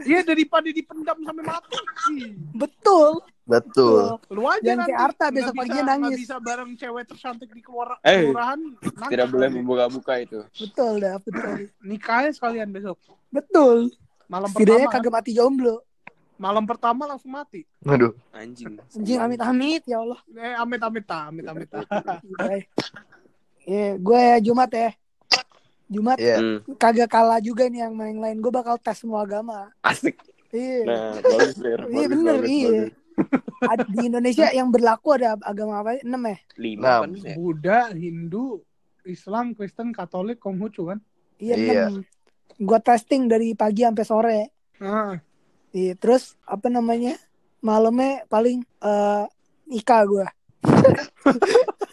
iya 0.00 0.20
daripada 0.20 0.66
dipendam 0.66 1.18
sampai 1.20 1.44
mati 1.44 1.76
Betul. 2.52 3.20
Betul. 3.44 4.16
lu 4.26 4.42
aja 4.42 4.64
Jangan 4.64 4.78
nanti 4.80 4.90
kayak 4.90 5.04
Arta, 5.06 5.26
besok 5.28 5.52
paginya 5.54 5.82
nggak 5.84 5.98
nangis. 6.00 6.18
bisa 6.18 6.36
bareng 6.38 6.70
cewek 6.74 7.04
tercantik 7.06 7.50
di 7.50 7.60
keluar 7.60 8.00
Eh, 8.00 8.24
kelurahan 8.24 8.60
nangis 8.96 9.12
Tidak 9.12 9.26
boleh 9.28 9.48
membuka-buka 9.50 10.14
itu. 10.18 10.40
Betul 10.56 10.92
dah, 10.98 11.20
betul. 11.20 11.52
nikahnya 11.78 12.30
sekalian 12.32 12.68
besok 12.70 12.96
Betul. 13.28 13.92
malam 14.26 14.48
Setidaknya 14.48 14.88
pertama 14.88 14.94
kan? 14.94 15.02
kagak 15.02 15.14
mati 15.14 15.30
jomblo. 15.30 15.76
Malam 16.36 16.64
pertama 16.64 17.06
langsung 17.06 17.30
mati 17.30 17.62
Aduh. 17.82 18.10
Anjing. 18.30 18.74
Anjing 18.90 19.18
amit-amit 19.18 19.82
ya 19.84 20.00
Allah. 20.00 20.20
eh 20.30 20.54
amit 20.54 20.80
amit 20.80 21.04
ta 21.04 21.28
amit 21.28 21.44
amit 21.44 21.68
ta 21.68 21.80
Iya. 22.42 22.58
Iya, 23.64 23.88
gue 23.96 24.20
ya 24.20 24.36
Jumat 24.42 24.70
ya. 24.70 24.90
Jumat. 25.86 26.16
Hmm, 26.18 26.58
kagak 26.76 27.08
kalah 27.08 27.38
juga 27.38 27.64
nih 27.64 27.80
yang 27.80 27.94
main 27.94 28.16
lain. 28.16 28.40
Gue 28.40 28.50
bakal 28.50 28.76
tes 28.76 28.98
semua 28.98 29.22
agama. 29.22 29.72
asik. 29.80 30.20
Iya. 30.50 30.84
Nah, 30.84 31.12
bagus. 31.16 31.56
Iya 31.88 32.06
bener 32.06 32.36
iya. 32.44 32.82
Di 33.88 34.00
Indonesia 34.04 34.46
yang 34.50 34.68
berlaku 34.68 35.14
ada 35.14 35.38
agama 35.40 35.80
apa? 35.80 35.96
Enam 35.98 36.20
ya? 36.24 36.36
Lima 36.56 37.04
kan? 37.04 37.14
Buddha, 37.32 37.88
Hindu, 37.90 38.60
Islam, 39.02 39.54
Kristen, 39.54 39.90
Katolik, 39.90 40.36
Konghucu 40.36 40.90
kan? 40.90 40.98
Iya 41.38 41.54
Iya. 41.54 41.72
enam. 41.88 42.02
Gue 42.54 42.78
testing 42.80 43.26
dari 43.26 43.52
pagi 43.52 43.82
sampai 43.82 44.04
sore. 44.04 44.38
Ah, 44.76 45.16
Iya. 45.74 45.92
Terus 45.94 46.38
apa 46.44 46.70
namanya? 46.70 47.18
Malamnya 47.58 48.22
paling 48.26 48.62
eh 48.62 49.24
nikah 49.66 50.02
gue. 50.04 50.26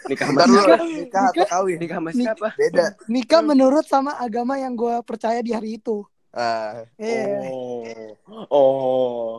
Nikah 0.03 0.27
sama 0.27 0.43
siapa? 0.43 0.75
nikah 0.83 1.23
atau 1.29 1.45
kawin? 1.47 1.77
Nikah 1.79 1.97
sama 1.97 2.09
siapa? 2.11 2.47
Beda. 2.53 2.85
Nikah 3.07 3.41
menurut 3.41 3.85
sama 3.85 4.11
agama 4.17 4.55
yang 4.55 4.75
gue 4.75 4.91
percaya 5.01 5.39
di 5.39 5.51
hari 5.51 5.79
itu. 5.79 6.03
Ah, 6.29 6.83
Iya. 6.95 7.47
Oh. 7.47 8.11
Oh. 8.49 9.31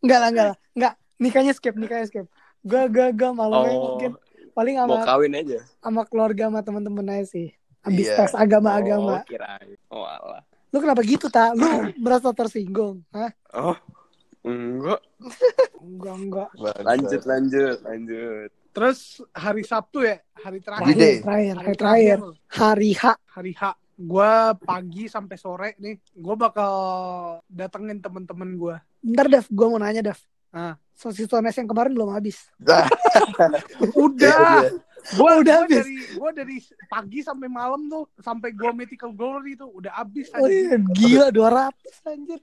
Enggak 0.00 0.18
lah, 0.18 0.28
enggak 0.28 0.46
lah. 0.48 0.56
Enggak. 0.74 0.94
Nikahnya 1.16 1.52
skip, 1.52 1.74
nikahnya 1.74 2.06
skip. 2.06 2.26
Gue 2.60 2.82
gue 2.88 3.06
gue 3.10 3.30
malamnya 3.30 3.70
Oh. 3.72 3.82
mungkin 3.94 4.10
paling 4.50 4.74
Mau 4.76 4.90
sama 4.90 5.06
kawin 5.06 5.32
aja. 5.32 5.58
sama 5.78 6.02
keluarga 6.04 6.50
sama 6.50 6.60
temen-temen 6.60 7.06
aja 7.08 7.26
sih. 7.28 7.48
Habis 7.80 8.06
Iya. 8.06 8.16
tes 8.18 8.32
agama-agama. 8.34 9.22
Oh, 9.22 9.24
kirain. 9.24 9.78
Oh, 9.88 10.02
alah. 10.02 10.42
Lu 10.70 10.78
kenapa 10.78 11.02
gitu, 11.02 11.26
Ta? 11.26 11.50
Lu 11.54 11.90
merasa 11.98 12.30
tersinggung? 12.30 13.02
Hah? 13.10 13.30
Oh. 13.54 13.76
Enggak. 14.40 15.00
Enggak, 15.82 16.16
enggak. 16.16 16.48
Lanjut, 16.80 17.22
lanjut, 17.28 17.76
lanjut. 17.84 18.50
terus 18.70 19.18
hari 19.34 19.66
Sabtu 19.66 20.06
ya, 20.06 20.22
hari 20.38 20.62
terakhir. 20.62 20.94
Day. 20.94 21.18
Terakhir, 21.20 21.20
terakhir, 21.26 21.54
hari 21.58 21.74
terakhir. 21.76 22.18
Hari 22.46 22.90
H. 22.94 23.04
Hari 23.34 23.52
H. 23.58 23.62
Gua 24.00 24.54
pagi 24.56 25.04
sampai 25.10 25.36
sore 25.36 25.68
nih, 25.76 25.98
gua 26.16 26.38
bakal 26.38 26.72
datengin 27.50 27.98
temen-temen 27.98 28.56
gua. 28.56 28.78
Bentar, 29.02 29.26
Dev. 29.28 29.44
Gue 29.50 29.66
mau 29.68 29.80
nanya, 29.80 30.00
Dev. 30.00 30.20
Ah. 30.54 30.78
Sosis 30.92 31.24
Tones 31.26 31.56
yang 31.56 31.68
kemarin 31.68 31.96
belum 31.96 32.12
habis. 32.12 32.52
Ah, 32.68 32.84
Udah, 34.04 34.68
gua 35.12 35.30
Oh, 35.30 35.40
udah 35.40 35.54
gua 35.56 35.64
habis. 35.64 35.76
dari 35.78 35.94
gua 36.12 36.30
dari 36.30 36.56
pagi 36.86 37.20
sampai 37.20 37.46
malam 37.46 37.86
tuh, 37.86 38.04
sampai 38.16 38.50
gua 38.50 38.70
Mythical 38.70 39.10
Glory 39.10 39.54
tuh 39.54 39.70
udah 39.72 39.92
habis 39.94 40.30
Oh, 40.32 40.44
tadi. 40.44 40.66
iya, 40.66 40.76
gila 40.92 41.26
200 41.28 41.72
anjir. 42.06 42.40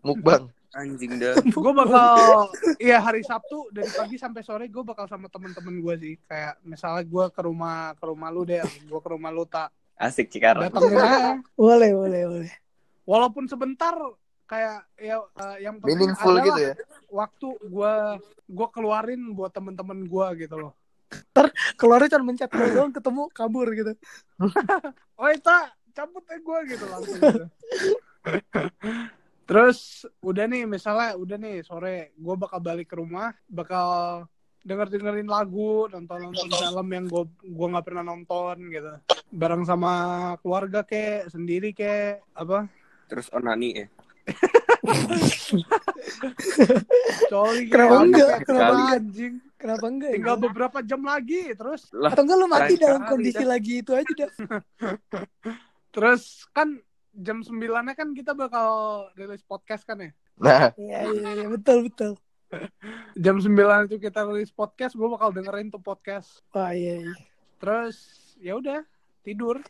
Mukbang. 0.00 0.48
Anjing 0.72 1.16
dah. 1.16 1.38
gue 1.54 1.72
bakal 1.72 2.50
iya 2.78 2.98
hari 2.98 3.22
Sabtu 3.22 3.70
dari 3.70 3.86
pagi 3.88 4.18
sampai 4.18 4.42
sore 4.42 4.66
gue 4.66 4.82
bakal 4.82 5.06
sama 5.06 5.30
temen-temen 5.30 5.78
gue 5.78 5.94
sih 5.96 6.14
kayak 6.20 6.58
misalnya 6.62 7.06
gue 7.06 7.24
ke 7.30 7.40
rumah 7.40 7.94
ke 7.94 8.02
rumah 8.02 8.26
lu 8.28 8.42
deh 8.42 8.58
gue 8.58 8.98
ke 8.98 9.06
rumah 9.08 9.30
lu 9.30 9.46
tak 9.46 9.70
Asik 9.94 10.26
Cikarang. 10.28 10.66
Boleh, 11.54 11.94
boleh, 11.94 12.22
boleh. 12.26 12.52
walaupun 13.06 13.46
sebentar 13.46 13.94
kayak 14.44 14.82
ya 14.98 15.22
eh, 15.22 15.56
yang 15.62 15.78
penting 15.78 16.10
Meaningful 16.10 16.34
adalah 16.34 16.42
gitu 16.42 16.60
ya. 16.60 16.74
waktu 17.06 17.48
gue 17.64 17.94
gue 18.44 18.68
keluarin 18.68 19.22
buat 19.30 19.54
temen-temen 19.54 20.02
gue 20.02 20.26
gitu 20.42 20.56
loh 20.58 20.72
Keluarnya 21.80 22.16
cuma 22.16 22.32
mencet 22.32 22.50
gua 22.50 22.68
doang 22.70 22.92
ketemu 22.94 23.22
kabur 23.30 23.68
gitu. 23.74 23.92
oh 25.20 25.28
tak 25.40 25.74
cabut 25.94 26.24
ya 26.26 26.38
gue 26.42 26.58
gitu 26.74 26.84
langsung 26.90 27.20
gitu. 27.22 27.46
terus 29.48 30.08
udah 30.24 30.44
nih 30.50 30.66
misalnya 30.66 31.14
udah 31.14 31.36
nih 31.38 31.62
sore 31.62 32.16
gue 32.18 32.34
bakal 32.34 32.58
balik 32.58 32.90
ke 32.90 32.96
rumah 32.98 33.30
bakal 33.46 34.24
denger 34.64 34.88
dengerin 34.90 35.28
lagu 35.28 35.86
nonton 35.92 36.32
nonton 36.32 36.48
film 36.50 36.88
yang 36.88 37.06
gue 37.06 37.24
gua 37.52 37.66
nggak 37.76 37.86
pernah 37.86 38.02
nonton 38.02 38.56
gitu 38.72 38.92
bareng 39.30 39.62
sama 39.68 39.92
keluarga 40.40 40.82
kek 40.82 41.28
sendiri 41.30 41.76
kek 41.76 42.24
apa 42.34 42.66
Terus 43.04 43.28
onani 43.36 43.84
ya. 43.84 43.86
coli 47.30 47.68
Kenapa 47.68 47.92
apa 47.92 48.04
enggak? 48.08 48.38
Kenapa 48.48 48.96
anjing 48.96 49.34
Kenapa 49.64 49.86
enggak 49.88 50.10
ya? 50.12 50.14
tinggal 50.14 50.36
beberapa 50.36 50.78
jam 50.80 51.00
lagi 51.00 51.42
terus 51.50 51.88
Lah, 51.90 52.12
Atau 52.12 52.22
enggak 52.22 52.36
lu 52.36 52.46
mati 52.46 52.74
dalam 52.76 53.02
kondisi 53.02 53.40
dah. 53.40 53.48
lagi 53.48 53.80
itu 53.80 53.90
aja, 53.90 54.12
Dev. 54.14 54.32
terus 55.94 56.22
kan 56.50 56.68
jam 57.14 57.40
9 57.40 57.48
kan 57.90 58.08
kita 58.12 58.34
bakal 58.34 58.68
rilis 59.14 59.40
podcast 59.40 59.82
kan 59.82 59.96
ya 59.98 60.10
Nah, 60.34 60.68
Iya, 60.74 61.00
iya, 61.08 61.30
iya, 61.34 61.46
betul, 61.48 61.88
betul. 61.88 62.12
jam 63.24 63.40
9 63.40 63.48
itu 63.88 63.96
kita 63.98 64.20
rilis 64.26 64.50
podcast 64.50 64.92
gue 64.92 65.08
bakal 65.08 65.32
dengerin 65.32 65.70
tuh 65.70 65.80
podcast 65.80 66.44
Wah, 66.50 66.70
iya, 66.70 67.00
iya. 67.00 67.14
terus 67.56 67.96
ya 68.36 68.54
udah 68.54 68.84
tidur 69.22 69.64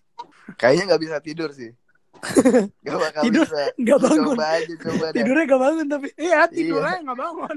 kayaknya 0.57 0.91
nggak 0.91 1.03
bisa 1.03 1.17
tidur 1.21 1.51
sih. 1.51 1.71
Gak 2.87 2.95
bakal 2.97 3.23
Tidur, 3.23 3.43
bisa. 3.45 3.75
nggak 3.77 3.99
bangun. 4.01 4.27
Coba 4.33 4.47
aja, 4.55 4.75
coba. 4.81 5.07
Tidurnya 5.11 5.45
gak 5.45 5.61
bangun 5.61 5.87
tapi. 5.87 6.09
iya 6.17 6.41
tidurnya 6.47 6.97
nggak 7.03 7.19
bangun 7.19 7.57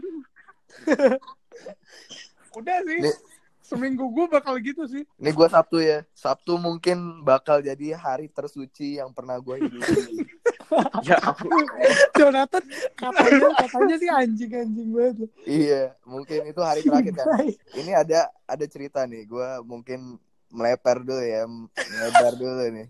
udah 2.58 2.78
sih 2.84 3.00
Nih. 3.00 3.16
seminggu 3.60 4.08
gue 4.08 4.26
bakal 4.28 4.58
gitu 4.58 4.84
sih 4.86 5.04
Ini 5.18 5.30
gue 5.30 5.48
Sabtu 5.48 5.78
ya. 5.78 6.02
Sabtu 6.12 6.56
mungkin 6.56 6.98
bakal 7.22 7.60
jadi 7.60 7.94
hari 7.94 8.28
tersuci 8.28 8.96
yang 8.96 9.12
pernah 9.12 9.38
gue 9.38 9.56
hidupi. 9.60 10.24
Ya. 11.00 11.16
Jonathan 12.12 12.60
katanya 12.94 13.48
katanya 13.56 13.96
sih 13.96 14.10
anjing 14.12 14.52
anjing 14.52 14.90
banget. 14.92 15.32
iya, 15.48 15.96
mungkin 16.04 16.44
itu 16.44 16.60
hari 16.60 16.84
terakhir 16.84 17.16
kan. 17.16 17.28
Ini 17.72 17.92
ada 17.96 18.20
ada 18.44 18.66
cerita 18.68 19.08
nih. 19.08 19.24
Gue 19.24 19.48
mungkin 19.64 20.20
meleper 20.48 21.00
dulu 21.02 21.24
ya, 21.24 21.48
melebar 21.48 22.34
dulu 22.36 22.64
nih. 22.68 22.88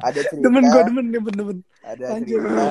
Ada 0.00 0.20
cerita, 0.22 0.44
Demen 0.44 0.64
gue 0.66 0.82
demen 0.84 1.06
demen 1.08 1.32
demen. 1.34 1.58
ada 1.80 2.04
cerita 2.18 2.64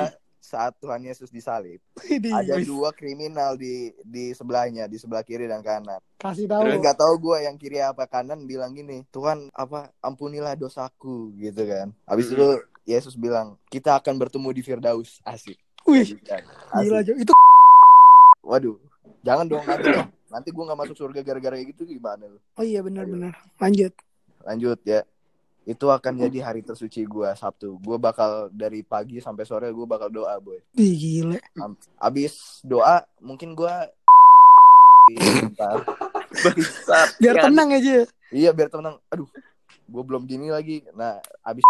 saat 0.44 0.76
Tuhan 0.76 1.00
Yesus 1.00 1.32
disalib. 1.32 1.80
Ada 2.04 2.60
dua 2.60 2.92
kriminal 2.92 3.56
di 3.56 3.88
di 4.04 4.36
sebelahnya, 4.36 4.84
di 4.84 5.00
sebelah 5.00 5.24
kiri 5.24 5.48
dan 5.48 5.64
kanan. 5.64 5.96
kasih 6.20 6.44
tahu. 6.44 6.68
Terus 6.68 6.76
nggak 6.84 6.98
tahu 7.00 7.14
gue 7.20 7.36
yang 7.48 7.56
kiri 7.56 7.80
apa 7.80 8.04
kanan 8.04 8.44
bilang 8.44 8.76
gini, 8.76 9.08
Tuhan 9.08 9.48
apa 9.56 9.88
ampunilah 10.04 10.52
dosaku 10.56 11.32
gitu 11.40 11.64
kan. 11.64 11.96
Habis 12.04 12.36
itu 12.36 12.48
Yesus 12.84 13.16
bilang 13.16 13.56
kita 13.72 13.96
akan 13.96 14.20
bertemu 14.20 14.48
di 14.52 14.60
Firdaus 14.60 15.24
asik. 15.24 15.56
Wih, 15.88 16.04
Asik. 16.04 16.20
gila 16.84 17.00
Jo. 17.04 17.12
Itu 17.16 17.32
Waduh, 18.44 18.76
jangan 19.24 19.48
dong 19.48 19.64
nanti 19.64 19.88
dong. 19.88 20.12
Nanti 20.28 20.48
gue 20.52 20.64
nggak 20.64 20.80
masuk 20.84 20.96
surga 20.96 21.20
gara-gara 21.24 21.56
gitu 21.60 21.88
gimana 21.88 22.28
lu? 22.28 22.36
Oh 22.60 22.64
iya 22.64 22.84
benar 22.84 23.08
benar. 23.08 23.32
Lanjut. 23.56 23.92
Lanjut 24.44 24.80
ya. 24.84 25.00
Itu 25.64 25.88
akan 25.88 26.20
jadi 26.28 26.38
hari 26.44 26.60
tersuci 26.60 27.08
gue 27.08 27.28
Sabtu. 27.36 27.80
Gue 27.80 27.96
bakal 27.96 28.52
dari 28.52 28.84
pagi 28.84 29.20
sampai 29.20 29.48
sore 29.48 29.72
gue 29.72 29.86
bakal 29.88 30.12
doa 30.12 30.36
boy. 30.36 30.60
Ih, 30.76 30.92
gila. 30.92 31.38
Abis 31.96 32.60
doa 32.60 33.04
mungkin 33.24 33.56
gue. 33.56 33.74
Biar 37.20 37.36
Ya, 37.36 37.42
tenang 37.48 37.68
aja. 37.72 38.04
Iya 38.34 38.50
biar 38.50 38.68
tenang. 38.68 38.98
Aduh, 39.12 39.28
gue 39.86 40.02
belum 40.02 40.26
gini 40.26 40.50
lagi. 40.50 40.82
Nah, 40.92 41.22
abis 41.46 41.64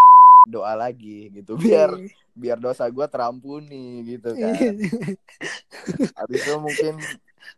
doa 0.45 0.77
lagi 0.77 1.33
gitu 1.33 1.57
biar 1.57 1.89
biar 2.37 2.59
dosa 2.61 2.85
gue 2.91 3.07
terampuni 3.09 4.05
gitu 4.17 4.35
kan. 4.37 4.75
Abis 6.25 6.41
itu 6.45 6.53
mungkin 6.59 6.95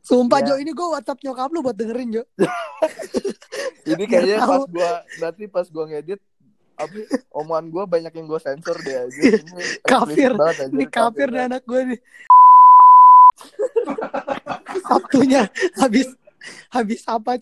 Sumpah 0.02 0.40
Ya. 0.42 0.54
Jo, 0.54 0.54
ini 0.62 0.70
gue 0.70 0.86
WhatsApp 0.86 1.22
nyokap 1.22 1.50
lu 1.50 1.60
buat 1.62 1.76
dengerin 1.76 2.20
Jo. 2.20 2.22
ini 3.90 4.04
kayaknya 4.06 4.42
pas 4.42 4.64
gue 4.66 4.90
nanti 5.22 5.42
pas 5.46 5.66
gue 5.66 5.84
ngedit 5.90 6.20
apa 6.76 6.92
omongan 7.32 7.66
gue 7.72 7.84
banyak 7.88 8.12
yang 8.12 8.26
gue 8.28 8.40
sensor 8.40 8.76
deh 8.84 8.96
aja. 9.08 9.20
Ini 9.40 9.64
Kafir. 9.82 10.32
banget. 10.36 10.68
Ini 10.70 10.84
kafir 10.92 11.28
nih 11.32 11.42
anak 11.48 11.62
gue 11.64 11.80
nih. 11.94 12.00
Sabtunya 14.88 15.48
habis 15.80 16.08
habis 16.70 17.00
apa 17.08 17.40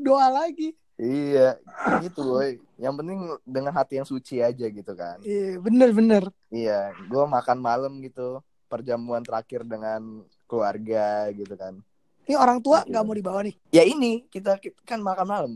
doa 0.00 0.28
lagi. 0.32 0.72
Iya, 1.02 1.58
gitu 2.04 2.22
boy. 2.22 2.62
Yang 2.78 2.94
penting 3.02 3.18
dengan 3.42 3.72
hati 3.74 3.98
yang 3.98 4.06
suci 4.06 4.38
aja 4.38 4.66
gitu 4.70 4.92
kan. 4.94 5.18
Iya, 5.26 5.58
bener 5.58 5.90
bener. 5.90 6.22
Iya, 6.52 6.94
gue 7.10 7.24
makan 7.26 7.58
malam 7.58 7.98
gitu, 8.04 8.38
perjamuan 8.70 9.24
terakhir 9.26 9.66
dengan 9.66 10.22
keluarga 10.52 11.32
gitu 11.32 11.56
kan. 11.56 11.80
Ini 12.28 12.36
orang 12.36 12.60
tua 12.60 12.84
Gitu. 12.84 12.92
nggak 12.92 13.02
mau 13.08 13.16
dibawa 13.16 13.40
nih. 13.40 13.56
Ya 13.72 13.82
ini 13.88 14.28
kita, 14.28 14.60
kita 14.60 14.76
kan 14.84 15.00
makan 15.00 15.24
malam. 15.26 15.52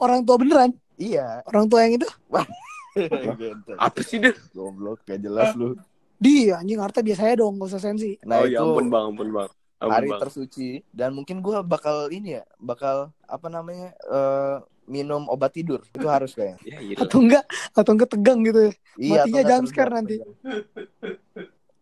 Orang 0.00 0.24
tua 0.24 0.40
beneran. 0.40 0.72
Iya. 0.96 1.44
Orang 1.44 1.68
tua 1.68 1.84
yang 1.84 2.00
itu. 2.00 2.08
Apa 3.76 4.00
sih 4.00 4.18
deh? 4.20 4.32
Goblok, 4.52 5.04
gak 5.04 5.20
jelas 5.20 5.52
lu. 5.52 5.76
Dia 6.16 6.60
anjing 6.60 6.80
harta 6.80 7.04
biasanya 7.04 7.44
dong, 7.44 7.60
gak 7.60 7.70
usah 7.76 7.82
sensi. 7.82 8.16
Nah 8.24 8.40
oh 8.42 8.46
itu 8.48 8.56
ya 8.56 8.64
ampun 8.64 8.86
bang, 8.88 9.04
ampun 9.12 9.28
bang. 9.30 9.50
Ampun, 9.82 9.94
hari 9.98 10.08
bang. 10.14 10.20
tersuci 10.22 10.68
dan 10.94 11.10
mungkin 11.10 11.42
gue 11.42 11.58
bakal 11.66 12.06
ini 12.14 12.38
ya, 12.38 12.44
bakal 12.62 13.10
apa 13.26 13.46
namanya 13.50 13.90
eh, 14.06 14.56
minum 14.86 15.26
obat 15.26 15.54
tidur 15.54 15.82
itu 15.90 16.06
harus 16.06 16.34
kayaknya. 16.34 16.58
Ya 16.62 16.78
iya. 16.78 16.96
Atau 16.98 17.18
enggak, 17.22 17.44
atau 17.74 17.90
enggak 17.94 18.10
tegang 18.14 18.38
gitu 18.46 18.60
ya. 18.70 18.72
Iya. 18.98 19.20
Matinya 19.26 19.42
jam 19.46 19.62
scare 19.66 19.92
nanti. 19.94 20.16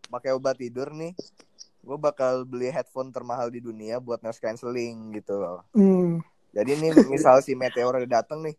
Pakai 0.09 0.31
obat 0.33 0.57
tidur 0.59 0.89
nih, 0.91 1.13
gue 1.81 1.97
bakal 1.97 2.45
beli 2.45 2.69
headphone 2.69 3.09
termahal 3.09 3.49
di 3.49 3.59
dunia 3.59 3.99
buat 3.99 4.21
noise 4.21 4.41
cancelling 4.41 5.17
gitu 5.17 5.41
loh. 5.41 5.65
Hmm. 5.73 6.21
Jadi 6.53 6.77
nih 6.77 6.93
misal 7.09 7.41
si 7.41 7.55
meteor 7.55 7.95
udah 7.95 8.11
dateng 8.11 8.43
nih, 8.43 8.59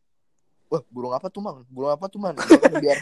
wah 0.71 0.79
burung 0.87 1.11
apa 1.11 1.27
tuh 1.27 1.43
mang 1.43 1.67
burung 1.67 1.91
apa 1.91 2.07
tuh 2.07 2.15
man 2.23 2.31
kan 2.39 2.71
biar 2.79 2.95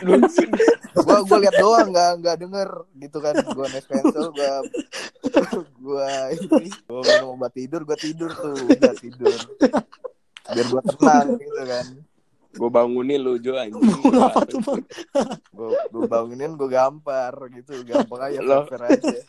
gua 1.06 1.22
gua 1.22 1.38
lihat 1.38 1.56
doang 1.62 1.94
nggak 1.94 2.12
nggak 2.26 2.36
denger 2.42 2.70
gitu 2.98 3.18
kan 3.22 3.34
gua 3.54 3.66
naik 3.70 3.86
pencil 3.86 4.34
gua 4.34 4.54
gua 5.78 6.10
ini 6.34 6.74
gua 6.90 7.02
minum 7.06 7.38
obat 7.38 7.54
tidur 7.54 7.86
gua 7.86 7.94
tidur 7.94 8.34
tuh 8.34 8.58
udah 8.74 8.94
tidur 8.98 9.38
biar 10.50 10.66
gua 10.66 10.82
tenang 10.82 11.28
gitu 11.38 11.64
kan 11.64 11.88
Gue 12.50 12.66
bangunin 12.66 13.22
lu 13.22 13.38
Jo 13.38 13.54
anjing. 13.62 13.78
Burung 13.78 14.26
apa 14.26 14.42
tuh, 14.50 14.58
Bang? 14.66 14.82
gua 15.94 16.04
bangunin 16.10 16.58
gua 16.58 16.66
gampar 16.66 17.38
gitu 17.54 17.86
gampang 17.86 18.34
aja 18.34 18.42
Loh. 18.42 18.66
fair 18.66 18.90
aja 18.90 19.22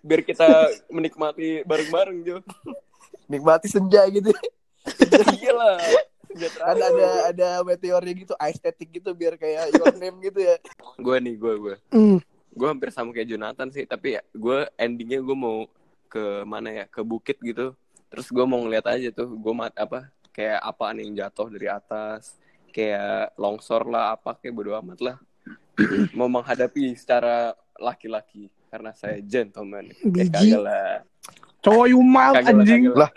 Biar 0.00 0.20
kita 0.24 0.46
menikmati 0.88 1.62
bareng-bareng 1.62 2.18
Jo. 2.24 2.36
nikmati 3.24 3.68
senja 3.72 4.04
gitu 4.12 4.32
Iya 5.40 5.52
lah. 5.56 5.76
ada 6.60 6.84
ada 6.90 7.08
ada 7.30 7.48
meteornya 7.62 8.12
gitu 8.12 8.34
estetik 8.36 9.00
gitu 9.00 9.14
biar 9.14 9.38
kayak 9.38 9.70
your 9.72 9.94
name 9.96 10.18
gitu 10.20 10.42
ya 10.42 10.58
Gue 10.98 11.16
nih, 11.22 11.38
gue, 11.38 11.52
gue. 11.56 11.76
Hmm. 11.94 12.18
Gue 12.50 12.66
hampir 12.70 12.90
sama 12.90 13.14
kayak 13.14 13.30
Jonathan 13.30 13.70
sih, 13.70 13.86
tapi 13.86 14.18
ya 14.18 14.22
gue 14.34 14.66
endingnya 14.74 15.22
gue 15.22 15.36
mau 15.36 15.66
ke 16.10 16.42
mana 16.46 16.70
ya, 16.70 16.84
ke 16.90 17.02
bukit 17.02 17.38
gitu. 17.38 17.74
Terus 18.10 18.30
gue 18.30 18.44
mau 18.46 18.62
ngeliat 18.62 18.86
aja 18.86 19.10
tuh, 19.10 19.30
gue 19.30 19.52
mat 19.54 19.74
apa, 19.74 20.10
kayak 20.30 20.58
apaan 20.62 21.02
yang 21.02 21.14
jatuh 21.18 21.50
dari 21.50 21.66
atas, 21.66 22.38
kayak 22.70 23.34
longsor 23.38 23.86
lah, 23.86 24.14
apa 24.14 24.34
kayak 24.38 24.54
bodo 24.54 24.74
amat 24.78 24.98
lah. 25.02 25.16
mau 26.18 26.30
menghadapi 26.30 26.94
secara 26.94 27.54
laki-laki 27.78 28.46
karena 28.74 28.90
saya 28.90 29.22
gentleman. 29.22 29.86
Eh, 29.86 30.10
Biji. 30.10 30.34
kagak 30.34 30.60
lah. 30.66 30.90
Cowok 31.62 31.86
yumal 31.94 32.30
lah, 32.34 32.42
anjing. 32.42 32.90
lah. 32.90 33.10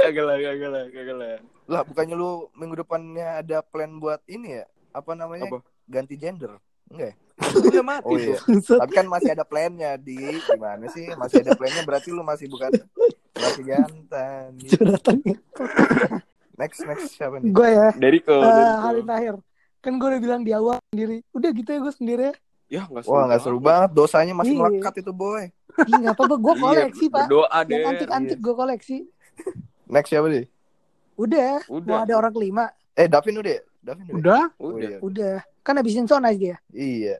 Kagak 0.00 0.24
lah, 0.24 0.36
kagak 0.40 0.70
lah, 0.72 0.84
kagak 0.88 1.16
lah. 1.20 1.36
lah 1.66 1.82
bukannya 1.82 2.14
lu 2.14 2.46
minggu 2.54 2.78
depannya 2.78 3.42
ada 3.42 3.58
plan 3.58 3.98
buat 3.98 4.22
ini 4.30 4.62
ya 4.62 4.64
apa 4.94 5.12
namanya 5.18 5.50
Apa? 5.50 5.66
ganti 5.90 6.14
gender 6.14 6.62
enggak 6.88 7.10
ya? 7.10 7.14
Udah 7.68 7.84
mati 7.84 8.06
oh 8.06 8.16
tuh. 8.16 8.38
iya 8.38 8.38
tapi 8.80 8.92
kan 8.94 9.06
masih 9.10 9.30
ada 9.34 9.42
plannya 9.42 9.98
di 9.98 10.14
gimana 10.46 10.86
sih 10.94 11.10
masih 11.18 11.42
ada 11.42 11.58
plannya 11.58 11.82
berarti 11.82 12.14
lu 12.14 12.22
masih 12.22 12.46
bukan 12.46 12.70
masih 13.34 13.62
jantan 13.66 14.50
Jonathan 14.62 15.16
next 16.54 16.80
next 16.86 17.18
siapa 17.18 17.42
nih 17.42 17.50
gue 17.50 17.68
ya 17.68 17.88
Deriko, 17.98 18.30
eh, 18.38 18.46
Deriko. 18.46 18.80
hari 18.80 19.00
terakhir 19.02 19.34
kan 19.82 19.92
gue 19.98 20.08
udah 20.08 20.22
bilang 20.22 20.42
di 20.46 20.52
awal 20.54 20.78
sendiri 20.94 21.18
udah 21.34 21.50
gitu 21.50 21.68
ya 21.74 21.78
gue 21.82 21.94
sendiri 21.98 22.22
ya 22.30 22.34
Ya, 22.66 22.82
nggak 22.84 23.02
seru. 23.02 23.12
wah 23.14 23.22
nggak 23.26 23.40
seru 23.40 23.58
banget 23.58 23.90
dosanya 23.92 24.34
masih 24.34 24.54
Iya. 24.54 24.60
melekat 24.60 24.94
itu 24.98 25.12
boy 25.12 25.44
Ih, 25.76 25.94
nggak 25.94 26.14
apa-apa 26.16 26.34
gue 26.34 26.52
Iya, 26.52 26.62
koleksi 26.62 27.04
pak 27.06 27.24
Berdoa 27.24 27.58
deh. 27.58 27.70
yang 27.70 27.82
antik-antik 27.86 28.38
gue 28.38 28.54
koleksi 28.54 28.96
next 29.86 30.08
siapa 30.10 30.26
nih 30.26 30.44
udah 31.14 31.52
Udah. 31.68 31.88
mau 31.88 32.02
ada 32.02 32.14
orang 32.14 32.32
kelima 32.32 32.64
eh 32.92 33.06
Davin 33.06 33.38
udah 33.38 33.52
ya? 33.52 33.62
Davin 33.80 34.04
udah 34.08 34.18
Udah? 34.18 34.42
Oh, 34.58 34.70
Udah. 34.72 34.82
iya. 34.84 34.98
udah 34.98 35.34
kan 35.62 35.78
aja 35.78 36.34
dia 36.34 36.56
iya 36.72 37.16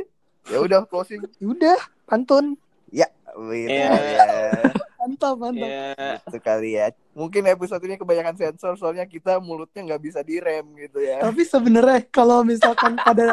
ya 0.50 0.58
udah 0.58 0.82
closing 0.84 1.22
Ya 1.38 1.46
udah 1.46 1.78
pantun 2.04 2.58
ya 2.90 3.06
Wih, 3.36 3.70
Iya. 3.70 3.86
ya. 3.86 4.87
Mantap 5.08 5.34
mantap 5.34 5.64
Ya, 5.64 5.94
itu 6.20 6.38
kali 6.38 6.70
ya 6.74 6.86
mungkin 7.12 7.42
episode 7.44 7.80
ini 7.82 7.96
kebanyakan 7.96 8.36
sensor 8.36 8.74
soalnya 8.74 9.02
kita 9.04 9.38
mulutnya 9.38 9.80
nggak 9.84 10.02
bisa 10.02 10.20
direm 10.20 10.68
gitu 10.76 11.00
ya 11.00 11.18
tapi 11.18 11.42
sebenarnya 11.42 12.04
kalau 12.06 12.42
misalkan 12.42 12.94
pada 12.96 13.32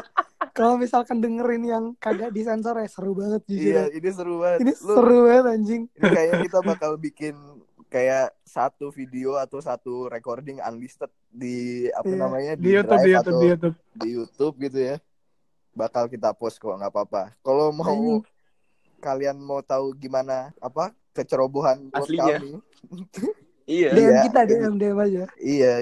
kalau 0.52 0.76
misalkan 0.76 1.20
dengerin 1.20 1.64
yang 1.64 1.84
kagak 1.96 2.32
disensor 2.32 2.74
ya 2.76 2.88
seru 2.88 3.12
banget 3.12 3.44
jujur 3.46 3.62
iya 3.68 3.84
ya. 3.84 3.94
ini 3.94 4.10
seru 4.10 4.36
banget 4.40 4.60
ini 4.62 4.72
Lu- 4.74 4.96
seru 4.96 5.18
banget 5.24 5.46
anjing 5.52 5.82
ini 5.92 6.08
kayaknya 6.08 6.36
kita 6.42 6.60
bakal 6.62 6.92
bikin 6.96 7.36
kayak 7.88 8.28
satu 8.44 8.90
video 8.90 9.36
atau 9.36 9.60
satu 9.60 10.08
recording 10.08 10.58
unlisted 10.60 11.08
di 11.30 11.86
apa 11.92 12.04
Iya. 12.06 12.18
namanya 12.18 12.52
Di 12.54 12.70
YouTube, 12.74 12.90
Drive 12.90 13.06
di 13.06 13.12
atau 13.14 13.22
YouTube, 13.22 13.38
di 13.38 13.48
YouTube. 13.48 13.76
di 13.94 14.08
YouTube 14.10 14.56
gitu 14.62 14.80
ya 14.82 14.96
bakal 15.72 16.04
kita 16.06 16.32
post 16.32 16.56
kok 16.56 16.72
nggak 16.72 16.88
apa-apa 16.88 17.36
kalau 17.40 17.70
mau 17.70 17.86
Anjing. 17.86 18.24
kalian 18.98 19.38
mau 19.38 19.60
tahu 19.60 19.92
gimana 19.94 20.56
apa 20.58 20.96
kecerobohan 21.16 21.88
Aslinya. 21.90 22.38
kami 22.38 22.52
iya. 23.72 23.90
DM 23.96 24.04
Iya. 24.06 24.20
kita 24.28 24.40
DM 24.44 24.74
DM 24.76 24.98
aja 25.00 25.24
iya 25.40 25.74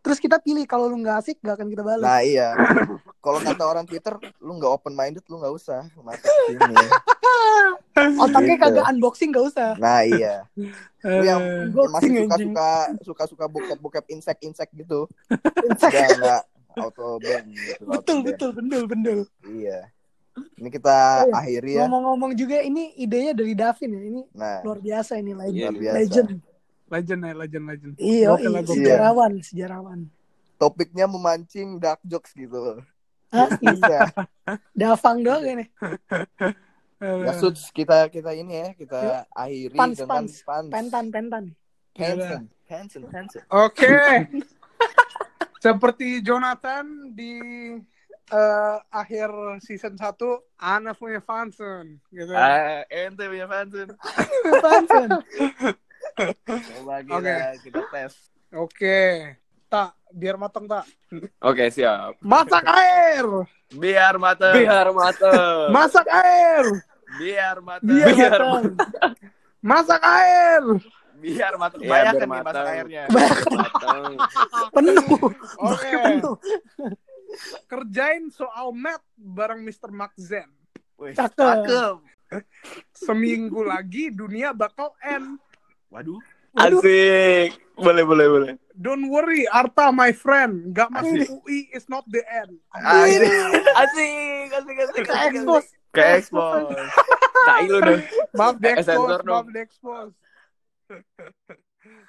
terus 0.00 0.16
kita 0.16 0.40
pilih 0.40 0.64
kalau 0.64 0.88
lu 0.88 0.96
nggak 0.98 1.20
asik 1.20 1.36
gak 1.38 1.60
akan 1.60 1.68
kita 1.68 1.84
balas 1.84 2.02
nah 2.02 2.20
iya 2.20 2.56
kalau 3.24 3.38
kata 3.38 3.62
orang 3.62 3.84
Twitter 3.84 4.16
lu 4.40 4.56
nggak 4.56 4.72
open 4.72 4.92
minded 4.92 5.22
lu 5.28 5.38
nggak 5.38 5.52
usah 5.52 5.84
masuk 5.96 6.26
sini 6.48 6.74
otaknya 8.24 8.56
gitu. 8.56 8.64
kagak 8.64 8.86
unboxing 8.88 9.30
gak 9.30 9.44
usah 9.52 9.70
nah 9.76 10.00
iya 10.00 10.48
lu 11.04 11.20
yang 11.20 11.40
Unboxing 11.68 11.92
masih 11.92 12.10
suka 12.24 12.36
suka 12.40 12.70
suka 13.04 13.24
suka 13.28 13.44
bokep 13.46 13.78
bokep 13.78 14.04
insek 14.08 14.40
insek 14.40 14.72
gitu 14.72 15.04
udah 15.28 16.08
nggak 16.16 16.42
auto 16.80 17.20
ban 17.20 17.44
gitu 17.44 17.82
auto 17.84 17.92
betul 17.92 18.16
ban. 18.16 18.24
betul 18.24 18.50
betul 18.56 18.82
betul 18.88 19.18
Iya. 19.44 19.78
Ini 20.54 20.68
kita 20.68 20.96
Oh, 21.22 21.26
iya. 21.26 21.34
akhiri 21.38 21.70
ya. 21.72 21.78
ngomong-ngomong 21.82 22.32
juga 22.34 22.60
ini 22.60 22.92
idenya 22.94 23.32
dari 23.32 23.52
Davin 23.52 23.90
ya 23.90 24.02
ini 24.02 24.22
Nah, 24.32 24.60
luar 24.62 24.78
biasa 24.78 25.12
ini 25.16 25.32
legend 25.32 25.56
Iya, 25.56 25.70
biasa. 25.72 25.96
legend 25.96 26.30
Legend 26.90 27.20
ya, 27.22 27.32
legend, 27.32 27.64
legend. 27.64 27.92
iya 27.96 28.28
iya, 28.34 28.60
sejarawan 28.66 29.32
sejarawan 29.40 30.00
topiknya 30.56 31.06
memancing 31.06 31.78
dark 31.78 32.02
jokes 32.02 32.34
gitu. 32.34 32.82
Hah? 33.30 33.46
Bisa. 33.56 34.10
Davang 34.74 35.22
doang 35.22 35.46
ini 35.46 35.64
Ya 37.00 37.32
suits 37.32 37.70
kita 37.70 38.10
kita 38.10 38.34
ini 38.34 38.52
ya, 38.52 38.68
kita 38.74 39.24
akhiri 39.30 39.72
Pans, 39.72 39.96
dengan 39.96 40.26
pans. 40.26 40.32
pans. 40.42 40.68
pentan 40.68 41.04
pentan 41.08 41.44
Hansen. 41.94 42.42
Hansen, 42.66 43.02
Hansen. 43.08 43.42
Oke. 43.48 43.88
Seperti 45.60 46.20
Jonathan 46.20 46.84
di 47.10 47.32
eh, 48.30 48.76
akhir 48.90 49.28
season 49.60 49.94
1, 49.94 50.14
Ana 50.56 50.94
punya 50.94 51.20
Fansen. 51.20 51.98
Gitu. 52.10 52.32
Ah, 52.32 52.82
ente 52.86 53.26
punya 53.26 53.46
Hansen. 53.46 53.88
pentan 54.64 55.08
Coba 56.50 56.96
kita, 57.02 57.16
Oke. 57.16 57.36
kita 57.64 57.80
tes. 57.92 58.12
Oke. 58.50 59.00
Tak, 59.70 59.94
biar 60.10 60.34
matang 60.34 60.66
tak. 60.66 60.82
Oke, 61.38 61.70
siap. 61.70 62.18
Masak 62.18 62.66
air. 62.66 63.26
Biar 63.70 64.18
mateng. 64.18 64.54
Biar 64.58 64.90
mateng. 64.90 65.70
Masak 65.70 66.06
air. 66.10 66.64
Biar 67.18 67.56
mateng. 67.62 67.86
biar 67.94 68.10
Biar 68.10 68.40
matang 68.42 68.74
Masak 69.62 70.02
air. 70.02 70.62
Biar 71.20 71.52
mateng. 71.54 71.80
Iya, 71.84 71.90
Bayangkan 71.92 72.26
biar 72.26 72.32
nih 72.32 72.42
masak 72.42 72.66
airnya. 72.66 73.04
mateng. 73.54 74.12
penuh 74.74 75.04
Oke. 75.60 75.90
penuh 76.02 76.34
Kerjain 77.66 78.28
soal 78.28 78.70
math 78.70 79.04
bareng 79.14 79.60
Mr. 79.60 79.88
Mark 79.88 80.12
Zen. 80.16 80.48
Wih, 80.96 81.14
Cakep. 81.14 81.36
cakep. 81.36 81.96
Seminggu 82.92 83.62
lagi 83.62 84.10
dunia 84.10 84.52
bakal 84.52 84.94
end. 85.00 85.38
Waduh. 85.88 86.18
Waduh. 86.52 86.78
Asik. 86.78 87.54
Boleh, 87.74 88.04
boleh, 88.04 88.26
boleh. 88.28 88.52
Don't 88.74 89.08
worry, 89.08 89.46
Arta, 89.46 89.88
my 89.88 90.10
friend. 90.10 90.70
Gak 90.70 90.90
masuk 90.90 91.16
Asik. 91.16 91.28
UI 91.32 91.58
is 91.72 91.86
not 91.88 92.04
the 92.06 92.20
end. 92.26 92.54
Asik. 92.70 93.22
Asik, 93.72 94.48
asik, 94.52 94.76
asik. 94.78 95.04
ke 95.06 95.14
expose 95.26 95.68
Ke 95.90 96.02
expose. 96.16 96.76
Tai 97.40 97.64
lu 97.66 97.78
dong. 97.80 98.02
Maaf 98.36 98.54
di 98.56 98.68
Eh, 98.68 98.74
expose, 98.76 99.20
maaf 99.24 99.46
di 99.48 99.58
expose. 99.58 100.14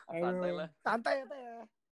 Santai 0.06 0.52
lah. 0.52 0.68
santai 0.84 1.14
ya 1.18 1.26
Teh. 1.26 1.66